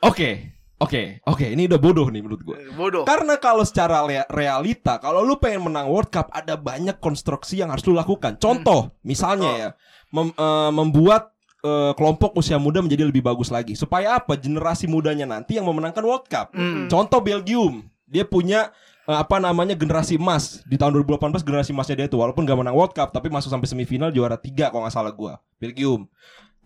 Oke, 0.00 0.56
oke, 0.80 1.20
oke. 1.28 1.44
Ini 1.44 1.68
udah 1.68 1.80
bodoh 1.80 2.08
nih 2.08 2.24
menurut 2.24 2.42
gue. 2.42 2.58
Bodoh. 2.72 3.04
Karena 3.04 3.36
kalau 3.36 3.62
secara 3.62 4.00
realita, 4.32 4.96
kalau 4.98 5.20
lu 5.20 5.36
pengen 5.36 5.68
menang 5.68 5.92
World 5.92 6.08
Cup, 6.08 6.32
ada 6.32 6.56
banyak 6.56 6.96
konstruksi 6.98 7.60
yang 7.60 7.68
harus 7.68 7.84
lu 7.84 7.92
lakukan. 7.92 8.40
Contoh, 8.40 8.96
misalnya 9.04 9.50
ya, 9.56 9.68
mem- 10.10 10.34
eh, 10.34 10.70
membuat 10.72 11.36
eh, 11.60 11.92
kelompok 11.92 12.32
usia 12.40 12.56
muda 12.56 12.80
menjadi 12.80 13.04
lebih 13.04 13.20
bagus 13.20 13.52
lagi. 13.52 13.76
Supaya 13.76 14.16
apa? 14.16 14.40
Generasi 14.40 14.88
mudanya 14.88 15.28
nanti 15.28 15.60
yang 15.60 15.68
memenangkan 15.68 16.02
World 16.02 16.26
Cup. 16.26 16.56
Hmm. 16.56 16.88
Contoh 16.88 17.20
Belgium, 17.20 17.84
dia 18.08 18.24
punya 18.24 18.70
eh, 18.70 18.74
apa 19.06 19.38
namanya 19.38 19.78
generasi 19.78 20.18
emas 20.18 20.66
di 20.66 20.74
tahun 20.74 20.98
2018 21.06 21.46
generasi 21.46 21.70
emasnya 21.70 21.94
dia 22.02 22.06
itu 22.10 22.18
walaupun 22.18 22.42
gak 22.42 22.58
menang 22.58 22.74
World 22.74 22.90
Cup 22.90 23.14
tapi 23.14 23.30
masuk 23.30 23.54
sampai 23.54 23.70
semifinal 23.70 24.10
juara 24.10 24.34
tiga 24.34 24.66
kalau 24.74 24.82
nggak 24.82 24.94
salah 24.94 25.14
gua 25.14 25.38
Belgium. 25.62 26.10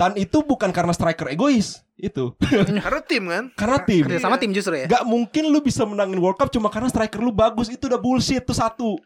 Dan 0.00 0.16
itu 0.16 0.40
bukan 0.40 0.72
karena 0.72 0.96
striker 0.96 1.28
egois 1.28 1.84
itu 2.00 2.32
Karena 2.80 3.04
tim 3.04 3.28
kan. 3.28 3.44
karena 3.52 3.78
tim. 3.84 4.08
Kerja 4.08 4.24
sama 4.24 4.40
tim 4.40 4.48
justru 4.56 4.72
ya. 4.72 4.88
Gak 4.88 5.04
mungkin 5.04 5.52
lu 5.52 5.60
bisa 5.60 5.84
menangin 5.84 6.16
World 6.16 6.40
Cup 6.40 6.48
cuma 6.48 6.72
karena 6.72 6.88
striker 6.88 7.20
lu 7.20 7.28
bagus 7.28 7.68
itu 7.68 7.84
udah 7.84 8.00
bullshit 8.00 8.40
tuh 8.40 8.56
satu. 8.56 8.96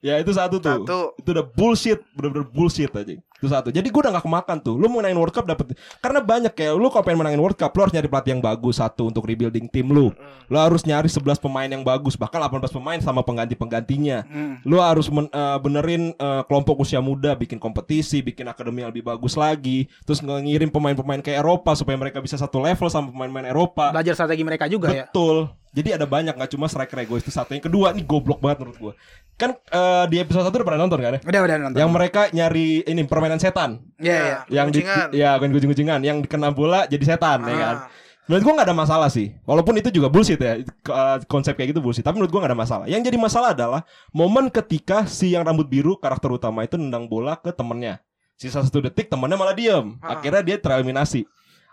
Ya 0.00 0.16
itu 0.16 0.32
satu 0.32 0.56
tuh. 0.56 0.88
Satu. 0.88 1.00
Itu 1.20 1.28
udah 1.36 1.44
bullshit, 1.44 2.00
bener-bener 2.16 2.48
bullshit 2.48 2.88
aja. 2.96 3.20
Itu 3.38 3.46
satu. 3.46 3.70
Jadi 3.70 3.86
gue 3.86 4.00
udah 4.02 4.18
gak 4.18 4.26
kemakan 4.26 4.56
tuh. 4.58 4.74
Lu 4.74 4.90
mau 4.90 4.98
menangin 4.98 5.18
World 5.18 5.34
Cup 5.34 5.46
dapet 5.46 5.78
karena 6.02 6.18
banyak 6.18 6.52
kayak 6.52 6.74
lu 6.74 6.90
kalau 6.90 7.06
pengen 7.06 7.22
menangin 7.22 7.38
World 7.38 7.54
Cup 7.54 7.70
lu 7.70 7.86
harus 7.86 7.94
nyari 7.94 8.08
pelatih 8.10 8.30
yang 8.34 8.42
bagus 8.42 8.82
satu 8.82 9.06
untuk 9.06 9.22
rebuilding 9.26 9.70
tim 9.70 9.86
lu. 9.86 10.10
Lu 10.50 10.56
harus 10.58 10.82
nyari 10.82 11.06
11 11.06 11.38
pemain 11.38 11.70
yang 11.70 11.86
bagus, 11.86 12.18
bahkan 12.18 12.42
18 12.42 12.74
pemain 12.74 12.98
sama 12.98 13.22
pengganti-penggantinya. 13.22 14.26
Hmm. 14.26 14.58
Lu 14.66 14.82
harus 14.82 15.06
men- 15.06 15.30
eh, 15.30 15.58
benerin 15.62 16.14
eh, 16.18 16.42
kelompok 16.50 16.82
usia 16.82 16.98
muda, 16.98 17.38
bikin 17.38 17.62
kompetisi, 17.62 18.24
bikin 18.24 18.48
akademi 18.48 18.82
yang 18.82 18.90
lebih 18.90 19.06
bagus 19.06 19.38
lagi, 19.38 19.86
terus 20.02 20.18
ngirim 20.18 20.72
pemain-pemain 20.72 21.20
ke 21.20 21.30
Eropa 21.30 21.76
supaya 21.76 21.94
mereka 21.94 22.18
bisa 22.18 22.34
satu 22.34 22.58
level 22.58 22.88
sama 22.88 23.12
pemain-pemain 23.12 23.52
Eropa. 23.52 23.92
Belajar 23.92 24.14
strategi 24.18 24.42
mereka 24.42 24.64
juga 24.66 24.90
ya. 24.90 25.04
Betul. 25.06 25.52
Jadi 25.68 25.92
ada 25.92 26.08
banyak 26.08 26.32
nggak 26.32 26.56
cuma 26.56 26.64
striker 26.64 26.96
egois 27.04 27.20
itu 27.20 27.28
satu. 27.28 27.52
Yang 27.52 27.68
kedua 27.68 27.92
ini 27.92 28.00
goblok 28.00 28.40
banget 28.40 28.64
menurut 28.64 28.78
gua. 28.80 28.92
Kan 29.36 29.52
eh, 29.52 30.04
di 30.08 30.16
episode 30.16 30.48
1 30.48 30.50
udah 30.50 30.64
pernah 30.64 30.80
nonton 30.80 30.96
kan 30.96 31.12
ya? 31.12 31.20
Udah 31.20 31.40
udah 31.44 31.56
nonton. 31.60 31.78
Yang 31.78 31.90
mereka 31.92 32.20
nyari 32.32 32.88
ini 32.88 33.04
permainan 33.04 33.27
setan. 33.36 33.84
Iya 34.00 34.16
iya. 34.16 34.38
Yang 34.48 34.68
di, 34.72 34.80
ya 35.12 35.36
kucing-kucingan 35.36 36.00
yang 36.00 36.24
dikena 36.24 36.48
bola 36.48 36.88
jadi 36.88 37.04
setan 37.04 37.44
ya 37.44 37.56
kan. 37.60 37.76
Ah. 37.84 37.88
Menurut 38.28 38.44
gua 38.44 38.52
nggak 38.60 38.68
ada 38.72 38.76
masalah 38.76 39.08
sih. 39.12 39.36
Walaupun 39.44 39.76
itu 39.80 39.88
juga 39.92 40.08
bullshit 40.08 40.40
ya. 40.40 40.60
Eh, 40.64 41.16
Konsep 41.28 41.56
kayak 41.56 41.76
gitu 41.76 41.80
bullshit. 41.84 42.04
Tapi 42.04 42.16
menurut 42.16 42.32
gua 42.32 42.44
nggak 42.44 42.52
ada 42.56 42.60
masalah. 42.60 42.84
Yang 42.88 43.12
jadi 43.12 43.18
masalah 43.20 43.48
adalah 43.52 43.80
momen 44.12 44.48
ketika 44.48 45.04
si 45.04 45.36
yang 45.36 45.44
rambut 45.44 45.68
biru 45.68 46.00
karakter 46.00 46.32
utama 46.32 46.64
itu 46.64 46.80
nendang 46.80 47.04
bola 47.08 47.36
ke 47.36 47.52
temennya. 47.52 48.00
Sisa 48.40 48.64
satu 48.64 48.80
detik 48.80 49.12
temennya 49.12 49.36
malah 49.36 49.52
diem. 49.52 50.00
Ah. 50.00 50.16
Akhirnya 50.16 50.40
dia 50.40 50.56
tereliminasi. 50.56 51.28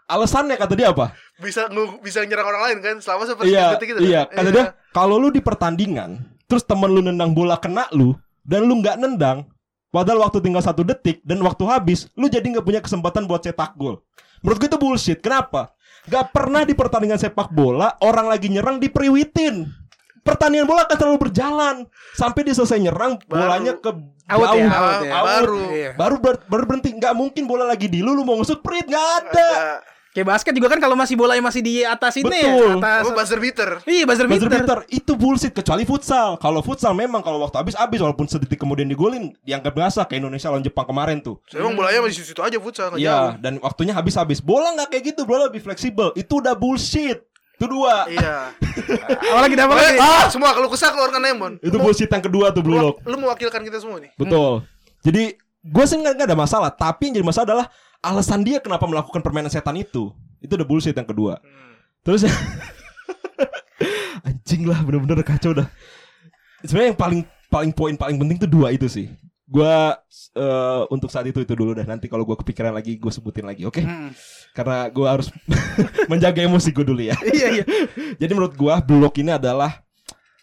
Alasannya 0.06 0.54
kata 0.56 0.74
dia 0.78 0.94
apa? 0.94 1.18
Bisa 1.42 1.66
bisa 2.00 2.22
nyerang 2.22 2.46
orang 2.46 2.64
lain 2.70 2.78
kan 2.78 2.96
selama 3.02 3.26
seperti 3.26 3.50
Iya, 3.52 3.74
detik 3.74 3.90
itu. 3.92 4.00
kan? 4.00 4.06
iya. 4.06 4.22
Kata 4.30 4.50
dia, 4.54 4.66
Kalau 4.94 5.18
lu 5.18 5.34
di 5.34 5.42
pertandingan, 5.42 6.22
terus 6.46 6.62
temen 6.62 6.94
lu 6.94 7.02
nendang 7.02 7.34
bola 7.34 7.58
kena 7.58 7.90
lu 7.90 8.14
dan 8.46 8.70
lu 8.70 8.80
nggak 8.86 9.02
nendang, 9.02 9.50
padahal 9.96 10.28
waktu 10.28 10.44
tinggal 10.44 10.60
satu 10.60 10.84
detik 10.84 11.24
dan 11.24 11.40
waktu 11.40 11.64
habis, 11.64 12.12
lu 12.14 12.28
jadi 12.28 12.44
nggak 12.44 12.66
punya 12.66 12.84
kesempatan 12.84 13.24
buat 13.24 13.40
cetak 13.40 13.80
gol. 13.80 14.04
Menurut 14.44 14.60
gue 14.60 14.68
itu 14.68 14.76
bullshit. 14.76 15.20
Kenapa? 15.24 15.72
Gak 16.06 16.30
pernah 16.30 16.62
di 16.62 16.76
pertandingan 16.76 17.18
sepak 17.18 17.50
bola 17.50 17.96
orang 17.98 18.28
lagi 18.28 18.46
nyerang 18.46 18.78
diperiwitin. 18.78 19.66
Pertandingan 20.22 20.66
bola 20.66 20.86
akan 20.86 20.98
selalu 20.98 21.18
berjalan 21.22 21.76
sampai 22.14 22.44
dia 22.44 22.54
selesai 22.54 22.78
nyerang, 22.78 23.18
bolanya 23.26 23.78
ke 23.78 23.90
Out 24.26 24.42
jauh. 24.42 24.58
ya, 24.58 24.66
Ah, 24.66 24.82
out 24.82 25.02
ya. 25.02 25.12
Out. 25.14 25.26
baru. 25.26 25.62
Iya. 25.70 25.92
Baru 25.94 26.16
ber- 26.18 26.46
baru 26.46 26.64
berhenti. 26.66 26.90
Nggak 26.94 27.14
mungkin 27.14 27.44
bola 27.46 27.62
lagi 27.64 27.86
di 27.86 28.02
lu, 28.02 28.14
lu 28.14 28.26
mau 28.26 28.34
ngesut 28.38 28.58
prit 28.62 28.86
nggak 28.86 29.08
ada. 29.22 29.50
Kayak 30.16 30.32
basket 30.32 30.56
juga 30.56 30.72
kan 30.72 30.80
kalau 30.80 30.96
masih 30.96 31.20
bolanya 31.20 31.44
masih 31.44 31.60
di 31.60 31.84
atas 31.84 32.16
ini 32.16 32.24
Betul. 32.32 32.80
ya, 32.80 32.80
atas. 32.80 33.04
Oh, 33.04 33.12
buzzer 33.12 33.36
beater. 33.36 33.84
Iya, 33.84 34.08
buzzer 34.08 34.32
Buzzer 34.32 34.48
beater. 34.48 34.64
beater 34.64 34.80
itu 34.88 35.12
bullshit 35.20 35.52
kecuali 35.52 35.84
futsal. 35.84 36.40
Kalau 36.40 36.64
futsal 36.64 36.96
memang 36.96 37.20
kalau 37.20 37.44
waktu 37.44 37.60
habis 37.60 37.76
habis 37.76 38.00
walaupun 38.00 38.24
sedetik 38.24 38.56
kemudian 38.56 38.88
digolin 38.88 39.36
dianggap 39.44 39.76
biasa 39.76 40.08
kayak 40.08 40.24
Indonesia 40.24 40.48
lawan 40.48 40.64
Jepang 40.64 40.88
kemarin 40.88 41.20
tuh. 41.20 41.36
So, 41.52 41.60
emang 41.60 41.76
bolanya 41.76 42.00
masih 42.00 42.24
situ 42.24 42.40
aja 42.40 42.56
futsal. 42.64 42.96
Iya, 42.96 43.36
dan 43.44 43.60
waktunya 43.60 43.92
habis-habis. 43.92 44.40
Bola 44.40 44.72
nggak 44.80 44.96
kayak 44.96 45.04
gitu, 45.12 45.28
bola 45.28 45.52
lebih 45.52 45.60
fleksibel. 45.60 46.16
Itu 46.16 46.40
udah 46.40 46.56
bullshit. 46.56 47.20
Itu 47.60 47.68
dua. 47.68 48.08
Iya. 48.08 48.56
Apalagi 49.20 49.56
apa 49.68 49.74
lagi? 49.76 50.00
Ah, 50.00 50.28
semua 50.32 50.56
kalau 50.56 50.72
kesah 50.72 50.96
keluarkan 50.96 51.20
Lemon. 51.20 51.54
Itu 51.60 51.76
bullshit 51.76 52.08
yang 52.08 52.24
kedua 52.24 52.56
tuh 52.56 52.64
Blue 52.64 52.80
Lock. 52.80 53.04
Lu 53.04 53.20
mewakilkan 53.20 53.68
kita 53.68 53.84
semua 53.84 54.00
nih. 54.00 54.16
Betul. 54.16 54.64
Jadi 55.04 55.36
gue 55.60 55.86
sih 55.88 56.00
nggak 56.00 56.14
nggak 56.24 56.28
ada 56.32 56.40
masalah. 56.40 56.72
Tapi 56.72 57.12
yang 57.12 57.20
jadi 57.20 57.28
masalah 57.28 57.48
adalah 57.52 57.68
alasan 58.06 58.46
dia 58.46 58.62
kenapa 58.62 58.86
melakukan 58.86 59.26
permainan 59.26 59.50
setan 59.50 59.76
itu. 59.82 60.14
Itu 60.38 60.54
udah 60.54 60.68
bullshit 60.68 60.94
yang 60.94 61.10
kedua. 61.10 61.42
Hmm. 61.42 61.74
Terus 62.06 62.30
anjing 64.28 64.70
lah 64.70 64.80
bener-bener 64.86 65.26
kacau 65.26 65.58
dah. 65.58 65.68
Sebenarnya 66.62 66.94
yang 66.94 67.00
paling 67.00 67.22
paling 67.50 67.72
poin 67.74 67.94
paling 67.98 68.18
penting 68.22 68.38
tuh 68.46 68.50
dua 68.50 68.70
itu 68.70 68.86
sih. 68.86 69.10
Gua 69.46 69.98
eh, 70.34 70.82
untuk 70.90 71.10
saat 71.10 71.26
itu 71.26 71.42
itu 71.42 71.54
dulu 71.58 71.74
dah. 71.74 71.86
Nanti 71.86 72.06
kalau 72.06 72.22
gua 72.22 72.38
kepikiran 72.38 72.74
lagi 72.74 72.98
gue 72.98 73.12
sebutin 73.14 73.46
lagi, 73.46 73.66
oke? 73.66 73.82
Hmm. 73.82 74.14
Karena 74.54 74.86
gua 74.94 75.18
harus 75.18 75.34
menjaga 76.12 76.46
emosi 76.46 76.70
gue 76.70 76.86
dulu 76.86 77.02
ya. 77.02 77.18
Iya, 77.26 77.62
iya. 77.62 77.66
Jadi 78.22 78.32
menurut 78.38 78.54
gua 78.54 78.82
Blue 78.82 79.02
Lock 79.02 79.18
ini 79.18 79.34
adalah 79.34 79.82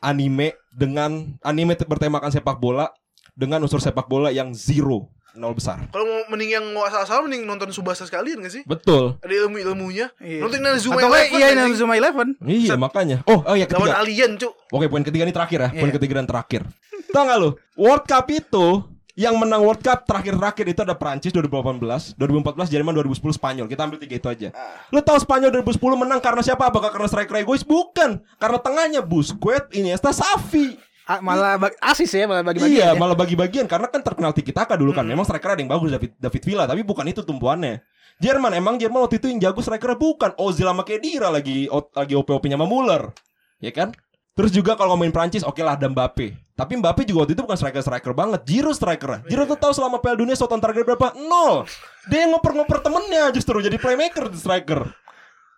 anime 0.02 0.58
dengan 0.74 1.38
anime 1.46 1.78
bertemakan 1.78 2.34
sepak 2.34 2.58
bola 2.58 2.90
dengan 3.38 3.62
unsur 3.62 3.78
sepak 3.78 4.10
bola 4.10 4.34
yang 4.34 4.50
zero 4.52 5.08
nol 5.34 5.52
besar. 5.52 5.80
Kalau 5.88 6.04
mau 6.04 6.20
mending 6.28 6.50
yang 6.52 6.64
mau 6.70 6.82
asal-asal 6.82 7.24
mending 7.24 7.42
nonton 7.42 7.70
Subasa 7.70 8.04
sekalian 8.04 8.40
gak 8.40 8.52
sih? 8.52 8.62
Betul. 8.62 9.16
Ada 9.18 9.32
ilmu-ilmunya. 9.44 10.12
Iya. 10.18 10.40
Nonton 10.40 10.60
Inazuma 10.60 10.98
Atau 10.98 11.08
Eleven. 11.08 11.36
iya. 11.36 11.46
Inazuma 11.54 11.94
Eleven. 11.96 12.28
Iya 12.40 12.74
makanya. 12.76 13.16
Oh, 13.24 13.40
oh 13.40 13.54
ya 13.54 13.64
Lawan 13.66 13.88
ketiga. 13.88 14.00
alien, 14.00 14.30
Cuk. 14.36 14.52
Oke, 14.68 14.86
poin 14.86 15.00
ketiga 15.00 15.24
ini 15.24 15.32
terakhir 15.32 15.58
ya. 15.58 15.70
Poin 15.72 15.88
Iya. 15.88 15.96
ketiga 15.96 16.14
dan 16.18 16.26
terakhir. 16.26 16.62
Tahu 17.08 17.22
nggak 17.22 17.38
lu? 17.38 17.50
World 17.76 18.04
Cup 18.04 18.26
itu 18.28 18.66
yang 19.12 19.36
menang 19.36 19.60
World 19.60 19.80
Cup 19.80 20.08
terakhir-terakhir 20.08 20.66
itu 20.68 20.80
ada 20.80 20.96
Prancis 20.96 21.28
2018, 21.30 22.16
2014 22.16 22.68
Jerman, 22.68 22.92
2010 22.96 23.36
Spanyol. 23.36 23.68
Kita 23.68 23.84
ambil 23.84 24.00
tiga 24.00 24.16
itu 24.16 24.28
aja. 24.28 24.48
Lu 24.88 25.00
tahu 25.00 25.20
Spanyol 25.20 25.52
2010 25.54 25.76
menang 25.96 26.16
karena 26.16 26.40
siapa? 26.40 26.64
Apakah 26.64 26.88
karena 26.88 27.08
striker 27.08 27.36
egois? 27.36 27.60
Bukan. 27.60 28.24
Karena 28.36 28.56
tengahnya 28.56 29.00
Busquets, 29.00 29.68
Iniesta, 29.72 30.08
Xavi. 30.10 30.80
Ah, 31.02 31.18
malah 31.18 31.58
bag- 31.58 31.78
asis 31.82 32.14
ya, 32.14 32.30
malah 32.30 32.46
bagi-bagi. 32.46 32.78
Iya, 32.78 32.94
ya. 32.94 32.98
malah 32.98 33.18
bagi-bagian 33.18 33.66
karena 33.66 33.90
kan 33.90 34.00
terkenal 34.06 34.30
Tiki 34.30 34.54
Taka 34.54 34.78
dulu 34.78 34.94
kan. 34.94 35.02
Memang 35.02 35.26
striker 35.26 35.58
ada 35.58 35.60
yang 35.60 35.70
bagus 35.70 35.90
David 35.90 36.14
David 36.16 36.42
Villa, 36.46 36.64
tapi 36.64 36.86
bukan 36.86 37.04
itu 37.10 37.26
tumpuannya. 37.26 37.82
Jerman 38.22 38.54
emang 38.54 38.78
Jerman 38.78 39.02
waktu 39.02 39.18
itu 39.18 39.26
yang 39.26 39.42
jago 39.42 39.58
striker 39.64 39.98
bukan 39.98 40.30
Ozil 40.38 40.68
sama 40.68 40.86
Kedira 40.86 41.26
lagi 41.26 41.66
lagi 41.70 42.14
OP-OP-nya 42.14 42.54
sama 42.54 42.68
Muller. 42.70 43.10
Ya 43.58 43.74
kan? 43.74 43.90
Terus 44.32 44.48
juga 44.48 44.78
kalau 44.78 44.96
ngomongin 44.96 45.12
Prancis, 45.12 45.44
oke 45.44 45.60
lah 45.60 45.76
ada 45.76 45.90
Mbappe. 45.90 46.32
Tapi 46.56 46.72
Mbappe 46.80 47.04
juga 47.04 47.26
waktu 47.26 47.36
itu 47.36 47.42
bukan 47.44 47.58
striker-striker 47.58 48.12
banget. 48.16 48.40
Giroud 48.48 48.72
striker. 48.72 49.26
Giroud 49.28 49.48
tuh 49.52 49.60
tahu 49.60 49.72
selama 49.76 50.00
Piala 50.00 50.16
Dunia 50.16 50.32
shot 50.32 50.48
on 50.48 50.62
target 50.62 50.88
berapa? 50.88 51.12
Nol. 51.18 51.68
Dia 52.08 52.24
yang 52.24 52.32
ngoper-ngoper 52.32 52.80
temennya 52.80 53.28
justru 53.34 53.60
jadi 53.60 53.76
playmaker 53.76 54.32
di 54.32 54.38
striker. 54.40 54.88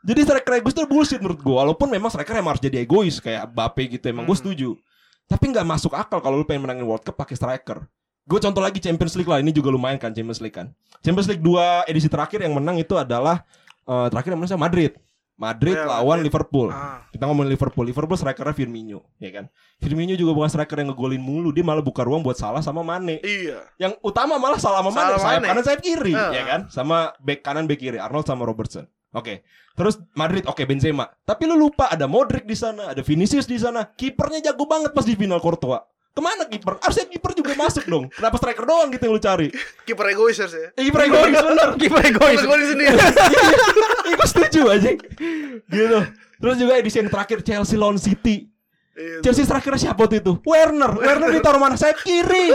Jadi 0.05 0.21
striker 0.27 0.53
egois 0.59 0.75
itu 0.75 0.85
bullshit 0.91 1.21
menurut 1.23 1.39
gue. 1.39 1.55
Walaupun 1.55 1.87
memang 1.87 2.11
striker 2.11 2.35
emang 2.35 2.59
harus 2.59 2.65
jadi 2.67 2.83
egois 2.83 3.23
kayak 3.23 3.55
Mbappe 3.55 3.83
gitu. 3.95 4.05
Emang 4.11 4.27
gue 4.27 4.37
setuju. 4.37 4.75
Tapi 5.25 5.45
nggak 5.51 5.65
masuk 5.65 5.93
akal 5.97 6.21
kalau 6.21 6.41
lu 6.41 6.45
pengen 6.45 6.69
menangin 6.69 6.85
World 6.85 7.03
Cup 7.03 7.17
pakai 7.17 7.35
striker. 7.35 7.85
Gue 8.25 8.41
contoh 8.41 8.61
lagi 8.65 8.81
Champions 8.81 9.17
League 9.17 9.29
lah. 9.29 9.41
Ini 9.41 9.53
juga 9.53 9.69
lumayan 9.69 10.01
kan 10.01 10.13
Champions 10.13 10.41
League 10.41 10.57
kan. 10.57 10.73
Champions 11.05 11.29
League 11.29 11.45
2 11.45 11.89
edisi 11.89 12.09
terakhir 12.09 12.41
yang 12.41 12.57
menang 12.57 12.81
itu 12.81 12.97
adalah 12.97 13.45
eh, 13.85 14.07
terakhir 14.09 14.33
yang 14.33 14.41
menang 14.41 14.53
sama 14.57 14.69
Madrid. 14.69 14.97
Madrid 15.35 15.75
ya, 15.75 15.83
lawan 15.91 16.23
Madrid. 16.23 16.31
Liverpool. 16.31 16.69
Ah. 16.71 17.03
Kita 17.11 17.27
ngomongin 17.27 17.51
Liverpool. 17.51 17.85
Liverpool 17.91 18.15
strikernya 18.15 18.55
Firmino, 18.55 19.03
ya 19.19 19.35
kan. 19.35 19.51
Firmino 19.83 20.15
juga 20.15 20.31
bukan 20.31 20.47
striker 20.47 20.79
yang 20.79 20.95
ngegolin 20.95 21.19
mulu. 21.19 21.51
Dia 21.51 21.67
malah 21.67 21.83
buka 21.83 22.07
ruang 22.07 22.23
buat 22.23 22.39
salah 22.39 22.63
sama 22.63 22.87
Mane. 22.87 23.19
Iya. 23.19 23.67
Yang 23.83 23.99
utama 24.07 24.39
malah 24.39 24.63
salah 24.63 24.79
sama 24.79 24.95
Mane, 24.95 25.19
sayap 25.19 25.43
kanan 25.43 25.65
sayap 25.67 25.81
kiri, 25.83 26.15
Ah. 26.15 26.31
ya 26.31 26.43
kan? 26.47 26.61
Sama 26.71 27.11
back 27.19 27.43
kanan 27.43 27.67
back 27.67 27.83
kiri 27.83 27.99
Arnold 27.99 28.31
sama 28.31 28.47
Robertson. 28.47 28.87
Oke. 29.15 29.47
Terus 29.75 29.99
Madrid 30.19 30.43
oke 30.47 30.63
Benzema. 30.67 31.07
Tapi 31.23 31.47
lu 31.47 31.55
lupa 31.55 31.91
ada 31.91 32.07
Modric 32.11 32.47
di 32.47 32.59
sana, 32.59 32.91
ada 32.91 33.03
Vinicius 33.03 33.47
di 33.47 33.59
sana. 33.59 33.87
Kipernya 33.95 34.51
jago 34.51 34.67
banget 34.67 34.91
pas 34.91 35.07
di 35.07 35.15
final 35.15 35.39
Courtois. 35.39 35.83
Ke 36.15 36.23
mana 36.23 36.47
kiper? 36.47 36.79
Harusnya 36.79 37.11
kiper 37.11 37.35
juga 37.35 37.59
masuk 37.59 37.91
dong. 37.91 38.07
Kenapa 38.07 38.39
striker 38.39 38.63
doang 38.63 38.87
gitu 38.95 39.03
yang 39.03 39.15
lu 39.19 39.23
cari? 39.23 39.51
Kiper 39.83 40.07
egois 40.15 40.39
ya. 40.39 40.47
Eh, 40.79 40.87
kiper 40.87 41.11
egois 41.11 41.35
bener. 41.43 41.69
Kiper 41.75 42.03
egois. 42.07 42.39
Kiper 42.39 42.47
egois 42.47 42.69
sendiri. 42.71 42.99
Iya, 44.05 44.15
gue 44.15 44.29
setuju 44.31 44.61
aja. 44.71 44.91
Gitu. 45.67 45.99
Terus 46.39 46.57
juga 46.61 46.73
edisi 46.79 47.03
yang 47.03 47.11
terakhir 47.11 47.43
Chelsea 47.43 47.75
lawan 47.75 47.99
City. 47.99 48.47
Iya. 48.95 49.27
Chelsea 49.27 49.43
strikernya 49.43 49.91
siapa 49.91 50.07
waktu 50.07 50.23
itu? 50.23 50.39
Werner. 50.47 50.95
Werner 51.03 51.35
ditaruh 51.35 51.59
mana? 51.59 51.75
Sayap 51.75 51.99
kiri. 52.07 52.55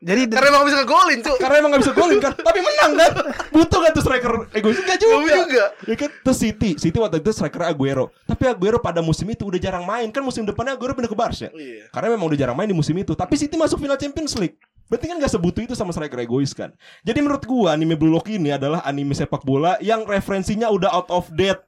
Jadi 0.00 0.32
Karena 0.32 0.48
emang 0.48 0.64
bisa 0.64 0.80
ngegolin, 0.80 1.20
Cuk. 1.20 1.36
Karena 1.36 1.56
emang 1.60 1.70
gak 1.76 1.82
bisa 1.84 1.92
golin 1.92 2.18
kan? 2.24 2.32
Tapi 2.48 2.58
menang 2.64 2.92
kan? 2.96 3.12
Butuh 3.52 3.78
gak 3.84 3.92
tuh 3.92 4.02
striker 4.08 4.32
egois? 4.56 4.80
Enggak 4.80 4.96
juga. 4.96 5.16
Gak 5.20 5.36
juga. 5.44 5.64
Ya 5.84 5.94
kan? 6.00 6.10
Terus 6.24 6.38
City 6.40 6.70
City 6.80 6.96
waktu 6.96 7.20
itu 7.20 7.30
striker 7.36 7.68
Aguero. 7.68 8.08
Tapi 8.24 8.48
Aguero 8.48 8.80
pada 8.80 9.04
musim 9.04 9.28
itu 9.28 9.44
udah 9.44 9.60
jarang 9.60 9.84
main. 9.84 10.08
Kan 10.08 10.24
musim 10.24 10.48
depannya 10.48 10.72
Aguero 10.72 10.96
pindah 10.96 11.12
ke 11.12 11.18
Barca. 11.18 11.52
Iya. 11.52 11.92
Karena 11.92 12.16
memang 12.16 12.32
udah 12.32 12.38
jarang 12.40 12.56
main 12.56 12.72
di 12.72 12.72
musim 12.72 12.96
itu. 12.96 13.12
Tapi 13.12 13.36
City 13.36 13.60
masuk 13.60 13.76
final 13.76 14.00
Champions 14.00 14.32
League. 14.40 14.56
Berarti 14.88 15.04
kan 15.04 15.20
gak 15.20 15.32
sebutuh 15.36 15.62
itu 15.68 15.74
sama 15.76 15.92
striker 15.92 16.16
egois 16.24 16.56
kan? 16.56 16.72
Jadi 17.04 17.20
menurut 17.20 17.44
gua 17.44 17.76
Anime 17.76 17.92
Blue 17.92 18.08
Lock 18.08 18.32
ini 18.32 18.56
adalah 18.56 18.82
anime 18.82 19.14
sepak 19.14 19.46
bola 19.46 19.76
Yang 19.84 20.08
referensinya 20.08 20.72
udah 20.72 20.96
out 20.96 21.12
of 21.12 21.28
date. 21.36 21.60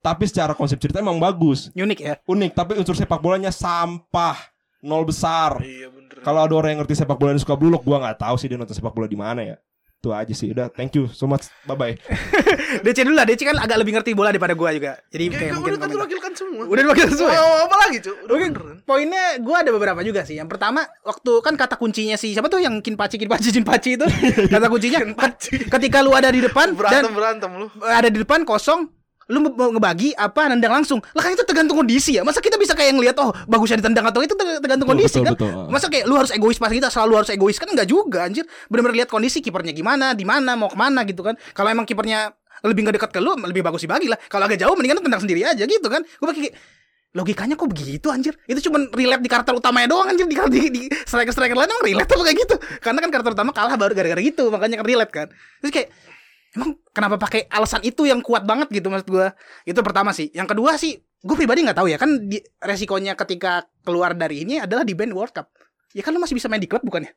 Tapi 0.00 0.24
secara 0.24 0.56
konsep 0.56 0.80
cerita 0.80 1.04
emang 1.04 1.20
bagus. 1.20 1.68
Unik 1.76 2.00
ya. 2.00 2.16
Unik. 2.24 2.56
Tapi 2.56 2.80
unsur 2.80 2.96
sepak 2.96 3.20
bolanya 3.20 3.52
sampah. 3.52 4.40
Nol 4.80 5.04
besar. 5.04 5.60
Iya 5.60 5.97
bener. 6.10 6.22
kalau 6.22 6.40
ada 6.40 6.54
orang 6.54 6.70
yang 6.70 6.80
ngerti 6.80 6.94
sepak 6.96 7.14
bola 7.14 7.30
dan 7.30 7.40
suka 7.40 7.54
blue 7.54 7.68
lock, 7.68 7.82
gua 7.82 8.00
nggak 8.00 8.18
tahu 8.18 8.34
sih 8.34 8.46
dia 8.46 8.56
nonton 8.56 8.72
sepak 8.72 8.90
bola 8.90 9.04
di 9.04 9.14
mana 9.14 9.42
ya. 9.42 9.56
Itu 9.94 10.10
aja 10.10 10.30
sih. 10.30 10.46
Udah, 10.48 10.70
thank 10.70 10.94
you 10.94 11.06
so 11.08 11.26
much. 11.26 11.50
Bye 11.64 11.74
bye. 11.74 11.94
DC 12.80 13.02
dulu 13.02 13.14
lah, 13.14 13.26
DC 13.26 13.42
kan 13.42 13.58
agak 13.58 13.76
lebih 13.76 13.92
ngerti 13.92 14.14
bola 14.14 14.30
daripada 14.30 14.54
gua 14.54 14.70
juga. 14.70 14.94
Jadi 15.08 15.24
Ya, 15.26 15.34
kayak 15.36 15.52
mungkin 15.52 15.74
udah 15.74 15.74
kan 15.74 15.74
komentar. 15.82 15.90
terwakilkan 15.90 16.32
semua. 16.32 16.62
Udah 16.64 16.82
diwakil 16.82 17.08
semua. 17.10 17.28
ya? 17.28 17.40
Mau 17.40 17.54
apa 17.64 17.76
lagi, 17.78 17.96
Cuk? 17.98 18.16
Udah 18.20 18.32
Oke, 18.32 18.44
bener 18.44 18.62
kan? 18.62 18.76
poinnya 18.84 19.24
gue 19.36 19.56
ada 19.56 19.70
beberapa 19.70 20.00
juga 20.00 20.20
sih. 20.22 20.34
Yang 20.34 20.48
pertama, 20.48 20.80
waktu 21.02 21.32
kan 21.40 21.54
kata 21.56 21.74
kuncinya 21.74 22.14
si 22.14 22.30
siapa 22.30 22.46
tuh 22.46 22.58
yang 22.58 22.78
kinpaci 22.78 23.18
kinpaci 23.18 23.48
kinpaci 23.52 23.90
itu, 23.96 24.06
kata 24.54 24.66
kuncinya 24.68 24.98
ketika 25.68 25.98
lu 25.98 26.12
ada 26.12 26.28
di 26.28 26.40
depan 26.40 26.70
dan 26.70 26.78
Berantem 26.78 27.12
berantem 27.12 27.50
lu. 27.56 27.66
ada 27.82 28.06
di 28.06 28.18
depan 28.18 28.42
kosong, 28.42 28.86
lu 29.28 29.44
mau 29.44 29.68
ngebagi 29.68 30.16
apa 30.16 30.48
nendang 30.48 30.72
langsung. 30.80 31.04
Lah 31.12 31.20
kan 31.20 31.36
itu 31.36 31.44
tergantung 31.44 31.76
kondisi 31.76 32.16
ya. 32.16 32.24
Masa 32.24 32.40
kita 32.40 32.56
bisa 32.56 32.72
kayak 32.72 32.96
ngelihat 32.96 33.16
oh 33.20 33.30
bagusnya 33.44 33.76
ditendang 33.84 34.08
atau 34.08 34.24
itu 34.24 34.32
ter- 34.32 34.56
tergantung 34.64 34.88
Betul, 34.88 35.04
kondisi 35.04 35.18
betul, 35.20 35.26
kan. 35.28 35.34
betul. 35.36 35.64
Masa 35.68 35.86
kayak 35.92 36.04
lu 36.08 36.14
harus 36.16 36.32
egois 36.32 36.56
pas 36.56 36.72
kita 36.72 36.88
selalu 36.88 37.12
harus 37.20 37.30
egois 37.30 37.56
kan 37.60 37.68
enggak 37.68 37.88
juga 37.88 38.24
anjir. 38.24 38.48
Benar-benar 38.72 39.04
lihat 39.04 39.08
kondisi 39.12 39.44
kipernya 39.44 39.76
gimana, 39.76 40.16
di 40.16 40.24
mana, 40.24 40.56
mau 40.56 40.72
ke 40.72 40.78
mana 40.80 41.04
gitu 41.04 41.20
kan. 41.20 41.36
Kalau 41.52 41.68
emang 41.68 41.84
kipernya 41.84 42.32
lebih 42.64 42.88
nggak 42.88 42.96
dekat 42.98 43.10
ke 43.12 43.20
lu, 43.20 43.36
lebih 43.36 43.60
bagus 43.60 43.84
dibagi 43.84 44.08
lah. 44.08 44.16
Kalau 44.32 44.48
agak 44.48 44.58
jauh 44.64 44.72
mendingan 44.72 44.98
lu 44.98 45.04
tendang 45.04 45.22
sendiri 45.22 45.44
aja 45.44 45.62
gitu 45.62 45.86
kan. 45.92 46.00
Gue 46.00 46.26
pakai 46.32 46.50
logikanya 47.16 47.56
kok 47.56 47.72
begitu 47.72 48.12
anjir 48.12 48.36
itu 48.44 48.68
cuman 48.68 48.92
relate 48.92 49.24
di 49.24 49.30
karakter 49.32 49.56
utamanya 49.56 49.88
doang 49.88 50.12
anjir 50.12 50.28
di 50.28 50.36
di, 50.36 50.60
di 50.68 50.82
striker 51.08 51.32
striker 51.32 51.56
lain 51.56 51.72
emang 51.72 51.86
relate 51.88 52.10
apa 52.12 52.22
kayak 52.28 52.38
gitu 52.44 52.56
karena 52.84 52.98
kan 53.00 53.10
karakter 53.10 53.32
utama 53.32 53.50
kalah 53.56 53.80
baru 53.80 53.96
gara-gara 53.96 54.20
gitu 54.20 54.52
makanya 54.52 54.84
kan 54.84 54.86
relate 54.86 55.12
kan 55.12 55.26
terus 55.64 55.72
kayak 55.72 55.88
kenapa 56.92 57.16
pakai 57.20 57.46
alasan 57.50 57.82
itu 57.84 58.08
yang 58.08 58.22
kuat 58.24 58.42
banget 58.48 58.70
gitu 58.72 58.88
maksud 58.90 59.08
gua 59.08 59.32
itu 59.68 59.78
pertama 59.82 60.10
sih 60.14 60.30
yang 60.34 60.46
kedua 60.46 60.74
sih 60.78 60.98
gue 61.18 61.34
pribadi 61.34 61.66
nggak 61.66 61.78
tahu 61.82 61.90
ya 61.90 61.98
kan 61.98 62.30
di, 62.30 62.38
resikonya 62.62 63.18
ketika 63.18 63.66
keluar 63.82 64.14
dari 64.14 64.46
ini 64.46 64.62
adalah 64.62 64.86
di 64.86 64.94
band 64.94 65.10
World 65.10 65.34
Cup 65.34 65.50
ya 65.90 66.06
kan 66.06 66.14
lu 66.14 66.22
masih 66.22 66.38
bisa 66.38 66.46
main 66.46 66.62
di 66.62 66.70
klub 66.70 66.86
bukannya 66.86 67.10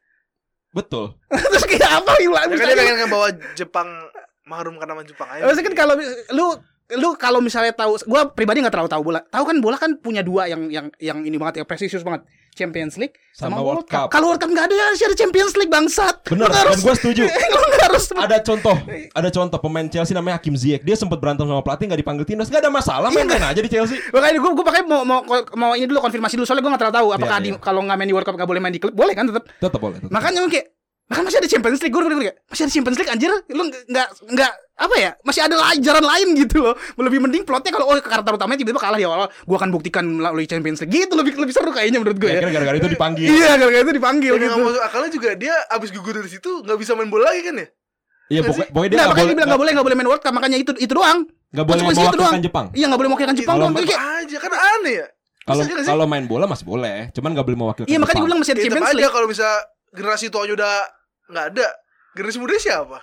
Betul. 0.71 1.19
terus 1.51 1.67
kayak 1.67 2.01
apa 2.01 2.11
Ya 2.23 2.31
ya, 2.31 2.41
kan 2.47 2.47
dia 2.55 2.75
pengen 2.79 2.97
ngebawa 3.03 3.27
Jepang 3.59 3.89
mengharumkan 4.47 4.87
nama 4.87 5.03
Jepang 5.03 5.27
aja. 5.29 5.43
Maksudnya 5.43 5.67
kan 5.71 5.75
kalau 5.75 5.95
lu 6.31 6.45
lu 6.91 7.09
kalau 7.15 7.39
misalnya 7.39 7.71
tahu 7.75 7.99
gua 8.07 8.31
pribadi 8.31 8.63
nggak 8.63 8.73
terlalu 8.73 8.91
tahu 8.91 9.03
bola. 9.03 9.19
Tahu 9.27 9.43
kan 9.43 9.57
bola 9.59 9.77
kan 9.79 9.99
punya 9.99 10.23
dua 10.23 10.47
yang 10.47 10.71
yang 10.71 10.87
yang 10.99 11.23
ini 11.27 11.35
banget 11.35 11.63
ya 11.63 11.65
presisius 11.67 12.03
banget. 12.03 12.23
Champions 12.61 12.93
League 13.01 13.17
sama, 13.33 13.57
Sama 13.57 13.65
World 13.65 13.89
Cup. 13.89 14.05
Cup. 14.05 14.09
Kalau 14.13 14.29
World 14.29 14.41
Cup 14.45 14.53
nggak 14.53 14.65
ada 14.69 14.75
ya 14.77 14.85
ada 14.93 15.17
Champions 15.17 15.53
League 15.57 15.73
bangsat. 15.73 16.15
Bener, 16.29 16.45
Lu 16.45 16.53
dan 16.53 16.61
harus- 16.61 16.83
gue 16.85 16.93
setuju. 17.01 17.23
lu 17.57 17.59
harus 17.81 18.03
Ada 18.13 18.37
contoh, 18.45 18.75
ada 19.17 19.29
contoh 19.33 19.57
pemain 19.57 19.87
Chelsea 19.89 20.13
namanya 20.13 20.37
Hakim 20.37 20.53
Ziyech. 20.53 20.85
Dia 20.85 20.93
sempat 20.93 21.17
berantem 21.17 21.49
sama 21.49 21.65
pelatih 21.65 21.89
nggak 21.89 22.01
dipanggil 22.05 22.25
timnas, 22.29 22.53
nggak 22.53 22.61
ada 22.61 22.71
masalah, 22.71 23.09
Iya, 23.09 23.25
main-main 23.25 23.43
aja 23.49 23.61
di 23.65 23.71
Chelsea. 23.71 23.97
Makanya 24.13 24.37
gue 24.37 24.51
gue 24.53 24.65
pakai 24.69 24.81
mau 24.85 25.01
mau 25.01 25.25
mau 25.57 25.71
ini 25.73 25.89
dulu 25.89 26.05
konfirmasi 26.05 26.37
dulu 26.37 26.45
soalnya 26.45 26.61
gue 26.61 26.71
nggak 26.77 26.81
terlalu 26.85 26.97
tahu 27.01 27.07
apakah 27.17 27.37
di, 27.41 27.49
iya. 27.49 27.57
kalau 27.57 27.81
nggak 27.81 27.97
main 27.97 28.07
di 28.07 28.13
World 28.13 28.27
Cup 28.29 28.35
nggak 28.37 28.49
boleh 28.53 28.61
main 28.61 28.73
di 28.77 28.81
klub 28.83 28.93
boleh 28.93 29.13
kan 29.17 29.25
tetap. 29.25 29.49
Tetap 29.49 29.79
boleh. 29.81 29.97
tetap. 29.97 30.13
Makanya 30.13 30.45
kayak 30.45 30.67
Bahkan 31.11 31.27
masih 31.27 31.39
ada 31.43 31.49
Champions 31.51 31.83
League, 31.83 31.91
gue 31.91 32.01
kayak 32.07 32.35
masih 32.47 32.63
ada 32.63 32.71
Champions 32.71 32.97
League 33.03 33.11
anjir, 33.11 33.31
lu 33.51 33.67
nggak 33.67 34.07
nggak 34.31 34.53
apa 34.81 34.95
ya, 34.97 35.11
masih 35.21 35.45
ada 35.45 35.53
la- 35.53 35.77
jalan 35.77 36.01
lain 36.01 36.27
gitu 36.35 36.57
loh. 36.59 36.73
Lebih 36.97 37.21
mending 37.21 37.45
plotnya 37.45 37.69
kalau 37.69 37.85
oh 37.87 37.97
karakter 37.97 38.33
utamanya 38.33 38.57
tiba-tiba 38.57 38.81
kalah 38.81 38.97
ya 38.97 39.07
Allah, 39.07 39.29
gue 39.29 39.53
akan 39.55 39.69
buktikan 39.69 40.01
melalui 40.01 40.43
Champions 40.43 40.81
League 40.81 40.89
gitu 40.89 41.13
lebih 41.13 41.37
lebih 41.37 41.53
seru 41.53 41.69
kayaknya 41.69 42.01
menurut 42.01 42.17
gue 42.17 42.27
ya. 42.27 42.41
Gara-gara 42.41 42.75
itu 42.75 42.89
dipanggil. 42.89 43.27
Iya, 43.29 43.51
gara-gara 43.55 43.83
itu 43.83 43.93
dipanggil 43.93 44.31
gitu. 44.33 44.49
nggak 44.49 44.65
masuk 44.65 44.81
akalnya 44.81 45.11
juga 45.13 45.29
dia 45.37 45.53
abis 45.69 45.89
gugur 45.91 46.17
dari 46.17 46.27
situ 46.27 46.49
nggak 46.65 46.77
bisa 46.77 46.97
main 46.97 47.07
bola 47.07 47.29
lagi 47.29 47.45
kan 47.45 47.55
ya? 47.55 47.67
Iya, 48.31 48.41
pokoknya, 48.41 48.67
pokoknya 48.71 48.89
dia 48.89 48.97
Nah, 48.97 49.03
nggak 49.03 49.11
makanya 49.11 49.21
boleh 49.21 49.27
dia 49.27 49.35
bilang 49.35 49.47
nggak 49.47 49.61
boleh 49.61 49.71
nggak 49.71 49.85
boleh 49.85 49.97
main 49.97 50.09
World 50.09 50.23
Cup, 50.23 50.33
makanya 50.33 50.57
itu 50.57 50.71
itu 50.75 50.93
doang. 50.93 51.19
nggak 51.51 51.65
boleh 51.67 51.81
mewakilkan 51.83 52.17
doang. 52.17 52.33
Jepang. 52.39 52.65
Iya 52.71 52.85
nggak 52.87 52.99
boleh 52.99 53.09
mewakilkan 53.11 53.35
Jepang 53.35 53.55
doang. 53.59 53.73
Kayak 53.75 54.01
aja 54.23 54.37
kan 54.39 54.51
aneh 54.55 54.93
ya. 54.97 55.07
Kalau 55.41 55.63
kalau 55.67 56.05
main 56.05 56.25
bola 56.25 56.45
masih 56.47 56.63
boleh, 56.63 57.11
cuman 57.11 57.29
nggak 57.35 57.45
boleh 57.45 57.59
mewakilkan. 57.59 57.89
Iya 57.91 57.97
makanya 57.99 58.17
gue 58.17 58.27
bilang 58.29 58.39
masih 58.39 58.53
ada 58.53 58.61
Ya, 58.61 58.65
Champions 58.65 58.87
aja 58.87 58.95
League. 58.95 59.11
kalau 59.11 59.27
bisa 59.27 59.47
generasi 59.91 60.25
tuanya 60.31 60.53
udah 60.55 60.73
nggak 61.27 61.45
ada. 61.51 61.67
Generasi 62.11 62.37
muda 62.39 62.55
siapa? 62.55 62.97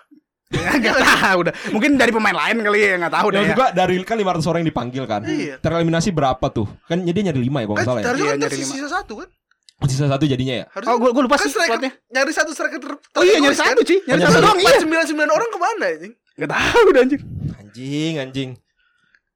Enggak 0.81 0.97
tahu 0.97 1.37
udah. 1.45 1.55
Mungkin 1.77 1.91
dari 2.01 2.09
pemain 2.09 2.33
lain 2.33 2.57
kali 2.65 2.79
ya, 2.81 2.97
enggak 2.97 3.15
tahu 3.21 3.27
deh. 3.37 3.41
Ya. 3.45 3.53
juga 3.53 3.67
dari 3.77 4.01
kan 4.01 4.17
500 4.17 4.49
orang 4.49 4.59
yang 4.65 4.71
dipanggil 4.73 5.05
kan. 5.05 5.21
Iya. 5.29 5.55
Tereliminasi 5.61 6.09
berapa 6.09 6.47
tuh? 6.49 6.65
Kan 6.89 7.05
jadi 7.05 7.29
nyari 7.29 7.41
5 7.45 7.53
ya 7.53 7.67
kalau 7.69 7.77
nggak 7.77 7.85
Kan 7.85 7.85
salah 7.85 8.01
ya. 8.01 8.05
Iya, 8.09 8.33
kan 8.33 8.39
nyari 8.41 8.57
lima. 8.57 8.89
satu 8.89 9.15
kan? 9.21 9.29
Sisa 9.89 10.05
satu 10.11 10.25
jadinya 10.27 10.55
ya. 10.59 10.65
Harusnya 10.75 10.91
Oh, 10.91 10.99
gue 10.99 11.11
gue 11.15 11.23
lupa 11.23 11.37
kan 11.39 11.47
sih 11.47 11.53
striker, 11.55 11.79
plotnya. 11.79 11.93
nyari 12.11 12.33
satu 12.35 12.51
striker 12.51 12.79
ter 12.83 12.93
Oh 13.15 13.23
iya 13.23 13.37
nyari 13.39 13.55
satu, 13.55 13.81
Ci. 13.87 13.97
Nyari 14.09 14.21
Oh, 14.21 14.25
satu 14.27 14.35
nyari 14.35 14.45
doang 14.49 14.59
iya. 14.59 14.79
Sembilan 14.83 15.05
sembilan 15.07 15.31
orang 15.31 15.49
ke 15.49 15.59
mana 15.61 15.85
anjing? 15.87 16.13
Enggak 16.35 16.51
tahu 16.51 16.81
udah 16.91 17.03
anjir. 17.05 17.21
Anjing, 17.61 18.13
anjing. 18.19 18.51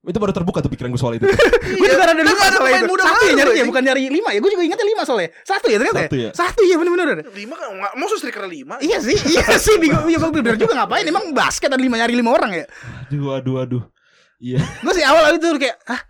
Itu 0.02 0.18
baru 0.18 0.34
terbuka 0.34 0.58
tuh 0.58 0.70
pikiran 0.74 0.90
gue 0.90 0.98
soal 0.98 1.14
itu. 1.14 1.30
Gue 1.78 1.86
juga 1.86 2.10
rada 2.10 2.18
lupa 2.26 2.34
nggak 2.34 2.42
ada 2.42 2.58
soal 2.58 2.66
pemain 2.66 2.82
itu. 2.82 2.90
muda 2.90 3.02
Satu 3.06 3.22
ya 3.22 3.34
nyari 3.38 3.52
ya, 3.54 3.64
bukan 3.70 3.82
nyari 3.86 4.02
lima 4.10 4.28
ya. 4.34 4.38
Gue 4.42 4.50
juga 4.50 4.62
ingatnya 4.66 4.86
lima 4.90 5.02
soalnya. 5.06 5.30
Satu 5.46 5.66
ya 5.70 5.76
ternyata 5.78 6.00
Satu 6.02 6.16
ya? 6.18 6.30
Satu 6.34 6.60
ya 6.66 6.74
bener-bener. 6.74 7.18
Lima 7.30 7.54
kan 7.54 7.66
nggak 7.70 7.92
mau 7.94 8.06
striker 8.18 8.44
lima. 8.50 8.74
Iya 8.82 8.98
sih, 8.98 9.14
iya 9.38 9.46
sih. 9.54 9.78
Bingung, 9.78 10.10
iya 10.10 10.18
gue 10.18 10.30
bener 10.34 10.58
juga 10.58 10.74
ngapain? 10.74 11.06
Emang 11.06 11.30
basket 11.30 11.70
ada 11.70 11.78
lima 11.78 12.02
nyari 12.02 12.18
lima 12.18 12.34
orang 12.34 12.50
ya? 12.50 12.64
aduh, 13.06 13.38
aduh, 13.38 13.56
aduh. 13.62 13.82
Iya. 14.42 14.58
Gue 14.82 14.92
sih 14.98 15.06
awal 15.06 15.38
itu 15.38 15.46
kayak, 15.54 15.78
ah 15.86 16.02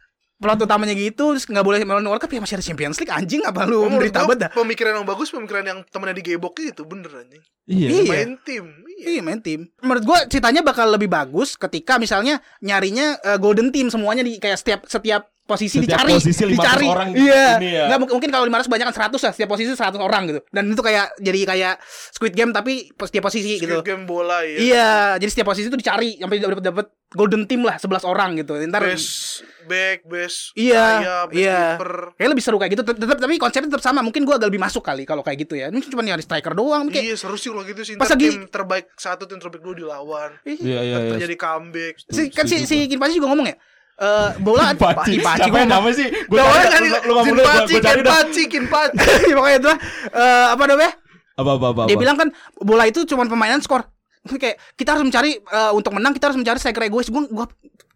plot 0.43 0.67
utamanya 0.67 0.97
gitu, 0.99 1.39
terus 1.39 1.47
nggak 1.47 1.63
boleh 1.63 1.79
main 1.87 2.03
World 2.03 2.19
Cup 2.19 2.35
ya 2.35 2.43
masih 2.43 2.59
ada 2.59 2.65
Champions 2.67 2.99
League 2.99 3.15
anjing 3.15 3.47
apa 3.47 3.63
lu 3.63 3.87
menderita 3.87 4.27
banget 4.27 4.39
dah. 4.49 4.51
Pemikiran 4.51 4.99
yang 4.99 5.07
bagus, 5.07 5.31
pemikiran 5.31 5.63
yang 5.63 5.79
temennya 5.87 6.19
digebok 6.19 6.59
itu 6.59 6.83
bener 6.83 7.13
anjing. 7.15 7.43
Iya. 7.71 7.89
Iya. 8.03 8.11
Main 8.11 8.31
tim. 8.43 8.67
Iya. 9.03 9.21
Main 9.25 9.43
tim. 9.43 9.67
Menurut 9.83 10.05
gue 10.07 10.19
ceritanya 10.31 10.63
bakal 10.63 10.87
lebih 10.95 11.11
bagus 11.11 11.59
ketika 11.59 11.99
misalnya 11.99 12.39
nyarinya 12.63 13.19
eh, 13.21 13.39
golden 13.43 13.75
team 13.75 13.91
semuanya 13.91 14.23
di 14.23 14.39
kayak 14.39 14.59
setiap 14.63 14.81
setiap 14.87 15.32
posisi 15.53 15.77
Setiap 15.79 16.01
dicari, 16.01 16.13
posisi 16.15 16.43
500 16.43 16.53
dicari. 16.55 16.87
orang 16.87 17.09
iya. 17.13 17.45
ini 17.57 17.69
ya. 17.71 17.85
Nggak, 17.87 17.99
mungkin- 18.09 18.33
kalau 18.33 18.45
500 18.45 18.67
banyak 18.67 18.87
kan 18.89 18.97
100 18.97 19.21
lah, 19.21 19.33
setiap 19.33 19.49
posisi 19.49 19.71
100 19.71 19.99
orang 19.99 20.23
gitu. 20.27 20.41
Dan 20.49 20.65
itu 20.69 20.81
kayak 20.81 21.07
jadi 21.19 21.41
kayak 21.45 21.75
Squid 22.11 22.33
Game 22.33 22.51
tapi 22.51 22.89
pos- 22.91 23.09
setiap 23.09 23.25
posisi 23.25 23.57
Squid 23.57 23.69
gitu. 23.69 23.79
game 23.83 24.05
bola 24.05 24.41
ya. 24.41 24.57
Iya, 24.57 24.91
jadi 25.19 25.31
setiap 25.31 25.49
posisi 25.49 25.67
itu 25.67 25.77
dicari 25.77 26.17
sampai 26.17 26.37
dapat 26.39 26.63
dapat 26.63 26.87
golden 27.13 27.45
team 27.45 27.61
lah 27.61 27.77
11 27.77 28.03
orang 28.03 28.35
gitu. 28.35 28.57
Ntar 28.57 28.81
Best 28.83 29.45
back, 29.63 30.03
best 30.03 30.51
Iya, 30.55 30.81
sayap, 30.99 31.27
best 31.29 31.39
iya. 31.39 31.61
keeper. 31.77 31.93
Kayak 32.15 32.31
lebih 32.31 32.43
seru 32.43 32.57
kayak 32.57 32.73
gitu. 32.73 32.83
Tetap 32.83 33.19
tapi 33.19 33.35
konsepnya 33.37 33.69
tetap 33.69 33.85
sama. 33.85 34.01
Mungkin 34.01 34.25
gua 34.25 34.35
agak 34.35 34.49
lebih 34.49 34.59
masuk 34.59 34.81
kali 34.81 35.05
kalau 35.05 35.21
kayak 35.21 35.39
gitu 35.39 35.55
ya. 35.55 35.69
Mungkin 35.69 35.87
cuma 35.87 36.01
nyari 36.01 36.21
striker 36.21 36.53
doang 36.53 36.89
kayak 36.89 37.05
Iya 37.05 37.17
seru 37.17 37.37
sih 37.37 37.49
kalau 37.49 37.63
gitu 37.63 37.83
sih. 37.83 37.95
Pas 37.95 38.09
lagi- 38.09 38.33
tim 38.33 38.49
terbaik 38.49 38.89
satu, 38.97 39.25
tim 39.25 39.37
terbaik 39.37 39.61
dua 39.61 39.75
dilawan. 39.77 40.31
Iya, 40.43 40.57
iya, 40.57 40.81
iya. 40.83 41.11
terjadi 41.13 41.37
comeback. 41.37 41.95
si 42.03 42.23
kan 42.29 42.45
si 42.45 42.65
si 42.65 42.89
Kinpachi 42.89 43.15
juga 43.15 43.29
ngomong 43.29 43.47
ya. 43.47 43.57
Eh 43.95 44.31
bola 44.41 44.73
Paci, 44.73 45.21
yang 45.21 45.53
ngomong. 45.53 45.69
namanya 45.69 45.95
sih? 45.95 46.09
Gue 46.09 46.41
cari, 46.41 46.67
kan 46.67 46.81
lu, 46.81 46.97
dulu, 46.99 47.21
Kinpachi, 47.23 47.73
gue 47.73 47.83
cari 47.83 48.01
dah. 48.01 48.13
Kinpachi, 48.25 48.43
Kinpachi. 48.49 48.97
Iya, 49.29 49.35
pokoknya 49.37 49.59
itu 49.59 49.69
lah. 49.69 49.79
Eh, 50.11 50.47
apa 50.51 50.65
namanya? 50.65 50.93
Apa, 51.33 51.51
apa, 51.55 51.67
apa. 51.71 51.83
Dia 51.87 51.95
apa. 51.95 52.03
bilang 52.03 52.17
kan 52.17 52.29
bola 52.57 52.85
itu 52.85 53.05
cuma 53.05 53.23
permainan 53.25 53.61
skor. 53.61 53.85
Kayak 54.25 54.57
kita 54.75 54.97
harus 54.97 55.05
mencari 55.05 55.37
eh, 55.37 55.73
untuk 55.73 55.93
menang 55.93 56.13
kita 56.13 56.31
harus 56.31 56.39
mencari 56.39 56.59
striker 56.59 56.83
egois. 56.83 57.09
Gue 57.09 57.27
gue 57.27 57.47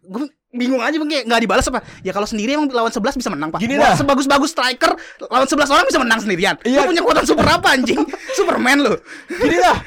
gue 0.07 0.23
bingung 0.47 0.79
aja 0.79 0.95
bang 0.95 1.09
kayak 1.11 1.25
nggak 1.27 1.41
dibalas 1.43 1.65
apa 1.67 1.83
ya 2.01 2.15
kalau 2.15 2.23
sendiri 2.23 2.55
emang 2.55 2.71
lawan 2.71 2.87
11 2.89 3.19
bisa 3.19 3.29
menang 3.29 3.51
pak 3.51 3.59
Gini 3.59 3.75
dah. 3.75 3.93
sebagus-bagus 3.93 4.55
striker 4.55 4.95
lawan 5.27 5.43
11 5.43 5.69
orang 5.69 5.85
bisa 5.85 5.99
menang 5.99 6.19
sendirian 6.23 6.55
Iya. 6.63 6.81
lu 6.81 6.95
punya 6.95 7.01
kekuatan 7.03 7.25
super 7.27 7.45
apa 7.45 7.67
anjing 7.75 7.99
superman 8.39 8.79
lu 8.79 8.95
Gini 9.27 9.59
dah. 9.59 9.77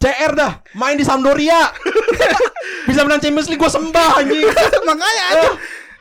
CR 0.00 0.32
dah, 0.32 0.52
main 0.74 0.96
di 0.96 1.04
Sampdoria. 1.04 1.68
Bisa 2.88 3.04
menang 3.04 3.20
Champions 3.20 3.46
League 3.46 3.60
gue 3.60 3.68
sembah 3.68 4.10
anjing. 4.16 4.48
makanya 4.88 5.24
aja 5.30 5.50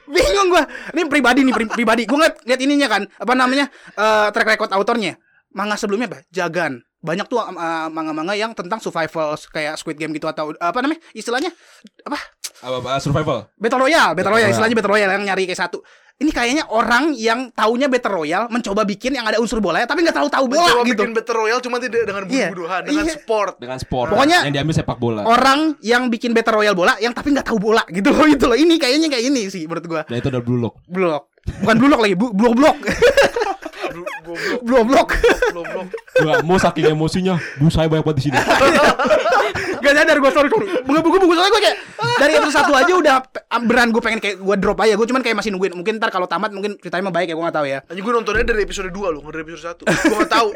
bingung 0.10 0.50
gua 0.50 0.66
ini 0.90 1.06
pribadi 1.06 1.46
nih 1.46 1.54
pri- 1.54 1.70
pribadi 1.70 2.10
gua 2.10 2.26
ngeliat, 2.26 2.36
liat 2.42 2.60
ininya 2.66 2.88
kan 2.90 3.06
apa 3.06 3.34
namanya 3.38 3.70
eh 3.94 4.28
track 4.34 4.58
record 4.58 4.74
autornya 4.74 5.22
manga 5.54 5.78
sebelumnya 5.78 6.10
apa 6.10 6.26
jagan 6.34 6.82
banyak 7.00 7.30
tuh 7.30 7.38
eh, 7.38 7.88
manga-manga 7.94 8.34
yang 8.34 8.58
tentang 8.58 8.82
survival 8.82 9.38
kayak 9.54 9.78
Squid 9.78 10.02
Game 10.02 10.10
gitu 10.12 10.26
atau 10.26 10.50
apa 10.58 10.82
namanya 10.82 10.98
istilahnya 11.14 11.54
apa 12.04 12.18
Apa, 12.60 12.76
apa, 12.84 13.00
survival. 13.00 13.48
Battle 13.56 13.88
Royale, 13.88 14.12
Battle 14.20 14.36
Royale 14.36 14.36
Royale. 14.36 14.52
istilahnya 14.52 14.76
Battle 14.76 14.92
Royale 14.92 15.14
yang 15.16 15.24
nyari 15.32 15.48
kayak 15.48 15.62
satu. 15.64 15.80
Ini 16.20 16.32
kayaknya 16.32 16.68
orang 16.68 17.16
yang 17.16 17.48
taunya 17.50 17.88
Battle 17.88 18.12
Royale 18.14 18.52
mencoba 18.52 18.84
bikin 18.84 19.16
yang 19.16 19.24
ada 19.24 19.40
unsur 19.40 19.64
bola 19.64 19.80
ya, 19.80 19.88
tapi 19.88 20.04
nggak 20.04 20.20
tahu 20.20 20.28
tahu 20.28 20.46
bola 20.46 20.68
Mencoba 20.68 20.84
gitu. 20.84 21.00
bikin 21.00 21.12
battle 21.16 21.38
royale 21.38 21.62
cuma 21.64 21.80
tidak 21.80 22.04
dengan 22.04 22.24
Iya. 22.28 22.48
bunuh-bunuhan, 22.52 22.82
dengan 22.84 23.06
Iya. 23.08 23.14
sport. 23.16 23.54
Dengan 23.56 23.78
sport. 23.80 24.10
Pokoknya- 24.12 24.42
yang 24.44 24.52
diambil 24.52 24.76
sepak 24.76 24.98
bola. 24.98 25.24
Orang 25.24 25.80
yang 25.80 26.12
bikin 26.12 26.36
Battle 26.36 26.60
Royale 26.60 26.76
bola 26.76 27.00
yang 27.00 27.16
tapi 27.16 27.32
nggak 27.32 27.48
tahu 27.48 27.58
bola 27.58 27.88
gitu 27.88 28.12
loh 28.12 28.28
itu 28.28 28.46
loh. 28.46 28.54
Ini 28.54 28.76
kayaknya 28.76 29.08
kayak 29.08 29.26
ini 29.26 29.48
sih 29.48 29.64
menurut 29.64 29.86
gua. 29.86 30.02
Nah 30.04 30.18
itu 30.18 30.28
udah 30.28 30.42
blue 30.42 30.60
lock. 30.60 30.76
Blok. 30.86 31.24
Bukan 31.64 31.76
blok 31.80 32.00
lagi, 32.02 32.16
bu- 32.16 32.34
blok 32.34 32.54
blok. 32.54 32.78
Bro- 33.90 34.06
Goblok, 34.22 34.62
blok 34.62 34.86
blok. 34.86 35.08
goblok. 35.50 35.88
Gua 36.16 36.34
mau 36.44 36.60
saking 36.60 36.92
emosinya, 36.92 37.40
bu 37.58 37.72
saya 37.72 37.88
banyak 37.88 38.04
banget 38.04 38.18
di 38.20 38.24
sini. 38.28 38.38
Gak 39.80 39.94
nyadar 39.94 40.16
gue 40.16 40.32
sorry 40.32 40.48
sorry. 40.48 40.68
Bunga 40.82 41.00
bunga 41.00 41.18
bunga 41.20 41.36
soalnya 41.36 41.52
gue 41.52 41.64
kayak 41.64 41.78
dari 42.16 42.34
episode 42.36 42.56
satu 42.56 42.72
aja 42.74 42.94
udah 42.94 43.16
beran 43.62 43.90
gue 43.90 44.00
pengen 44.00 44.20
kayak 44.20 44.38
gue 44.38 44.56
drop 44.58 44.80
aja. 44.80 44.94
Gue 44.94 45.08
cuman 45.08 45.22
kayak 45.22 45.36
masih 45.36 45.50
nungguin. 45.50 45.74
Mungkin 45.74 45.94
ntar 45.98 46.10
kalau 46.10 46.26
tamat 46.26 46.52
mungkin 46.52 46.76
ceritanya 46.78 47.04
mah 47.04 47.16
baik 47.16 47.28
ya 47.28 47.36
gue 47.36 47.44
nggak 47.44 47.58
tahu 47.58 47.68
ya. 47.68 47.80
Anjing 47.86 48.02
gue 48.02 48.14
nontonnya 48.14 48.44
dari 48.44 48.62
episode 48.62 48.90
2 48.90 48.96
loh, 49.10 49.20
nggak 49.20 49.34
dari 49.34 49.44
episode 49.46 49.66
1 49.82 49.88
Gue 50.06 50.18
gak 50.20 50.32
tau 50.32 50.48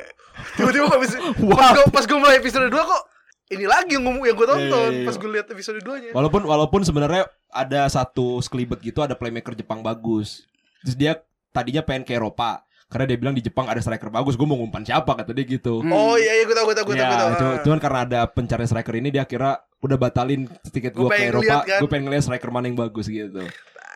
Tiba-tiba 0.56 0.86
pas, 0.90 0.98
Wow. 1.38 1.54
pas, 1.54 1.70
gue, 1.72 1.86
pas 1.90 2.04
gue 2.04 2.18
mulai 2.18 2.36
episode 2.38 2.68
2 2.68 2.74
kok 2.74 3.04
Ini 3.50 3.66
lagi 3.66 3.92
yang, 3.94 4.04
ngomong- 4.04 4.26
yang 4.26 4.34
gue 4.34 4.48
tonton 4.48 4.66
Iya, 4.66 4.90
iya, 4.90 5.00
iya. 5.00 5.06
Pas 5.06 5.16
gue 5.16 5.30
lihat 5.30 5.48
episode 5.48 5.80
2 5.80 5.94
nya 6.00 6.10
Walaupun 6.12 6.42
walaupun 6.44 6.82
sebenarnya 6.82 7.24
ada 7.48 7.86
satu 7.86 8.40
sekelibet 8.40 8.82
gitu 8.82 9.00
ada 9.00 9.14
playmaker 9.14 9.54
Jepang 9.54 9.80
bagus. 9.80 10.50
Terus 10.82 10.96
dia 10.96 11.14
tadinya 11.50 11.80
pengen 11.80 12.02
ke 12.02 12.18
Eropa 12.18 12.66
karena 12.94 13.06
dia 13.06 13.18
bilang 13.18 13.34
di 13.34 13.42
Jepang 13.42 13.66
ada 13.66 13.78
striker 13.78 14.08
bagus. 14.08 14.34
Gue 14.34 14.46
mau 14.46 14.56
ngumpan 14.56 14.86
siapa 14.86 15.10
kata 15.10 15.34
dia 15.34 15.44
gitu. 15.44 15.82
Hmm. 15.82 15.90
Oh 15.90 16.14
iya 16.14 16.38
iya 16.38 16.44
gue 16.44 16.54
tau 16.54 16.64
gue 16.64 16.76
tau 16.76 16.86
gue 16.86 16.94
tau 16.94 17.04
gue 17.04 17.18
tau 17.18 17.28
Ya, 17.28 17.36
cu- 17.36 17.58
cuman 17.66 17.80
karena 17.80 18.00
ada 18.04 18.20
pencarian 18.26 18.66
striker 18.66 18.94
ini 18.94 19.10
dia 19.10 19.26
kira 19.26 19.52
udah 19.80 19.98
batalin 19.98 20.46
tiket 20.64 20.94
Gua 20.94 21.10
gue 21.10 21.10
ke 21.10 21.14
pengen 21.18 21.32
Eropa. 21.34 21.56
kan. 21.66 21.80
Gue 21.82 21.90
pengen 21.90 22.04
ngeliat 22.06 22.24
striker 22.24 22.50
mana 22.50 22.66
yang 22.66 22.78
bagus 22.78 23.06
gitu. 23.06 23.42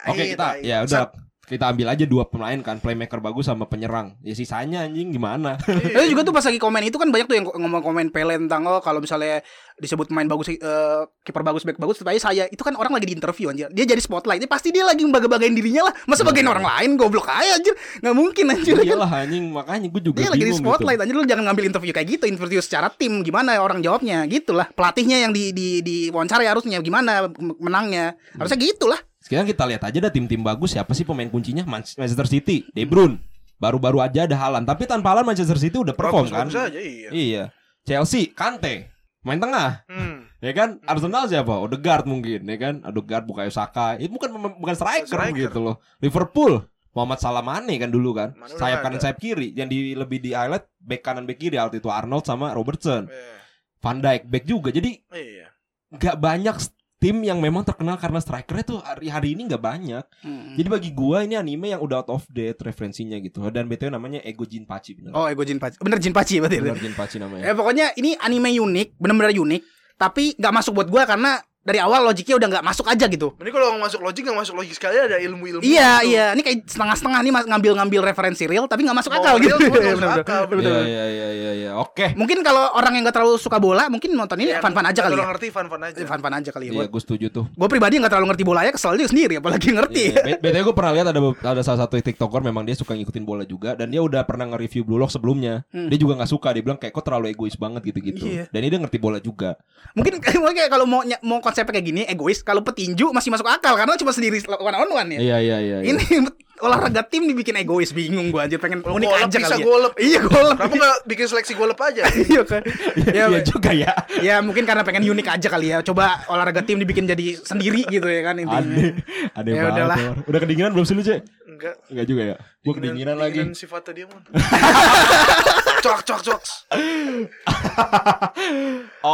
Oke 0.04 0.18
Tai, 0.18 0.28
kita 0.30 0.48
ya 0.62 0.82
udah 0.82 1.14
kita 1.48 1.72
ambil 1.72 1.88
aja 1.96 2.04
dua 2.04 2.28
pemain 2.28 2.60
kan 2.60 2.76
playmaker 2.84 3.24
bagus 3.24 3.48
sama 3.48 3.64
penyerang. 3.72 4.20
Ya 4.20 4.36
sisanya 4.36 4.84
anjing 4.84 5.16
gimana? 5.16 5.56
Tapi 5.96 6.12
juga 6.12 6.28
tuh 6.28 6.36
pas 6.36 6.44
lagi 6.44 6.60
komen 6.60 6.84
itu 6.84 7.00
kan 7.00 7.08
banyak 7.08 7.24
tuh 7.24 7.36
yang 7.40 7.48
ngomong 7.48 7.80
komen 7.80 8.12
Pele 8.12 8.36
tentang 8.36 8.68
oh 8.68 8.84
kalau 8.84 9.00
misalnya 9.00 9.40
disebut 9.80 10.12
main 10.12 10.28
bagus 10.28 10.52
eh, 10.52 11.02
kiper 11.24 11.48
bagus 11.48 11.64
back 11.64 11.80
bagus 11.80 12.04
tapi 12.04 12.20
saya 12.20 12.52
itu 12.52 12.60
kan 12.68 12.76
orang 12.76 12.92
lagi 12.92 13.08
di 13.08 13.16
interview 13.16 13.48
anjir. 13.48 13.72
Dia 13.72 13.88
jadi 13.88 14.04
spotlight. 14.04 14.44
Ini 14.44 14.50
pasti 14.52 14.76
dia 14.76 14.84
lagi 14.84 15.08
membaga-bagain 15.08 15.56
dirinya 15.56 15.88
lah. 15.88 15.94
Masa 16.04 16.28
bagain 16.28 16.52
orang 16.52 16.68
lain 16.68 17.00
goblok 17.00 17.32
aja 17.32 17.56
anjir. 17.56 17.72
Nggak 18.04 18.16
mungkin 18.20 18.46
anjir. 18.52 18.76
Iyalah 18.84 19.12
anjing 19.24 19.48
makanya 19.48 19.88
gue 19.88 20.02
juga 20.04 20.20
Dia 20.20 20.36
lagi 20.36 20.44
di 20.44 20.52
bingung 20.52 20.68
spotlight 20.68 21.00
gitu. 21.00 21.04
anjir 21.08 21.16
lu 21.16 21.24
jangan 21.32 21.44
ngambil 21.48 21.66
interview 21.72 21.94
kayak 21.96 22.08
gitu, 22.12 22.24
interview 22.28 22.60
secara 22.60 22.92
tim 22.92 23.24
gimana 23.24 23.56
orang 23.64 23.80
jawabnya 23.80 24.28
gitulah. 24.28 24.68
Pelatihnya 24.76 25.24
yang 25.24 25.32
di 25.32 25.56
di 25.56 25.80
di 25.80 26.12
wawancara 26.12 26.44
harusnya 26.44 26.84
gimana 26.84 27.32
menangnya. 27.40 28.20
Harusnya 28.36 28.60
gitulah. 28.60 29.00
Sekarang 29.28 29.44
kita 29.44 29.68
lihat 29.68 29.84
aja 29.84 30.00
dah 30.00 30.08
tim-tim 30.08 30.40
bagus 30.40 30.72
siapa 30.72 30.96
sih 30.96 31.04
pemain 31.04 31.28
kuncinya 31.28 31.68
Man- 31.68 31.84
Manchester 31.84 32.24
City, 32.26 32.64
De 32.72 32.88
Bruyne. 32.88 33.20
Baru-baru 33.58 34.00
aja 34.00 34.24
ada 34.24 34.38
Haaland, 34.38 34.64
tapi 34.64 34.88
tanpa 34.88 35.12
Haaland 35.12 35.28
Manchester 35.28 35.60
City 35.60 35.76
udah 35.76 35.92
perform 35.92 36.32
kan? 36.32 36.48
Bagus 36.48 36.56
aja 36.56 36.80
iya 36.80 37.10
Iya. 37.12 37.44
Chelsea, 37.84 38.32
Kante, 38.32 38.88
main 39.22 39.36
tengah. 39.36 39.84
hmm. 39.86 40.40
Ya 40.40 40.54
kan? 40.54 40.80
Arsenal 40.86 41.28
siapa? 41.28 41.52
Odegaard 41.52 42.06
mungkin, 42.06 42.46
ya 42.46 42.56
kan? 42.56 42.80
Odegaard 42.82 43.26
bukayo 43.26 43.50
Saka. 43.50 43.98
Itu 43.98 44.14
bukan 44.14 44.32
bukan 44.56 44.76
striker, 44.76 45.10
Striker. 45.10 45.50
gitu 45.50 45.60
loh. 45.60 45.76
Liverpool, 45.98 46.64
Muhammad 46.94 47.18
Salah 47.18 47.42
Mane 47.42 47.76
kan 47.76 47.90
dulu 47.90 48.14
kan. 48.14 48.32
Mane 48.32 48.48
udah 48.48 48.56
sayap 48.56 48.80
kanan 48.80 48.96
ada. 48.96 49.04
sayap 49.04 49.18
kiri. 49.18 49.52
Yang 49.52 49.68
di 49.68 49.78
lebih 49.92 50.20
di 50.20 50.32
highlight 50.32 50.70
back 50.78 51.02
kanan 51.02 51.26
back 51.26 51.36
kiri 51.38 51.58
waktu 51.58 51.78
itu 51.78 51.90
Arnold 51.90 52.24
sama 52.24 52.54
Robertson. 52.54 53.10
Eh, 53.10 53.38
Van 53.78 53.98
Dijk 53.98 54.24
back 54.26 54.46
juga. 54.46 54.70
Jadi 54.70 55.02
Iya 55.10 55.50
nggak 55.88 56.16
banyak 56.18 56.56
tim 56.98 57.22
yang 57.22 57.38
memang 57.38 57.62
terkenal 57.62 57.94
karena 58.02 58.18
strikernya 58.18 58.66
tuh 58.66 58.80
hari 58.82 59.08
hari 59.10 59.30
ini 59.38 59.46
nggak 59.46 59.62
banyak. 59.62 60.04
Hmm. 60.26 60.58
Jadi 60.58 60.68
bagi 60.68 60.90
gua 60.94 61.22
ini 61.22 61.38
anime 61.38 61.74
yang 61.74 61.82
udah 61.82 62.02
out 62.02 62.10
of 62.10 62.24
date 62.30 62.58
referensinya 62.66 63.18
gitu. 63.22 63.42
Dan 63.54 63.70
btw 63.70 63.94
namanya 63.94 64.20
Ego 64.26 64.50
Jinpachi 64.50 64.98
bener. 64.98 65.14
Oh, 65.14 65.30
Ego 65.30 65.46
Jinpachi. 65.46 65.78
Bener 65.78 66.02
Jinpachi 66.02 66.42
berarti. 66.42 66.58
bener 66.58 66.82
Jinpachi 66.82 67.18
namanya. 67.22 67.44
Eh 67.46 67.54
pokoknya 67.54 67.94
ini 68.02 68.18
anime 68.18 68.50
unik, 68.58 68.98
bener-bener 68.98 69.34
unik. 69.38 69.62
Tapi 69.98 70.38
nggak 70.38 70.54
masuk 70.54 70.74
buat 70.78 70.90
gua 70.90 71.06
karena 71.06 71.42
dari 71.68 71.84
awal 71.84 72.08
logiknya 72.08 72.40
udah 72.40 72.48
nggak 72.48 72.64
masuk 72.64 72.88
aja 72.88 73.06
gitu. 73.12 73.36
Ini 73.44 73.52
kalau 73.52 73.76
nggak 73.76 73.84
masuk 73.92 74.00
logik 74.00 74.24
nggak 74.24 74.40
masuk 74.40 74.56
logik 74.56 74.72
sekali 74.72 74.96
ada 74.96 75.20
ilmu-ilmu. 75.20 75.60
Iya 75.60 76.00
gitu. 76.00 76.10
iya, 76.16 76.26
ini 76.32 76.40
kayak 76.40 76.58
setengah-setengah 76.64 77.20
nih 77.20 77.32
mas- 77.36 77.48
ngambil-ngambil 77.52 78.02
referensi 78.08 78.44
real 78.48 78.72
tapi 78.72 78.88
nggak 78.88 78.96
masuk 78.96 79.12
Mau 79.12 79.20
akal 79.20 79.36
real, 79.36 79.58
gitu. 79.60 79.68
Iya 80.64 80.80
iya 80.80 81.06
iya 81.12 81.28
iya 81.36 81.52
iya. 81.60 81.72
Oke. 81.76 82.16
Mungkin 82.16 82.40
kalau 82.40 82.72
orang 82.72 82.96
yang 82.96 83.04
nggak 83.04 83.20
terlalu 83.20 83.36
suka 83.36 83.60
bola, 83.60 83.92
mungkin 83.92 84.16
nonton 84.16 84.40
ini 84.40 84.56
Ya, 84.56 84.64
fun-fun 84.64 84.86
aja 84.88 85.00
kali 85.04 85.20
ya. 85.20 85.28
ngerti 85.28 85.48
fun-fun 85.52 85.82
aja. 85.84 85.98
Fun-fun 86.08 86.34
aja 86.34 86.50
kali 86.56 86.66
ya. 86.70 86.72
Iya, 86.72 86.86
gue 86.88 87.02
setuju 87.04 87.28
tuh. 87.28 87.46
Gue 87.52 87.68
pribadi 87.68 88.00
nggak 88.00 88.12
terlalu 88.16 88.28
ngerti 88.32 88.44
bola 88.48 88.64
ya, 88.64 88.72
kesel 88.72 88.96
juga 88.96 89.12
sendiri, 89.12 89.44
apalagi 89.44 89.68
ngerti. 89.76 90.04
Iya, 90.24 90.40
BTW 90.40 90.64
gue 90.72 90.76
pernah 90.76 90.92
lihat 90.96 91.08
ada 91.12 91.20
ada 91.20 91.62
salah 91.68 91.80
satu 91.84 92.00
tiktoker 92.00 92.40
memang 92.40 92.64
dia 92.64 92.80
suka 92.80 92.96
ngikutin 92.96 93.24
bola 93.28 93.44
juga 93.44 93.76
dan 93.76 93.92
dia 93.92 94.00
udah 94.00 94.24
pernah 94.24 94.48
nge-review 94.56 94.88
Blue 94.88 94.96
Lock 94.96 95.12
sebelumnya. 95.12 95.68
Hmm. 95.76 95.92
Dia 95.92 96.00
juga 96.00 96.16
nggak 96.16 96.32
suka, 96.32 96.56
dia 96.56 96.64
bilang 96.64 96.80
kayak 96.80 96.96
kok 96.96 97.04
terlalu 97.04 97.36
egois 97.36 97.60
banget 97.60 97.84
gitu-gitu. 97.84 98.24
Iya. 98.24 98.44
Dan 98.48 98.60
dia 98.64 98.80
ngerti 98.80 98.98
bola 99.02 99.20
juga. 99.20 99.60
Mungkin 99.98 100.24
mungkin 100.44 100.56
kayak 100.56 100.72
kalau 100.72 100.86
mau 100.88 101.02
ny- 101.04 101.20
mau 101.58 101.66
konsepnya 101.66 101.74
kayak 101.82 101.88
gini 101.90 102.02
egois, 102.06 102.40
kalau 102.46 102.62
petinju 102.62 103.10
masih 103.10 103.34
masuk 103.34 103.50
akal 103.50 103.74
karena 103.74 103.98
cuma 103.98 104.14
sendiri 104.14 104.38
one 104.46 104.78
on 104.78 104.90
one 104.94 105.10
ya. 105.10 105.20
Iya 105.20 105.38
iya 105.42 105.58
iya. 105.58 105.78
iya. 105.82 105.90
Ini 105.90 106.06
olahraga 106.66 107.02
tim 107.06 107.26
dibikin 107.26 107.58
egois 107.58 107.94
bingung 107.94 108.30
gua 108.30 108.46
anjir 108.46 108.62
pengen 108.62 108.86
unik 108.86 109.10
golep 109.10 109.26
aja 109.26 109.38
bisa 109.42 109.50
kali 109.50 109.62
ya. 109.62 109.66
golep. 109.66 109.94
Iya 109.98 110.20
golep. 110.22 110.58
Kenapa 110.58 110.76
nggak 110.78 110.98
bikin 111.10 111.26
seleksi 111.26 111.54
golep 111.58 111.80
aja? 111.82 112.04
Iya 112.30 112.42
kan. 112.46 112.62
Iya 112.98 113.26
ya, 113.34 113.42
juga 113.42 113.72
ya. 113.74 113.94
ya 114.22 114.36
mungkin 114.46 114.70
karena 114.70 114.86
pengen 114.86 115.02
unik 115.10 115.28
aja 115.34 115.48
kali 115.50 115.74
ya. 115.74 115.82
Coba 115.82 116.22
olahraga 116.30 116.62
tim 116.62 116.78
dibikin 116.78 117.10
jadi 117.10 117.42
sendiri 117.42 117.90
gitu 117.90 118.06
ya 118.06 118.22
kan 118.22 118.38
intinya. 118.38 118.62
Aneh, 118.62 118.94
aneh 119.34 119.52
Ya 119.54 119.62
banget. 119.66 119.74
udahlah. 119.82 119.98
Udah 120.30 120.40
kedinginan 120.46 120.72
belum 120.78 120.86
sih 120.86 120.94
lu, 120.94 121.02
Cek? 121.02 121.26
Enggak. 121.50 121.76
Enggak 121.90 122.06
juga 122.06 122.22
ya. 122.22 122.36
Gua 122.62 122.74
kedinginan 122.78 123.18
lagi. 123.18 123.42
Dinginan 123.42 123.58
sifatnya 123.58 123.94
dia 123.98 124.06
mon. 124.06 124.22
Cok 125.88 126.02
cok 126.04 126.20
cok. 126.22 126.42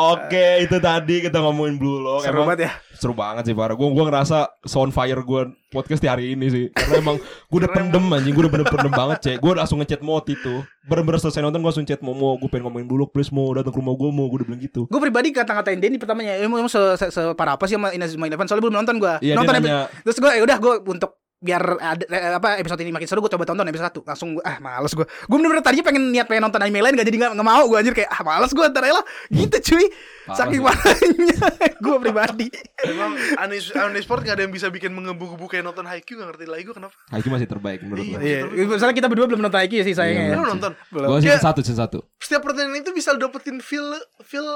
Oke, 0.10 0.46
itu 0.66 0.78
tadi 0.80 1.22
kita 1.22 1.38
ngomongin 1.38 1.78
Blue 1.78 2.02
Lock. 2.02 2.26
Seru 2.26 2.34
Emang 2.34 2.50
banget 2.50 2.60
ya. 2.66 2.72
seru 2.94 3.14
banget 3.14 3.44
sih 3.46 3.54
parah. 3.54 3.76
Gue 3.76 3.92
gua 3.92 4.08
ngerasa 4.08 4.48
sound 4.64 4.90
fire 4.90 5.20
gue 5.20 5.42
podcast 5.70 6.00
di 6.00 6.10
hari 6.10 6.24
ini 6.34 6.46
sih. 6.50 6.66
Karena 6.72 6.98
emang 6.98 7.18
gue 7.20 7.58
udah 7.60 7.70
pendem 7.70 8.02
anjing, 8.10 8.32
gue 8.32 8.42
udah 8.42 8.52
bener 8.52 8.66
pendem 8.66 8.90
banget 8.90 9.18
cek. 9.22 9.38
Gue 9.38 9.54
langsung 9.54 9.78
ngechat 9.78 10.02
Mot 10.02 10.26
itu. 10.26 10.64
Bener-bener 10.84 11.20
selesai 11.20 11.42
nonton 11.42 11.60
gue 11.60 11.70
langsung 11.70 11.86
chat 11.86 12.02
Momo. 12.02 12.38
Gue 12.38 12.50
pengen 12.50 12.66
ngomongin 12.66 12.86
Blue 12.90 12.98
Lock, 12.98 13.14
please 13.14 13.30
mau 13.30 13.54
datang 13.54 13.70
ke 13.70 13.78
rumah 13.78 13.94
gue 13.94 14.10
mau. 14.10 14.26
Gue 14.26 14.42
udah 14.42 14.48
bilang 14.50 14.62
gitu. 14.62 14.82
Gue 14.90 15.00
pribadi 15.00 15.30
kata-katain 15.30 15.78
Denny 15.78 16.02
pertamanya 16.02 16.42
emang, 16.42 16.66
emang 16.66 16.72
se, 16.72 16.80
se, 16.98 17.06
separah 17.12 17.54
apa 17.54 17.70
sih 17.70 17.78
sama 17.78 17.94
Inazuma 17.94 18.26
Eleven 18.26 18.48
soalnya 18.50 18.64
belum 18.66 18.76
nonton 18.82 18.96
gue. 18.98 19.14
Iya, 19.22 19.36
dia 19.36 19.38
nonton 19.38 19.54
nanya- 19.62 19.90
terus 20.02 20.18
gue 20.18 20.32
ya 20.34 20.42
udah 20.42 20.58
gue 20.58 20.74
untuk 20.90 21.12
biar 21.44 21.60
ada 21.76 22.04
eh, 22.08 22.34
apa 22.34 22.56
episode 22.56 22.80
ini 22.80 22.90
makin 22.90 23.04
seru 23.04 23.20
gue 23.20 23.28
coba 23.28 23.44
tonton 23.44 23.68
episode 23.68 23.92
1 24.00 24.08
langsung 24.08 24.30
gua, 24.34 24.44
ah 24.48 24.58
males 24.58 24.96
gue 24.96 25.04
gue 25.04 25.36
bener-bener 25.36 25.60
tadinya 25.60 25.84
pengen 25.84 26.04
niat 26.10 26.24
pengen 26.24 26.48
nonton 26.48 26.64
anime 26.64 26.80
lain 26.80 26.96
gak 26.96 27.04
jadi 27.04 27.18
nggak 27.20 27.32
nggak 27.36 27.44
mau 27.46 27.64
gue 27.68 27.78
anjir 27.78 27.92
kayak 27.92 28.10
ah 28.10 28.24
males 28.24 28.50
gue 28.50 28.64
ntar 28.64 28.80
lah 28.82 29.04
gitu 29.28 29.58
cuy 29.60 29.86
Parah 30.24 30.38
saking 30.40 30.56
sih. 30.56 30.66
parahnya 30.66 31.36
gue 31.76 31.96
pribadi 32.00 32.48
Emang 32.82 33.12
anime 33.38 33.60
anime 33.76 34.00
sport 34.00 34.24
nggak 34.24 34.36
ada 34.36 34.44
yang 34.44 34.54
bisa 34.56 34.68
bikin 34.68 34.92
mengebu-gebu 34.92 35.46
kayak 35.46 35.64
nonton 35.64 35.84
Haikyuu 35.84 36.16
nggak 36.16 36.30
ngerti 36.32 36.46
lagi 36.48 36.64
gue 36.64 36.76
kenapa. 36.76 36.96
Haikyuu 37.12 37.34
masih 37.36 37.46
terbaik 37.46 37.80
menurut 37.84 38.06
gue. 38.06 38.20
iya 38.20 38.40
misalnya 38.48 38.96
kita 38.96 39.12
berdua 39.12 39.28
belum 39.28 39.42
nonton 39.42 39.60
Haikyuu 39.60 39.84
sih 39.84 39.92
sayangnya 39.92 40.24
Iya, 40.24 40.32
ya 40.32 40.40
Lu 40.40 40.48
nonton. 40.48 40.72
Gue 40.88 41.20
season 41.20 41.28
Kayak 41.28 41.44
satu, 41.44 41.60
season 41.60 41.76
satu. 41.78 42.00
setiap 42.18 42.42
pertandingan 42.42 42.80
itu 42.80 42.92
bisa 42.92 43.12
dapetin 43.14 43.60
feel 43.60 43.84
feel 44.24 44.48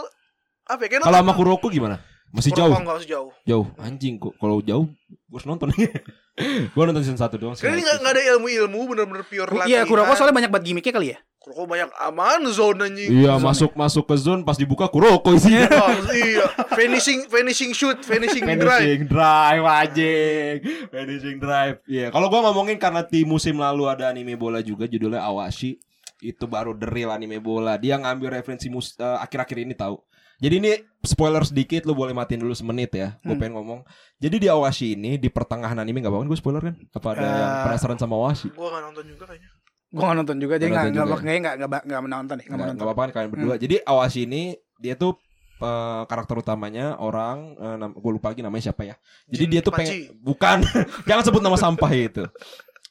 apa 0.64 0.88
ya? 0.88 1.00
Kalau 1.00 1.20
sama 1.20 1.34
Kuroko 1.34 1.68
gimana? 1.68 2.00
Masih 2.32 2.52
jauh. 2.52 2.74
nggak 2.76 3.08
sejauh. 3.08 3.32
Jauh. 3.48 3.66
Anjing 3.80 4.20
kok. 4.20 4.36
Kalau 4.38 4.60
jauh, 4.60 4.86
gue 4.88 5.38
harus 5.38 5.48
nonton. 5.48 5.72
gue 6.76 6.84
nonton 6.86 7.02
season 7.02 7.18
satu 7.18 7.42
doang. 7.42 7.58
Karena 7.58 7.82
ini 7.82 7.84
nggak 7.88 7.98
nggak 8.04 8.14
ada 8.14 8.24
ilmu-ilmu 8.38 8.80
bener-bener 8.94 9.24
pure 9.26 9.50
latihan. 9.50 9.68
iya 9.68 9.82
Kuroko 9.90 10.14
soalnya 10.14 10.36
banyak 10.38 10.52
banget 10.54 10.66
gimmicknya 10.70 10.94
kali 10.94 11.08
ya 11.16 11.18
Kuroko 11.42 11.66
banyak 11.66 11.90
aman 11.98 12.42
zone 12.54 12.80
anjing. 12.86 13.10
Iya 13.10 13.42
masuk 13.42 13.74
masuk 13.74 14.06
ke 14.06 14.16
zone 14.22 14.46
pas 14.46 14.54
dibuka 14.54 14.86
Kuroko 14.86 15.34
isinya. 15.34 15.66
Oh, 15.72 16.14
iya. 16.14 16.46
Finishing 16.78 17.26
finishing 17.26 17.72
shoot, 17.74 17.98
finishing 18.06 18.46
drive. 18.46 18.86
Finishing 18.86 19.04
drive 19.10 19.64
anjing. 19.66 20.56
Finishing 20.94 21.38
drive. 21.42 21.82
Iya, 21.90 22.14
kalau 22.14 22.30
gua 22.30 22.52
ngomongin 22.52 22.78
karena 22.78 23.02
di 23.02 23.26
musim 23.26 23.58
lalu 23.58 23.90
ada 23.90 24.14
anime 24.14 24.38
bola 24.38 24.62
juga 24.62 24.86
judulnya 24.86 25.26
Awashi. 25.26 25.82
Itu 26.22 26.46
baru 26.46 26.78
the 26.78 26.86
real 26.86 27.10
anime 27.10 27.42
bola. 27.42 27.82
Dia 27.82 27.98
ngambil 27.98 28.42
referensi 28.42 28.70
mus 28.70 28.94
eh, 29.00 29.18
akhir-akhir 29.18 29.58
ini 29.58 29.74
tahu. 29.74 29.98
Jadi 30.38 30.56
ini 30.56 30.72
spoiler 31.00 31.42
sedikit 31.42 31.82
lu 31.84 31.94
boleh 31.94 32.12
matiin 32.12 32.38
dulu 32.38 32.52
semenit 32.52 32.92
ya. 32.92 33.18
Gue 33.20 33.34
Hmm. 33.34 33.40
pengen 33.40 33.54
ngomong. 33.56 33.80
Jadi 34.16 34.36
di 34.38 34.48
Awashi 34.48 34.94
ini 34.94 35.16
di 35.16 35.28
pertengahan 35.28 35.74
anime 35.74 35.98
gak 35.98 36.08
apa-apa 36.08 36.26
gue 36.26 36.38
spoiler 36.38 36.62
kan? 36.62 36.76
Apa 36.92 37.08
ada 37.12 37.24
yang 37.24 37.52
Eh, 37.52 37.64
penasaran 37.66 37.98
sama 37.98 38.16
Awashi? 38.16 38.50
Gua 38.50 38.70
nggak 38.70 38.84
nonton 38.84 39.06
juga 39.08 39.26
kayaknya. 39.26 39.50
gue 39.88 40.04
nggak 40.04 40.18
nonton 40.18 40.38
juga 40.38 40.54
jadi 40.54 40.68
Nggak 40.68 40.84
nggak 40.84 40.84
nonton 40.84 41.24
nggak 41.24 41.56
nggak 41.58 41.82
nggak 41.88 42.02
menonton 42.04 42.36
nih 42.36 42.46
nggak 42.46 42.60
nggak 42.70 42.86
apa-apa 42.86 43.02
kan 43.02 43.12
kalian 43.14 43.32
berdua. 43.32 43.56
Jadi 43.56 43.76
Awashi 43.82 44.22
ini 44.24 44.44
dia 44.78 44.94
tuh 44.94 45.16
eh, 45.58 46.04
karakter 46.06 46.38
utamanya 46.38 47.00
orang 47.00 47.56
gue 47.90 48.12
lupa 48.12 48.30
lagi 48.30 48.44
namanya 48.44 48.70
siapa 48.70 48.84
ya. 48.84 48.94
Jadi 49.26 49.42
Jin 49.42 49.50
dia 49.50 49.62
tuh 49.64 49.72
Pachi. 49.72 49.80
pengen 49.80 49.98
bukan 50.20 50.58
jangan 51.10 51.24
sebut 51.24 51.42
nama 51.42 51.56
sampah 51.56 51.90
itu. 51.90 52.24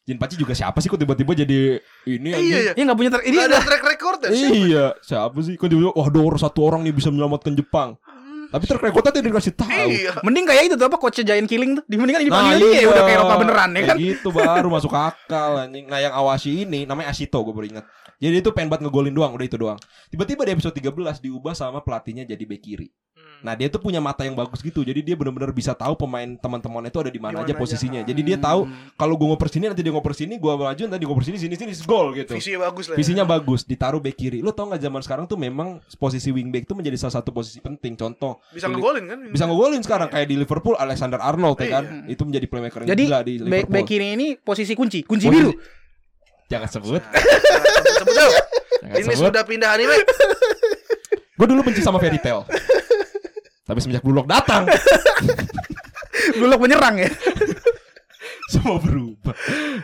Jin 0.07 0.23
Pachi 0.23 0.39
juga 0.39 0.55
siapa 0.55 0.79
sih 0.79 0.87
kok 0.87 1.03
tiba-tiba 1.03 1.35
jadi 1.35 1.83
ini 2.07 2.31
Iya, 2.31 2.39
anjing? 2.39 2.47
iya. 2.63 2.73
Iya 2.79 2.83
nggak 2.87 2.99
punya 3.03 3.11
ter 3.11 3.23
ini 3.27 3.37
ada 3.43 3.59
track 3.59 3.83
record 3.83 4.19
ya? 4.23 4.31
siapa? 4.31 4.55
Iya, 4.55 4.85
siapa 5.03 5.39
sih? 5.43 5.55
Kok 5.59 5.67
tiba-tiba 5.67 5.93
wah 5.99 6.07
ada 6.07 6.39
satu 6.39 6.61
orang 6.63 6.87
nih 6.87 6.95
bisa 6.95 7.11
menyelamatkan 7.11 7.59
Jepang. 7.59 7.99
Tapi 8.47 8.63
track 8.63 8.83
recordnya 8.87 9.11
dia 9.19 9.27
dikasih 9.27 9.53
tahu. 9.59 9.89
Iya. 9.91 10.13
mending 10.23 10.47
kayak 10.47 10.63
itu 10.71 10.75
tuh 10.79 10.87
apa 10.87 10.97
coach 11.03 11.19
Giant 11.19 11.51
Killing 11.51 11.83
tuh 11.83 11.85
dimendingan 11.91 12.23
ini 12.23 12.31
Nah, 12.31 12.39
panggil 12.39 12.57
dia 12.63 12.71
iya. 12.79 12.87
udah 12.87 13.03
kayak 13.03 13.19
Eropa 13.19 13.35
beneran 13.43 13.71
ya 13.75 13.83
kan 13.83 13.97
gitu 13.99 14.29
baru 14.31 14.69
masuk 14.71 14.93
akal 14.95 15.51
anjing. 15.59 15.91
Nah, 15.91 15.99
yang 15.99 16.15
Awashi 16.15 16.63
ini 16.63 16.87
namanya 16.87 17.11
Ashito 17.11 17.43
gue 17.43 17.51
baru 17.51 17.67
ingat. 17.67 17.85
Jadi 18.17 18.41
itu 18.41 18.49
pengen 18.55 18.71
banget 18.73 18.89
ngegolin 18.89 19.13
doang, 19.13 19.35
udah 19.37 19.45
itu 19.45 19.59
doang. 19.61 19.77
Tiba-tiba 20.09 20.47
di 20.47 20.53
episode 20.57 20.73
13 20.73 21.21
diubah 21.21 21.53
sama 21.53 21.83
pelatihnya 21.85 22.25
jadi 22.25 22.45
bek 22.47 22.63
kiri. 22.63 22.89
Hmm. 23.37 23.45
Nah, 23.45 23.53
dia 23.53 23.69
tuh 23.69 23.79
punya 23.79 24.01
mata 24.01 24.23
yang 24.23 24.33
bagus 24.33 24.59
gitu. 24.59 24.81
Jadi 24.81 25.01
dia 25.01 25.13
benar-benar 25.13 25.51
bisa 25.51 25.73
tahu 25.73 25.93
pemain 25.95 26.25
teman-temannya 26.35 26.89
itu 26.89 27.01
ada 27.01 27.11
di 27.11 27.21
mana 27.21 27.43
aja 27.43 27.53
posisinya. 27.53 28.01
aja. 28.01 28.09
Jadi 28.09 28.21
dia 28.23 28.37
tahu 28.37 28.65
kalau 28.95 29.15
gue 29.15 29.27
ngoper 29.27 29.47
sini 29.47 29.65
nanti 29.67 29.81
dia 29.81 29.93
ngoper 29.93 30.13
sini, 30.13 30.35
gue 30.35 30.49
maju 30.51 30.67
nanti 30.83 30.97
dia 30.97 31.07
ngoper 31.07 31.25
sini 31.25 31.37
sini 31.37 31.55
sini 31.55 31.73
gol 31.85 32.13
gitu. 32.13 32.33
Visinya 32.33 32.65
bagus 32.65 32.85
lah. 32.87 32.95
ya. 32.95 32.99
Visinya 32.99 33.25
bagus, 33.25 33.61
ditaruh 33.63 33.99
bek 33.99 34.15
kiri. 34.15 34.39
Lo 34.41 34.51
tau 34.51 34.67
gak 34.67 34.81
zaman 34.81 35.01
sekarang 35.01 35.25
tuh 35.25 35.37
memang 35.37 35.79
posisi 35.95 36.29
wingback 36.29 36.65
tuh 36.65 36.75
menjadi 36.75 36.97
salah 36.99 37.21
satu 37.21 37.31
posisi 37.31 37.61
penting. 37.61 37.93
Contoh, 37.95 38.41
Bisa 38.51 38.67
ngegolin 38.67 39.05
kan? 39.05 39.19
bisa 39.27 39.45
ngegolin 39.45 39.81
sekarang 39.81 40.09
kayak 40.09 40.27
di 40.27 40.37
Liverpool 40.37 40.75
Alexander 40.75 41.19
Arnold 41.19 41.57
ya 41.59 41.69
kan. 41.73 41.85
Iya. 42.05 42.13
Itu 42.13 42.25
menjadi 42.25 42.47
playmaker 42.47 42.81
yang 42.83 42.91
jadi 42.91 43.05
gila 43.05 43.19
di 43.21 43.33
back 43.37 43.45
Liverpool. 43.45 43.73
back 43.73 43.85
kiri 43.87 44.07
ini 44.13 44.27
posisi 44.37 44.73
kunci 44.73 45.01
kunci 45.03 45.27
Posisi- 45.27 45.37
biru 45.37 45.53
Jangan 46.47 46.69
sebut. 46.71 47.03
Sebut 47.03 48.15
dong. 48.15 48.35
Jangan 48.79 48.97
Ini 48.97 49.05
sebut. 49.11 49.27
sudah 49.27 49.43
pindah 49.43 49.71
anime. 49.75 49.99
Gue 51.35 51.47
dulu 51.47 51.61
benci 51.63 51.83
sama 51.83 51.99
Fairy 51.99 52.17
Tail. 52.17 52.47
Tapi 53.67 53.79
semenjak 53.79 54.01
Blue 54.01 54.15
Lock 54.15 54.31
datang, 54.31 54.63
Bulog 56.39 56.61
menyerang 56.63 56.97
ya 56.97 57.11
semua 58.47 58.79
berubah. 58.79 59.35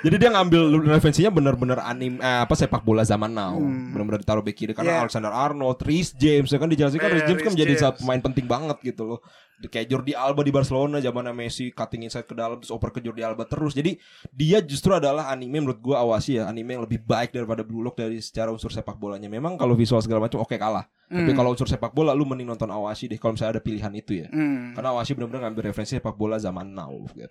Jadi 0.06 0.16
dia 0.16 0.30
ngambil 0.30 0.62
referensinya 0.86 1.34
benar-benar 1.34 1.82
anim 1.82 2.14
eh, 2.16 2.40
apa 2.40 2.54
sepak 2.54 2.86
bola 2.86 3.02
zaman 3.02 3.34
now. 3.34 3.58
Hmm. 3.58 3.90
Benar-benar 3.90 4.22
ditaruh 4.22 4.38
bek 4.38 4.54
kiri 4.54 4.70
karena 4.70 4.98
Iya. 4.98 5.00
Alexander 5.02 5.34
Arnold, 5.34 5.82
Rhys 5.82 6.14
James 6.14 6.46
ya 6.46 6.62
kan 6.62 6.70
di 6.70 6.78
Chelsea 6.78 6.94
kan 6.96 7.10
Iya, 7.10 7.14
Rhys 7.18 7.26
James 7.26 7.42
kan 7.42 7.50
Rhys 7.50 7.54
menjadi 7.58 7.74
James. 7.74 7.98
pemain 7.98 8.22
penting 8.22 8.46
banget 8.46 8.78
gitu 8.86 9.02
loh. 9.04 9.18
Di- 9.62 9.70
Kayak 9.70 9.86
Jordi 9.88 10.12
Alba 10.12 10.42
di 10.42 10.50
Barcelona 10.50 10.98
zamannya 10.98 11.30
Messi 11.30 11.70
cutting 11.70 12.02
inside 12.02 12.26
ke 12.26 12.34
dalam 12.34 12.58
terus 12.58 12.68
oper 12.68 12.90
ke 12.90 12.98
Jordi 12.98 13.22
Alba 13.22 13.46
terus. 13.46 13.72
Jadi 13.72 13.94
dia 14.28 14.58
justru 14.58 14.90
adalah 14.90 15.30
anime 15.30 15.62
menurut 15.62 15.78
gua 15.78 16.02
awasi 16.02 16.36
ya, 16.36 16.50
anime 16.50 16.74
yang 16.74 16.82
lebih 16.82 16.98
baik 17.00 17.30
daripada 17.30 17.62
Blue 17.62 17.80
Lock 17.80 17.94
dari 17.94 18.18
secara 18.18 18.50
unsur 18.50 18.68
sepak 18.68 18.98
bolanya. 18.98 19.30
Memang 19.30 19.54
kalau 19.54 19.72
visual 19.72 20.02
segala 20.02 20.26
macam 20.26 20.42
oke 20.42 20.58
kalah. 20.58 20.82
Tapi 21.06 21.28
Hmm. 21.28 21.36
kalau 21.36 21.52
unsur 21.52 21.68
sepak 21.68 21.92
bola 21.92 22.10
lu 22.10 22.24
mending 22.24 22.48
nonton 22.48 22.66
Awashi 22.66 23.04
deh 23.04 23.20
kalau 23.20 23.36
misalnya 23.36 23.56
ada 23.56 23.62
pilihan 23.62 23.92
itu 23.92 24.16
ya. 24.18 24.26
Hmm. 24.26 24.72
Karena 24.72 24.90
Awashi 24.90 25.12
benar-benar 25.12 25.46
ngambil 25.46 25.70
referensi 25.70 25.94
sepak 25.94 26.16
bola 26.16 26.36
zaman 26.36 26.72
now 26.72 26.90
gitu. 27.12 27.22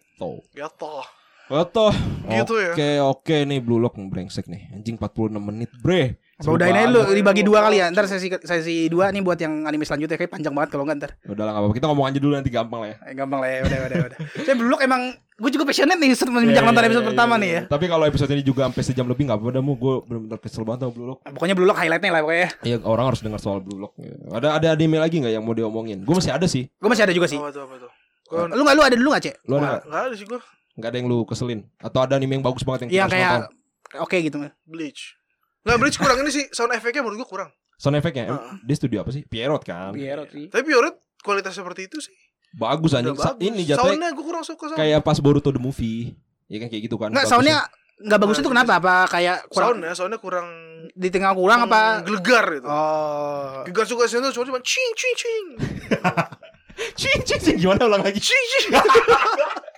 Ya 0.53 0.69
toh. 0.69 1.03
Foto. 1.51 1.91
Gitu 2.23 2.53
ya. 2.55 2.71
Oke, 2.71 2.89
oke 3.03 3.38
nih 3.43 3.59
Blue 3.59 3.75
Lock 3.75 3.99
brengsek 3.99 4.47
nih. 4.47 4.71
Anjing 4.71 4.95
46 4.95 5.36
menit, 5.36 5.67
bre. 5.84 6.15
Udahin 6.49 6.73
aja 6.73 6.89
lu 6.89 7.01
dibagi 7.13 7.45
dua 7.45 7.59
kali 7.61 7.77
ya 7.77 7.93
Ntar 7.93 8.09
sesi 8.09 8.27
sesi 8.41 8.89
dua 8.89 9.13
nih 9.13 9.21
buat 9.21 9.37
yang 9.37 9.69
anime 9.69 9.85
selanjutnya 9.85 10.17
Kayak 10.17 10.33
panjang 10.33 10.53
banget 10.57 10.69
kalau 10.73 10.83
nggak 10.89 10.97
ntar 10.97 11.11
Udah 11.29 11.43
lah, 11.45 11.51
gak 11.53 11.61
apa-apa. 11.61 11.75
Kita 11.77 11.85
ngomong 11.91 12.05
aja 12.09 12.19
dulu 12.21 12.33
nanti 12.33 12.49
gampang 12.49 12.79
lah 12.81 12.89
ya. 12.89 12.97
Eh, 13.05 13.13
Gampang 13.13 13.39
lah 13.43 13.49
ya 13.49 13.59
udah 13.67 13.79
udah 13.85 13.97
udah 14.09 14.17
Saya 14.41 14.55
Blue 14.57 14.69
Lock 14.73 14.81
emang 14.81 15.01
Gue 15.41 15.49
juga 15.49 15.65
passionate 15.65 15.97
nih 15.97 16.13
Semenjak 16.13 16.61
nonton 16.65 16.81
Iya, 16.81 16.89
episode 16.89 17.05
iya, 17.05 17.11
pertama 17.13 17.33
iya, 17.37 17.41
nih 17.41 17.49
ya 17.49 17.53
iya. 17.53 17.61
Tapi 17.69 17.85
kalau 17.89 18.05
episode 18.05 18.31
ini 18.33 18.43
juga 18.45 18.61
sampai 18.69 18.83
sejam 18.85 19.05
lebih 19.09 19.23
gak 19.25 19.37
apa-apa 19.41 19.51
dah 19.57 19.63
mu. 19.65 19.73
Gue 19.77 19.95
benar-benar 20.05 20.39
kesel 20.41 20.63
banget 20.65 20.79
sama 20.85 20.91
Blue 20.93 21.07
Lock. 21.13 21.19
Pokoknya 21.25 21.55
Blue 21.57 21.67
Lock 21.69 21.77
highlightnya 21.81 22.09
lah 22.13 22.21
pokoknya 22.21 22.49
Iya, 22.65 22.77
orang 22.85 23.05
harus 23.09 23.21
dengar 23.21 23.39
soal 23.41 23.59
Blue 23.61 23.79
Lock. 23.81 23.93
Ada 24.33 24.47
ada 24.61 24.67
anime 24.77 24.97
lagi 25.01 25.17
nggak 25.21 25.33
yang 25.33 25.43
mau 25.45 25.57
diomongin? 25.57 26.01
Gue 26.05 26.15
masih 26.17 26.33
ada 26.33 26.45
sih. 26.45 26.69
Gue 26.77 26.89
masih 26.89 27.05
ada 27.05 27.13
juga 27.13 27.25
sih 27.29 27.37
Apa 27.41 27.49
tuh 27.53 27.61
apa 27.65 27.75
tuh? 27.81 27.91
Gua 28.31 28.47
Lu 28.47 28.63
gak 28.63 28.75
lu 28.79 28.83
ada 28.85 28.95
dulu 28.95 29.09
gak 29.11 29.23
cek? 29.27 29.35
Lu 29.43 29.53
ada 29.57 29.61
nggak 29.61 29.69
nggak? 29.69 29.81
nggak 29.89 30.01
ada 30.01 30.15
sih 30.15 30.25
gua. 30.29 30.39
Nggak 30.71 30.89
ada 30.89 30.97
yang 30.97 31.07
lu 31.11 31.17
keselin? 31.27 31.59
Atau 31.83 31.99
ada 31.99 32.13
anime 32.15 32.33
yang 32.39 32.45
bagus 32.45 32.63
banget 32.63 32.87
yang 32.87 33.05
harus 33.05 33.13
kayak? 33.13 33.51
Oke 33.99 34.17
gitu 34.23 34.39
Bleach. 34.63 35.19
Nggak 35.62 35.78
Bleach 35.78 35.97
kurang 35.97 36.18
ini 36.20 36.32
sih 36.32 36.45
sound 36.49 36.74
effect-nya 36.74 37.01
menurut 37.01 37.22
gua 37.22 37.30
kurang. 37.30 37.49
Sound 37.78 37.95
effect-nya? 37.95 38.30
Heeh. 38.30 38.53
Dia 38.62 38.76
studio 38.76 38.97
apa 39.01 39.09
sih? 39.09 39.22
Pierrot 39.24 39.62
kan? 39.62 39.89
Pierrot 39.91 40.30
sih 40.30 40.45
Tapi 40.47 40.64
Pioret 40.64 40.95
kualitas 41.22 41.53
seperti 41.53 41.86
itu 41.86 41.97
sih. 41.97 42.14
Bagus 42.51 42.91
anjing. 42.91 43.16
Sa- 43.16 43.34
bagus. 43.34 43.41
Ini 43.41 43.62
jatuhnya 43.66 43.78
Soundnya 43.78 44.09
gue 44.12 44.26
kurang 44.26 44.43
suka 44.43 44.66
sama. 44.70 44.78
kayak 44.78 44.99
pas 45.01 45.18
Boruto 45.18 45.49
the 45.49 45.57
movie. 45.57 46.14
Ya 46.45 46.57
kan 46.57 46.68
kayak 46.68 46.84
gitu 46.86 46.97
kan. 46.97 47.09
Enggak, 47.09 47.26
soundnya 47.26 47.64
nggak 48.01 48.20
bagus 48.20 48.38
itu 48.38 48.49
kenapa? 48.49 48.74
Apa 48.82 48.93
kayak 49.07 49.45
kurang 49.47 49.78
Soundnya, 49.78 49.91
soundnya 49.93 50.20
kurang 50.20 50.47
di 50.91 51.07
tengah 51.07 51.32
kurang 51.32 51.64
apa? 51.64 52.01
Gelegar 52.01 52.45
gitu. 52.51 52.68
Oh. 52.68 53.62
Gegar 53.64 53.86
suka 53.86 54.03
sih 54.05 54.18
tuh 54.18 54.34
cuma 54.34 54.59
cing 54.59 54.91
cing 54.97 55.16
cing. 55.16 55.45
Cing 56.97 57.22
cing 57.22 57.38
cing 57.38 57.57
gimana 57.62 57.86
ulang 57.86 58.01
lagi? 58.01 58.18
Cing 58.18 58.45
cing. 58.57 58.74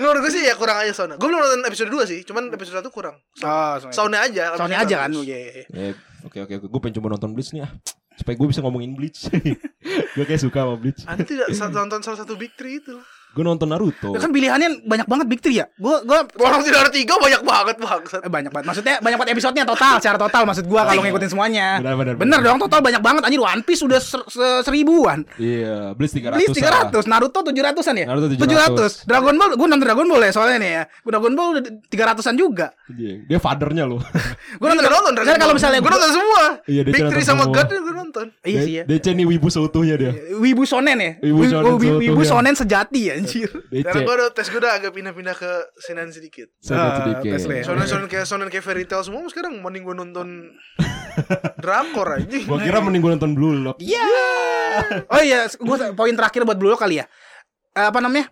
Menurut 0.00 0.18
gue 0.26 0.32
sih 0.32 0.42
ya 0.44 0.54
kurang 0.58 0.80
aja 0.82 0.92
soundnya. 0.92 1.16
Gue 1.16 1.28
belum 1.30 1.40
nonton 1.40 1.62
episode 1.66 1.90
2 1.90 2.10
sih, 2.10 2.20
cuman 2.26 2.50
episode 2.52 2.82
1 2.82 2.88
kurang. 2.94 3.16
Oh, 3.42 3.74
Soundnya 3.90 4.26
aja. 4.26 4.54
Soundnya 4.58 4.80
aja 4.82 4.96
kan. 5.06 5.10
Iya, 5.14 5.38
iya. 5.38 5.52
Ya, 5.70 5.90
oke 6.26 6.38
oke 6.44 6.52
oke. 6.60 6.66
Gue 6.68 6.80
pengen 6.82 6.96
coba 7.02 7.14
nonton 7.14 7.30
Bleach 7.32 7.54
nih 7.54 7.64
ah. 7.64 7.72
Supaya 8.14 8.34
gue 8.38 8.48
bisa 8.50 8.60
ngomongin 8.62 8.94
Bleach. 8.94 9.26
gue 10.14 10.24
kayak 10.24 10.42
suka 10.42 10.66
sama 10.66 10.76
Bleach. 10.78 11.02
Anda 11.06 11.24
tidak 11.26 11.48
nonton 11.70 12.00
salah 12.02 12.18
satu 12.22 12.38
Big 12.38 12.54
Three 12.54 12.78
itu 12.82 12.94
lah. 12.98 13.06
Gue 13.34 13.42
nonton 13.42 13.66
Naruto. 13.66 14.14
Ya 14.14 14.18
kan 14.18 14.30
pilihannya 14.30 14.86
banyak 14.86 15.04
banget 15.04 15.26
Big 15.26 15.42
Three 15.42 15.58
ya. 15.58 15.66
Gua 15.74 16.00
gua 16.00 16.22
Orang 16.38 16.62
tidak 16.62 16.86
ada 16.86 16.90
tiga 16.90 17.18
banyak 17.18 17.42
banget 17.42 17.76
bangsat. 17.76 18.20
eh, 18.22 18.30
banyak 18.30 18.48
banget. 18.48 18.66
Maksudnya 18.70 18.94
banyak 18.98 19.18
banget 19.18 19.32
episodenya 19.34 19.64
total, 19.64 19.98
secara 19.98 20.16
total 20.16 20.42
maksud 20.46 20.64
gua 20.64 20.86
kalau 20.86 21.02
ngikutin 21.02 21.28
semuanya. 21.28 21.82
Benar, 21.82 21.94
benar, 21.98 22.14
Bener 22.14 22.38
benar. 22.38 22.46
dong, 22.46 22.58
total 22.62 22.80
banyak 22.80 23.02
banget 23.02 23.22
anjir 23.26 23.42
One 23.42 23.62
Piece 23.62 23.82
udah 23.82 23.98
ser 23.98 24.22
se- 24.24 24.62
seribuan. 24.62 25.26
Iya, 25.34 25.92
Bleach 25.92 26.14
300. 26.14 26.38
Bleach 26.38 26.54
300, 26.54 27.10
Naruto 27.10 27.42
700-an 27.42 27.94
ya? 27.98 28.06
Naruto 28.06 28.26
700. 28.30 29.02
700. 29.02 29.10
Dragon 29.10 29.34
Ball, 29.34 29.50
gua 29.52 29.66
nonton 29.66 29.82
Dragon 29.82 30.06
Ball 30.06 30.22
ya 30.22 30.30
soalnya 30.30 30.56
nih 30.62 30.70
ya. 30.70 30.82
Gua 31.02 31.10
Dragon 31.10 31.32
Ball 31.34 31.48
udah 31.52 31.62
300-an 31.90 32.34
juga. 32.38 32.66
Iya, 32.86 33.14
Dia 33.26 33.38
fathernya 33.38 33.84
loh. 33.84 33.98
Gua 34.62 34.70
nonton, 34.70 34.86
Gue 34.86 34.94
nonton 34.94 35.14
Kan 35.24 35.36
kalau 35.36 35.54
misalnya 35.56 35.82
gue 35.82 35.90
nonton 35.90 36.12
semua. 36.12 36.42
Iya, 36.64 36.82
Big 36.84 36.94
nonton 36.94 37.10
Three 37.10 37.24
sama 37.24 37.42
semua. 37.42 37.56
God 37.56 37.66
gue 37.74 37.94
nonton. 37.94 38.26
Iya 38.46 38.58
sih 38.62 38.72
ya. 38.78 38.82
DC 38.86 39.06
nih 39.10 39.26
wibu 39.26 39.48
seutuhnya 39.50 39.94
dia. 39.98 40.12
Wibu 40.38 40.62
Sonen 40.62 40.96
ya? 40.96 41.10
Wibu 41.18 41.42
Wibu. 41.98 42.22
Sonen 42.22 42.54
sejati 42.54 43.10
ya 43.10 43.14
anjir. 43.24 43.50
Karena 43.72 44.00
gue 44.00 44.14
udah 44.14 44.28
tes 44.30 44.46
gue 44.46 44.60
udah 44.60 44.72
agak 44.74 44.92
pindah-pindah 44.92 45.32
ke 45.32 45.50
Senan 45.76 46.08
sedikit. 46.08 46.52
Sedikit 46.58 46.76
Ah, 46.84 46.96
sedikit. 47.00 47.32
tes 47.32 47.42
lah 47.44 47.56
ya. 47.56 47.64
Sonen 47.64 47.86
sonen 47.86 48.06
kayak 48.06 48.24
sonen 48.24 48.48
kayak 48.48 48.62
fairy 48.62 48.84
tale 48.84 49.00
semua 49.00 49.24
sekarang 49.26 49.58
mending 49.58 49.82
gue 49.82 49.94
nonton 49.94 50.28
drakor 51.62 52.08
aja. 52.14 52.36
Gua 52.44 52.58
kira 52.58 52.78
mending 52.78 53.00
gue 53.00 53.12
nonton 53.14 53.32
Blue 53.32 53.54
Lock. 53.56 53.78
Iya. 53.78 54.04
Oh 55.06 55.22
iya, 55.22 55.46
gua 55.56 55.94
poin 55.94 56.12
terakhir 56.12 56.42
buat 56.42 56.58
Blue 56.58 56.68
Lock 56.68 56.82
kali 56.82 56.98
ya. 56.98 57.06
Eh, 57.72 57.86
apa 57.86 57.98
namanya? 57.98 58.30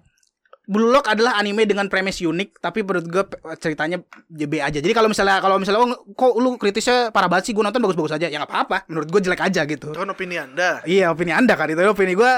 Blue 0.63 0.89
Lock 0.89 1.11
adalah 1.11 1.35
anime 1.37 1.67
dengan 1.67 1.91
premis 1.91 2.23
unik, 2.23 2.63
tapi 2.63 2.87
menurut 2.87 3.03
gue 3.05 3.23
ceritanya 3.59 3.99
JB 4.31 4.63
aja. 4.63 4.79
Jadi 4.79 4.95
kalau 4.95 5.11
misalnya 5.11 5.43
kalau 5.43 5.59
misalnya 5.59 5.83
oh 5.83 6.15
kok 6.15 6.33
lu 6.39 6.55
kritisnya 6.55 7.11
parah 7.11 7.27
banget 7.27 7.51
sih, 7.51 7.53
gue 7.53 7.61
nonton 7.61 7.83
bagus-bagus 7.83 8.15
aja. 8.15 8.31
Ya 8.31 8.39
nggak 8.39 8.47
apa-apa. 8.47 8.87
Menurut 8.87 9.11
gue 9.11 9.21
jelek 9.23 9.43
aja 9.43 9.67
gitu. 9.67 9.91
Itu 9.91 9.99
kan 9.99 10.11
opini 10.11 10.39
anda. 10.39 10.79
Iya, 10.87 11.11
opini 11.11 11.35
Anda 11.35 11.59
kan 11.59 11.67
itu 11.67 11.83
opini 11.83 12.15
gue 12.15 12.33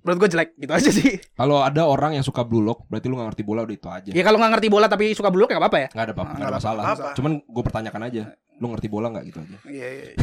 menurut 0.00 0.18
gue 0.18 0.30
jelek 0.32 0.50
gitu 0.56 0.72
aja 0.72 0.90
sih. 0.90 1.16
Kalau 1.40 1.60
ada 1.60 1.84
orang 1.84 2.12
yang 2.12 2.22
suka 2.22 2.40
Blue 2.42 2.60
Lock, 2.60 2.84
berarti 2.86 3.06
lu 3.06 3.16
gak 3.16 3.32
ngerti 3.32 3.42
bola 3.42 3.60
udah 3.62 3.74
itu 3.74 3.88
aja. 3.88 4.10
Ya 4.10 4.22
kalau 4.22 4.36
nggak 4.36 4.52
ngerti 4.56 4.68
bola 4.68 4.86
tapi 4.86 5.12
suka 5.12 5.28
Blue 5.28 5.40
Lock 5.40 5.50
ya 5.50 5.56
nggak 5.56 5.64
apa-apa 5.66 5.78
ya. 5.78 5.88
Nggak 5.90 6.04
ada 6.04 6.12
apa-apa, 6.12 6.30
nggak 6.30 6.36
ada 6.36 6.44
Nggak 6.46 6.60
masalah. 6.60 6.82
apa-apa. 6.84 7.08
Cuman 7.14 7.32
gue 7.40 7.62
pertanyakan 7.62 8.02
aja, 8.04 8.22
lu 8.56 8.66
ngerti 8.68 8.88
bola 8.88 9.06
nggak 9.08 9.24
gitu 9.28 9.38
aja? 9.40 9.56
Iya 9.64 9.88
iya. 9.88 10.04
iya. 10.10 10.16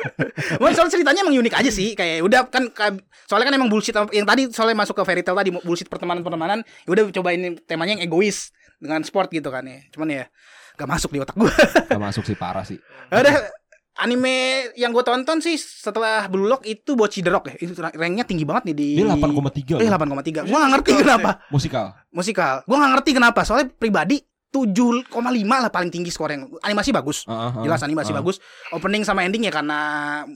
Wah, 0.62 0.70
soal 0.72 0.88
ceritanya 0.88 1.22
emang 1.22 1.34
unik 1.36 1.54
aja 1.54 1.70
sih. 1.70 1.94
Kayak 1.94 2.22
udah 2.22 2.40
kan 2.46 2.64
ka- 2.70 2.98
soalnya 3.24 3.46
kan 3.48 3.56
emang 3.56 3.70
bullshit 3.70 3.94
yang 4.10 4.26
tadi 4.26 4.50
soalnya 4.50 4.76
masuk 4.76 4.94
ke 4.94 5.02
fairy 5.02 5.22
tale 5.22 5.38
tadi 5.38 5.50
bullshit 5.52 5.86
pertemanan-pertemanan. 5.86 6.62
Ya 6.84 6.90
udah 6.90 7.04
coba 7.12 7.30
ini 7.30 7.58
temanya 7.62 7.98
yang 7.98 8.02
egois 8.02 8.50
dengan 8.78 9.02
sport 9.02 9.30
gitu 9.30 9.48
kan 9.48 9.62
ya. 9.62 9.82
Cuman 9.90 10.08
ya 10.10 10.24
gak 10.72 10.88
masuk 10.88 11.12
di 11.12 11.20
otak 11.20 11.36
gua. 11.36 11.52
Gak 11.86 12.00
masuk 12.00 12.24
sih 12.24 12.34
parah 12.34 12.64
sih. 12.64 12.80
Ada 13.12 13.50
anime 13.94 14.34
yang 14.74 14.90
gue 14.90 15.00
tonton 15.00 15.38
sih 15.38 15.54
setelah 15.54 16.24
Blue 16.26 16.44
Lock 16.44 16.64
itu 16.64 16.92
Bocchi 16.92 17.20
the 17.20 17.28
Rock 17.28 17.48
ya. 17.48 17.56
Itu 17.58 17.72
ranknya 17.76 18.24
tinggi 18.24 18.42
banget 18.42 18.72
nih 18.72 18.74
di 18.74 18.88
Dia 18.96 19.04
8,3 19.06 19.78
Eh 19.78 19.86
loh. 19.86 19.98
8,3. 19.98 20.44
Gua 20.44 20.58
gak 20.58 20.70
ngerti 20.72 20.90
kenapa. 20.96 21.30
Musikal. 21.48 21.86
Musikal. 22.08 22.54
Gua 22.64 22.76
gak 22.78 22.92
ngerti 22.96 23.10
kenapa. 23.12 23.40
Soalnya 23.42 23.68
pribadi 23.70 24.20
7,5 24.48 25.08
lah 25.48 25.68
paling 25.68 25.88
tinggi 25.88 26.08
skornya. 26.08 26.44
Animasi 26.60 26.88
bagus. 26.90 27.24
Ah, 27.24 27.48
ah. 27.50 27.62
Jelas 27.62 27.80
animasi 27.80 28.12
Ah. 28.12 28.20
bagus. 28.20 28.36
Opening 28.70 29.00
sama 29.00 29.22
ending 29.22 29.44
ya 29.44 29.52
karena 29.52 29.78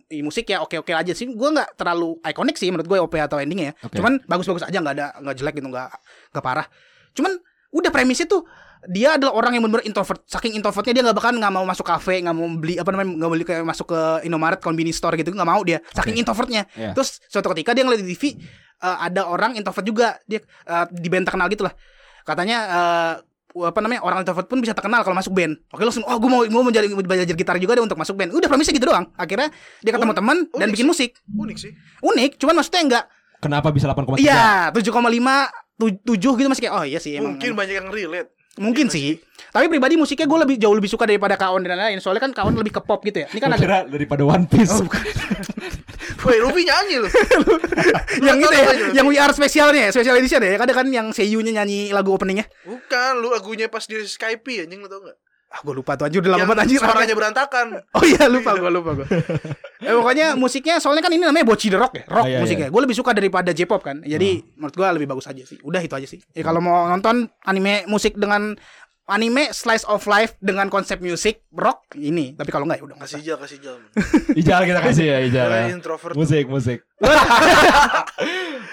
i- 0.08 0.20
musik 0.20 0.44
ya 0.46 0.60
oke-oke 0.60 0.88
aja 0.90 1.12
sih. 1.12 1.28
Gua 1.28 1.52
nggak 1.52 1.76
terlalu 1.76 2.16
ikonik 2.22 2.56
sih 2.56 2.68
menurut 2.68 2.86
gue 2.86 2.98
OP 2.98 3.14
atau 3.14 3.36
endingnya 3.36 3.72
ya. 3.72 3.74
Oke. 3.82 3.96
Cuman 3.96 4.20
bagus-bagus 4.24 4.64
aja 4.64 4.72
nggak 4.74 4.94
ada 4.94 5.06
nggak 5.20 5.36
jelek 5.36 5.54
gitu 5.56 5.68
nggak 5.68 5.88
nggak 6.32 6.44
parah. 6.44 6.66
Cuman 7.12 7.36
udah 7.72 7.90
premisnya 7.90 8.24
tuh 8.24 8.44
dia 8.88 9.18
adalah 9.18 9.34
orang 9.34 9.58
yang 9.58 9.64
benar 9.66 9.82
introvert. 9.82 10.22
Saking 10.26 10.56
introvertnya 10.56 10.92
dia 10.96 11.02
nggak 11.06 11.16
bakal 11.16 11.30
nggak 11.34 11.52
mau 11.52 11.64
masuk 11.66 11.86
kafe, 11.86 12.22
nggak 12.22 12.34
mau 12.34 12.46
beli 12.56 12.78
apa 12.78 12.90
namanya 12.94 13.08
nggak 13.22 13.30
beli 13.30 13.44
kayak 13.44 13.64
masuk 13.66 13.86
ke 13.90 14.00
Indomaret, 14.26 14.58
convenience 14.62 14.98
store 14.98 15.14
gitu 15.18 15.30
nggak 15.30 15.48
mau 15.48 15.60
dia. 15.62 15.78
Saking 15.92 16.16
introvertnya. 16.18 16.66
Iya. 16.74 16.94
Terus 16.94 17.20
suatu 17.26 17.52
ketika 17.54 17.74
dia 17.74 17.82
ngeliat 17.84 18.02
di 18.02 18.14
TV 18.14 18.38
eh, 18.80 18.96
ada 19.02 19.26
orang 19.26 19.54
introvert 19.54 19.86
juga 19.86 20.18
dia 20.24 20.40
eh, 20.42 20.86
di 20.90 21.08
band 21.10 21.26
terkenal 21.26 21.46
gitu 21.50 21.66
lah. 21.66 21.74
Katanya 22.22 22.58
eh, 22.66 23.14
apa 23.56 23.80
namanya 23.80 24.04
orang 24.04 24.20
introvert 24.20 24.44
pun 24.52 24.60
bisa 24.60 24.76
terkenal 24.76 25.00
kalau 25.00 25.16
masuk 25.16 25.32
band. 25.32 25.56
Oke 25.72 25.80
langsung 25.80 26.04
oh 26.04 26.16
gue 26.20 26.28
mau 26.28 26.44
gue 26.44 26.52
mau 26.52 26.68
jadi 26.68 26.92
belajar 26.92 27.32
gitar 27.32 27.56
juga 27.56 27.76
deh 27.76 27.84
untuk 27.84 27.96
masuk 27.96 28.14
band. 28.14 28.30
Udah 28.36 28.48
premisnya 28.50 28.76
gitu 28.76 28.86
doang. 28.92 29.08
Akhirnya 29.16 29.48
dia 29.80 29.92
ketemu 29.96 30.12
teman 30.12 30.36
dan 30.52 30.68
unik 30.68 30.74
bikin 30.76 30.84
sih. 30.84 30.90
musik. 30.92 31.10
Unik 31.32 31.56
sih. 31.56 31.72
Unik, 32.04 32.30
cuman 32.36 32.54
maksudnya 32.60 32.82
enggak 32.84 33.04
Kenapa 33.36 33.68
bisa 33.68 33.84
8,3? 33.92 34.16
Iya, 34.16 34.72
7,5 34.72 35.52
tu- 35.76 36.00
7 36.02 36.40
gitu 36.40 36.48
masih 36.48 36.62
kayak 36.66 36.74
oh 36.74 36.84
iya 36.88 36.98
sih 37.00 37.20
emang. 37.20 37.36
Mungkin 37.36 37.52
banyak 37.52 37.74
yang 37.84 37.88
relate. 37.92 38.32
Mungkin 38.60 38.88
sih. 38.88 39.20
Tapi 39.52 39.72
pribadi 39.72 39.96
musiknya 39.96 40.28
gue 40.28 40.38
lebih 40.44 40.56
jauh 40.60 40.76
lebih 40.76 40.90
suka 40.90 41.08
daripada 41.08 41.36
Kaon 41.40 41.64
dan 41.64 41.76
lain-lain. 41.80 42.00
Soalnya 42.00 42.28
kan 42.28 42.32
Kaon 42.36 42.56
lebih 42.56 42.76
ke 42.76 42.80
pop 42.84 43.00
gitu 43.04 43.24
ya. 43.24 43.28
Ini 43.32 43.40
kan 43.40 43.50
agak 43.56 43.88
daripada 43.88 44.22
One 44.24 44.44
Piece. 44.44 44.72
Oh, 44.72 44.84
Woi, 46.26 46.42
Ruby 46.42 46.66
nyanyi 46.66 47.06
lu. 47.06 47.08
yang 48.26 48.38
itu 48.42 48.50
ya, 48.50 48.66
yang 48.98 49.06
We 49.06 49.14
Are 49.14 49.30
spesialnya 49.30 49.88
ya, 49.88 49.90
special 49.94 50.18
edition 50.18 50.42
ya. 50.42 50.58
Ada 50.58 50.74
kan 50.74 50.90
yang 50.90 51.14
Seiyu-nya 51.14 51.62
nyanyi 51.62 51.94
lagu 51.94 52.10
openingnya. 52.10 52.50
Bukan, 52.66 53.22
lu 53.22 53.30
lagunya 53.30 53.70
pas 53.70 53.86
di 53.86 53.94
Skype 54.02 54.42
anjing 54.42 54.82
lu 54.82 54.90
tau 54.90 55.06
gak? 55.06 55.16
Ah, 55.56 55.60
gue 55.64 55.72
lupa 55.72 55.96
tuh 55.96 56.04
anjir 56.04 56.20
udah 56.20 56.36
lama 56.36 56.52
banget 56.52 56.68
anjir. 56.68 56.78
suaranya 56.84 57.14
berantakan. 57.16 57.66
Oh 57.96 58.04
iya 58.04 58.28
lupa 58.28 58.52
gue 58.60 58.68
lupa 58.68 58.90
gue. 58.92 59.06
eh, 59.88 59.94
pokoknya 59.96 60.36
musiknya 60.36 60.76
soalnya 60.76 61.00
kan 61.00 61.12
ini 61.16 61.24
namanya 61.24 61.48
the 61.56 61.78
Rock 61.80 61.96
ya, 61.96 62.04
rock 62.04 62.28
Ah, 62.28 62.28
iya, 62.28 62.38
musiknya. 62.44 62.68
Gue 62.68 62.80
lebih 62.84 62.92
suka 62.92 63.16
daripada 63.16 63.56
J-pop 63.56 63.80
kan. 63.80 64.04
Jadi 64.04 64.44
menurut 64.60 64.76
gue 64.76 64.86
lebih 65.00 65.08
bagus 65.08 65.24
aja 65.32 65.40
sih. 65.48 65.56
Udah 65.64 65.80
itu 65.80 65.96
aja 65.96 66.04
sih. 66.04 66.20
Ya 66.36 66.44
kalau 66.44 66.60
mau 66.60 66.84
nonton 66.92 67.32
anime 67.48 67.88
musik 67.88 68.20
dengan 68.20 68.52
anime 69.06 69.50
slice 69.50 69.86
of 69.86 70.02
life 70.04 70.34
dengan 70.38 70.66
konsep 70.66 70.98
musik 70.98 71.46
rock 71.50 71.94
ini. 71.94 72.34
Tapi 72.34 72.50
kalau 72.50 72.66
enggak 72.66 72.78
ya 72.78 72.84
udah 72.84 72.96
Kasih 72.98 73.22
jal, 73.22 73.36
kasih 73.36 73.58
jal. 73.58 73.76
Ijal 74.40 74.60
kita 74.62 74.80
kasih 74.80 75.04
ya 75.06 75.18
Ijal. 75.22 75.46
Ya. 75.46 75.62
introvert. 75.70 76.14
Musik, 76.14 76.44
musik. 76.46 76.82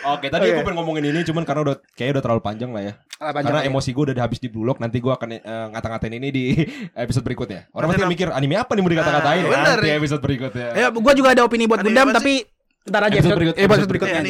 Oke, 0.05 0.27
tadi 0.27 0.45
Oke. 0.45 0.53
aku 0.53 0.61
pengen 0.63 0.77
ngomongin 0.77 1.05
ini 1.07 1.23
cuman 1.23 1.43
karena 1.43 1.61
udah 1.63 1.75
kayaknya 1.93 2.19
udah 2.19 2.23
terlalu 2.23 2.41
panjang 2.41 2.69
lah 2.69 2.81
ya. 2.81 2.93
Apa 3.17 3.39
Karena 3.39 3.61
aja, 3.61 3.69
emosi 3.69 3.89
gue 3.89 4.03
udah 4.09 4.15
habis 4.19 4.35
di 4.37 4.49
Blue 4.49 4.61
Lock, 4.61 4.77
nanti 4.77 4.99
gue 4.99 5.07
akan 5.07 5.29
eh, 5.31 5.39
ngata-ngatain 5.71 6.13
ini 6.13 6.27
di 6.27 6.45
episode 6.97 7.23
berikutnya. 7.23 7.71
Orang 7.71 7.87
pasti 7.89 8.03
mikir 8.03 8.27
anime 8.27 8.59
apa 8.59 8.75
nih 8.75 8.81
mau 8.81 8.91
dikata-katain 8.91 9.39
Ah, 9.39 9.47
bener, 9.47 9.77
nanti 9.79 9.87
ya. 9.87 9.95
episode 9.95 10.19
berikutnya. 10.19 10.67
Ya, 10.75 10.87
gue 10.91 11.13
juga 11.15 11.29
ada 11.31 11.41
opini 11.41 11.63
buat 11.65 11.79
Anime 11.79 11.93
Gundam 11.93 12.07
tapi 12.11 12.43
ntar 12.83 12.99
aja 12.99 13.15
Episode 13.15 13.23
episode, 13.23 13.37
berikut- 13.39 13.55
eh, 13.55 13.61
episode 13.61 13.71
episode 13.79 13.89
berikutnya. 13.91 14.21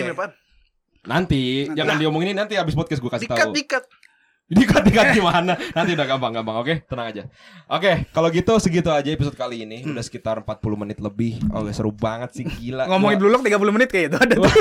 Nanti 1.04 1.42
jangan 1.74 1.96
diomongin 1.98 2.28
ini 2.32 2.38
nanti 2.38 2.54
habis 2.56 2.72
podcast 2.74 3.02
gue 3.02 3.12
kasih 3.12 3.28
tahu. 3.28 3.52
dikat. 3.52 3.52
Dikat 3.52 3.84
dikat 4.88 5.16
gimana? 5.16 5.56
Nanti 5.74 5.92
udah 5.96 6.06
gampang-gampang, 6.06 6.56
oke? 6.60 6.74
Tenang 6.86 7.08
aja. 7.10 7.24
Oke, 7.66 8.06
kalau 8.12 8.28
gitu 8.30 8.54
segitu 8.60 8.92
aja 8.92 9.08
episode 9.08 9.34
kali 9.34 9.64
ini. 9.64 9.88
Udah 9.88 10.04
sekitar 10.04 10.44
40 10.44 10.60
menit 10.78 11.00
lebih. 11.00 11.40
Oke, 11.50 11.72
seru 11.72 11.90
banget 11.90 12.36
sih 12.36 12.46
gila. 12.46 12.86
Ngomongin 12.86 13.18
Blue 13.18 13.32
Lock 13.32 13.42
30 13.42 13.76
menit 13.76 13.90
kayak 13.90 14.14
itu 14.14 14.18
ada 14.20 14.36
tuh. 14.36 14.52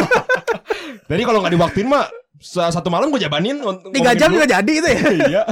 Jadi 1.11 1.23
kalau 1.27 1.45
nggak 1.45 1.53
diwaktuin 1.53 1.89
mah 1.91 2.07
sa- 2.43 2.75
satu 2.75 2.91
malam 2.91 3.13
gue 3.13 3.23
jabanin 3.23 3.63
3 3.63 4.19
jam 4.19 4.35
juga 4.35 4.47
jadi 4.51 4.73
itu 4.73 4.89
ya. 4.89 5.01
Iya. 5.31 5.43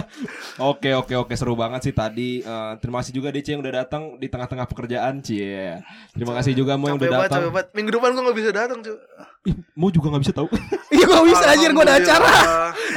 Oke 0.59 0.91
oke 0.95 1.15
oke 1.15 1.35
seru 1.39 1.55
banget 1.55 1.91
sih 1.91 1.95
tadi. 1.95 2.41
Eh, 2.41 2.73
terima 2.83 3.05
kasih 3.05 3.13
juga 3.15 3.31
DC 3.31 3.55
yang 3.55 3.63
udah 3.63 3.85
datang 3.85 4.17
di 4.17 4.27
tengah-tengah 4.27 4.67
pekerjaan, 4.67 5.23
Cie. 5.23 5.79
Terima 6.11 6.33
kasih 6.35 6.53
juga 6.55 6.75
Mo 6.75 6.91
yang 6.91 6.99
udah 6.99 7.29
datang. 7.29 7.51
Minggu 7.77 7.91
depan 7.93 8.15
gua 8.15 8.31
gak 8.31 8.39
bisa 8.39 8.51
datang, 8.51 8.79
cuy. 8.83 8.97
Ih, 9.49 9.57
Mo 9.73 9.89
juga 9.89 10.13
nggak 10.13 10.23
bisa 10.29 10.35
tahu. 10.37 10.49
Iya 10.91 11.07
kok 11.07 11.23
bisa 11.23 11.47
anjir 11.55 11.71
gue 11.71 11.85
ada 11.87 12.03
acara. 12.03 12.31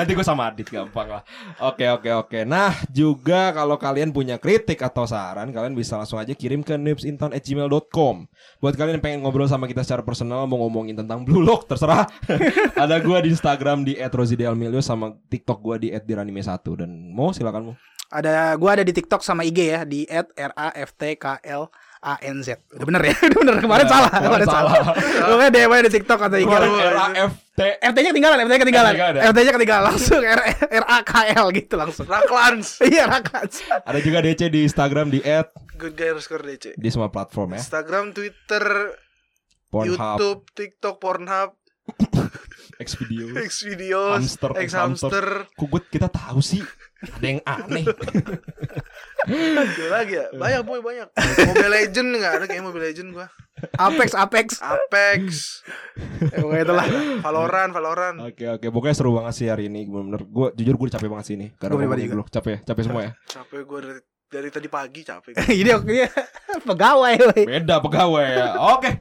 Nanti 0.02 0.12
gue 0.18 0.26
sama 0.26 0.50
Adit 0.50 0.66
gampang 0.66 1.08
lah. 1.08 1.24
Oke 1.62 1.86
oke 1.86 2.10
oke. 2.10 2.40
Nah 2.42 2.74
juga 2.90 3.54
kalau 3.54 3.78
kalian 3.78 4.10
punya 4.10 4.42
kritik 4.42 4.82
atau 4.82 5.06
saran, 5.06 5.54
kalian 5.54 5.78
bisa 5.78 6.02
langsung 6.02 6.18
aja 6.18 6.34
kirim 6.34 6.66
ke 6.66 6.74
noobsintown@gmail.com. 6.74 8.16
Buat 8.58 8.74
kalian 8.76 8.98
yang 8.98 9.04
pengen 9.06 9.20
ngobrol 9.22 9.46
sama 9.46 9.70
kita 9.70 9.86
secara 9.86 10.02
personal, 10.02 10.50
mau 10.50 10.58
ngomongin 10.66 10.98
tentang 10.98 11.22
Blue 11.22 11.46
Lock, 11.46 11.70
terserah. 11.70 12.10
Ada 12.82 12.98
gua 13.00 13.22
di 13.22 13.30
Instagram 13.30 13.86
di 13.86 13.94
@rosidelmilio 14.02 14.82
sama 14.82 15.14
TikTok 15.30 15.62
gua 15.62 15.78
di 15.78 15.94
@diranime1 15.94 16.66
dan 16.82 16.90
mau 17.14 17.30
silakan 17.30 17.72
mau. 17.72 17.76
Ada 18.10 18.58
gua 18.58 18.82
ada 18.82 18.84
di 18.84 18.92
TikTok 18.92 19.22
sama 19.22 19.46
IG 19.46 19.60
ya 19.70 19.86
di 19.86 20.04
@raftklANZ. 22.04 22.48
Udah 22.76 22.86
bener 22.86 23.02
ya? 23.02 23.16
Udah 23.32 23.38
bener 23.40 23.56
kemarin 23.58 23.86
Ya, 23.86 23.92
salah. 23.92 24.12
kemarin 24.12 24.28
Kemarin 24.28 24.48
salah. 24.48 24.74
Pokoknya 25.24 25.52
DM 25.52 25.72
aja 25.72 25.82
di 25.82 25.92
TikTok 25.92 26.20
atau 26.20 26.38
IG. 26.38 26.46
Kemarin 26.46 26.70
Waduh, 26.70 26.92
RAFT 26.92 27.60
FT-nya 27.80 28.10
ketinggalan, 28.12 28.38
FT-nya 28.42 28.60
ketinggalan. 28.60 28.92
ketinggalan 28.92 29.16
ya? 29.16 29.24
FT-nya 29.30 29.52
ketinggalan 29.54 29.84
langsung 29.88 30.22
R 30.22 30.42
RAKL 30.74 31.46
gitu 31.54 31.74
langsung. 31.74 32.06
Raklans. 32.06 32.68
Iya, 32.84 33.04
Rakats. 33.08 33.56
Ada 33.86 34.00
juga 34.02 34.20
DC 34.20 34.42
di 34.50 34.60
Instagram 34.66 35.08
di 35.08 35.20
Good 35.74 35.94
guy 35.94 36.12
underscore 36.12 36.44
DC. 36.44 36.76
di 36.76 36.90
semua 36.90 37.08
platform 37.08 37.56
ya. 37.56 37.60
Instagram, 37.62 38.12
Twitter, 38.12 38.66
Pornhub. 39.70 40.18
YouTube, 40.18 40.42
TikTok, 40.52 40.96
Pornhub, 40.98 41.58
X 42.80 42.96
video. 43.00 43.32
X 43.38 43.64
videos, 43.64 44.18
Hamster, 44.18 44.52
X 44.60 44.70
hamster. 44.74 45.26
Kok 45.54 45.68
gue 45.68 45.82
kita 45.88 46.08
tahu 46.10 46.40
sih 46.42 46.60
ada 47.04 47.24
yang 47.24 47.40
aneh. 47.44 47.86
Ada 49.24 49.86
lagi 49.88 50.14
ya? 50.20 50.26
Banyak 50.32 50.62
boy 50.64 50.80
banyak. 50.80 51.08
Mobile 51.48 51.72
Legend 51.72 52.08
nggak 52.18 52.34
ada 52.40 52.46
kayak 52.48 52.64
Mobile 52.64 52.86
Legend 52.92 53.10
gua. 53.14 53.28
Apex 53.80 54.12
Apex. 54.12 54.48
Apex, 54.60 55.24
Ya, 56.20 56.40
pokoknya 56.44 56.64
itulah. 56.68 56.86
Valorant, 57.24 57.72
Valorant. 57.72 58.18
Oke 58.28 58.44
oke 58.50 58.68
pokoknya 58.68 58.96
seru 58.96 59.16
banget 59.16 59.34
sih 59.38 59.48
hari 59.48 59.72
ini 59.72 59.88
bener-bener 59.88 60.24
gue 60.28 60.48
jujur 60.60 60.76
gue 60.76 60.88
capek 60.92 61.08
banget 61.08 61.26
sih 61.32 61.36
ini 61.40 61.48
karena 61.56 61.74
Gua 61.76 61.82
pribadi 61.84 62.02
dulu 62.10 62.24
capek 62.28 62.64
capek 62.64 62.84
semua 62.84 63.02
ya 63.08 63.12
Capek 63.24 63.62
gua 63.64 63.80
dari, 63.80 64.02
dari 64.28 64.50
tadi 64.52 64.68
pagi 64.68 65.02
capek. 65.04 65.32
Jadi 65.62 65.72
oke 65.72 65.94
pegawai 66.66 67.14
woy. 67.32 67.44
beda 67.48 67.76
pegawai 67.80 68.28
ya 68.28 68.48
oke 68.60 68.92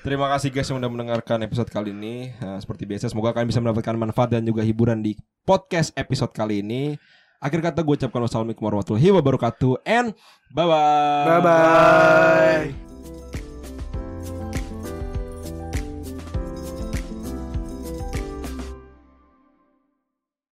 terima 0.00 0.26
kasih 0.32 0.48
guys 0.50 0.68
yang 0.70 0.80
udah 0.80 0.90
mendengarkan 0.90 1.44
episode 1.44 1.68
kali 1.68 1.92
ini 1.92 2.32
Nah, 2.40 2.56
seperti 2.58 2.88
biasa 2.88 3.12
semoga 3.12 3.36
kalian 3.36 3.48
bisa 3.50 3.60
mendapatkan 3.60 3.96
manfaat 3.96 4.28
dan 4.32 4.42
juga 4.44 4.64
hiburan 4.64 5.04
di 5.04 5.16
podcast 5.44 5.92
episode 5.96 6.32
kali 6.32 6.64
ini 6.64 6.96
akhir 7.40 7.60
kata 7.60 7.80
gue 7.80 7.94
ucapkan 7.96 8.20
wassalamualaikum 8.20 8.64
warahmatullahi 8.64 9.10
wabarakatuh 9.16 9.72
and 9.84 10.12
bye 10.52 10.64
bye 10.64 11.24
Bye 11.26 11.40
bye. 11.40 12.64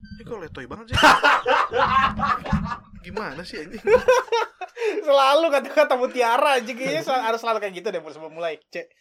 Ini 0.01 0.21
kok 0.25 0.37
letoy 0.37 0.65
banget 0.67 0.91
sih. 0.91 0.97
Gimana 3.05 3.41
sih 3.41 3.57
anjing? 3.61 3.81
Selalu 5.01 5.45
kata-kata 5.49 5.93
mutiara 5.97 6.61
aja 6.61 6.71
kayaknya 6.73 7.01
harus 7.05 7.39
selalu 7.41 7.57
kayak 7.61 7.73
gitu 7.81 7.87
deh 7.89 8.01
sebelum 8.01 8.33
mulai. 8.33 8.61
Cek. 8.69 8.93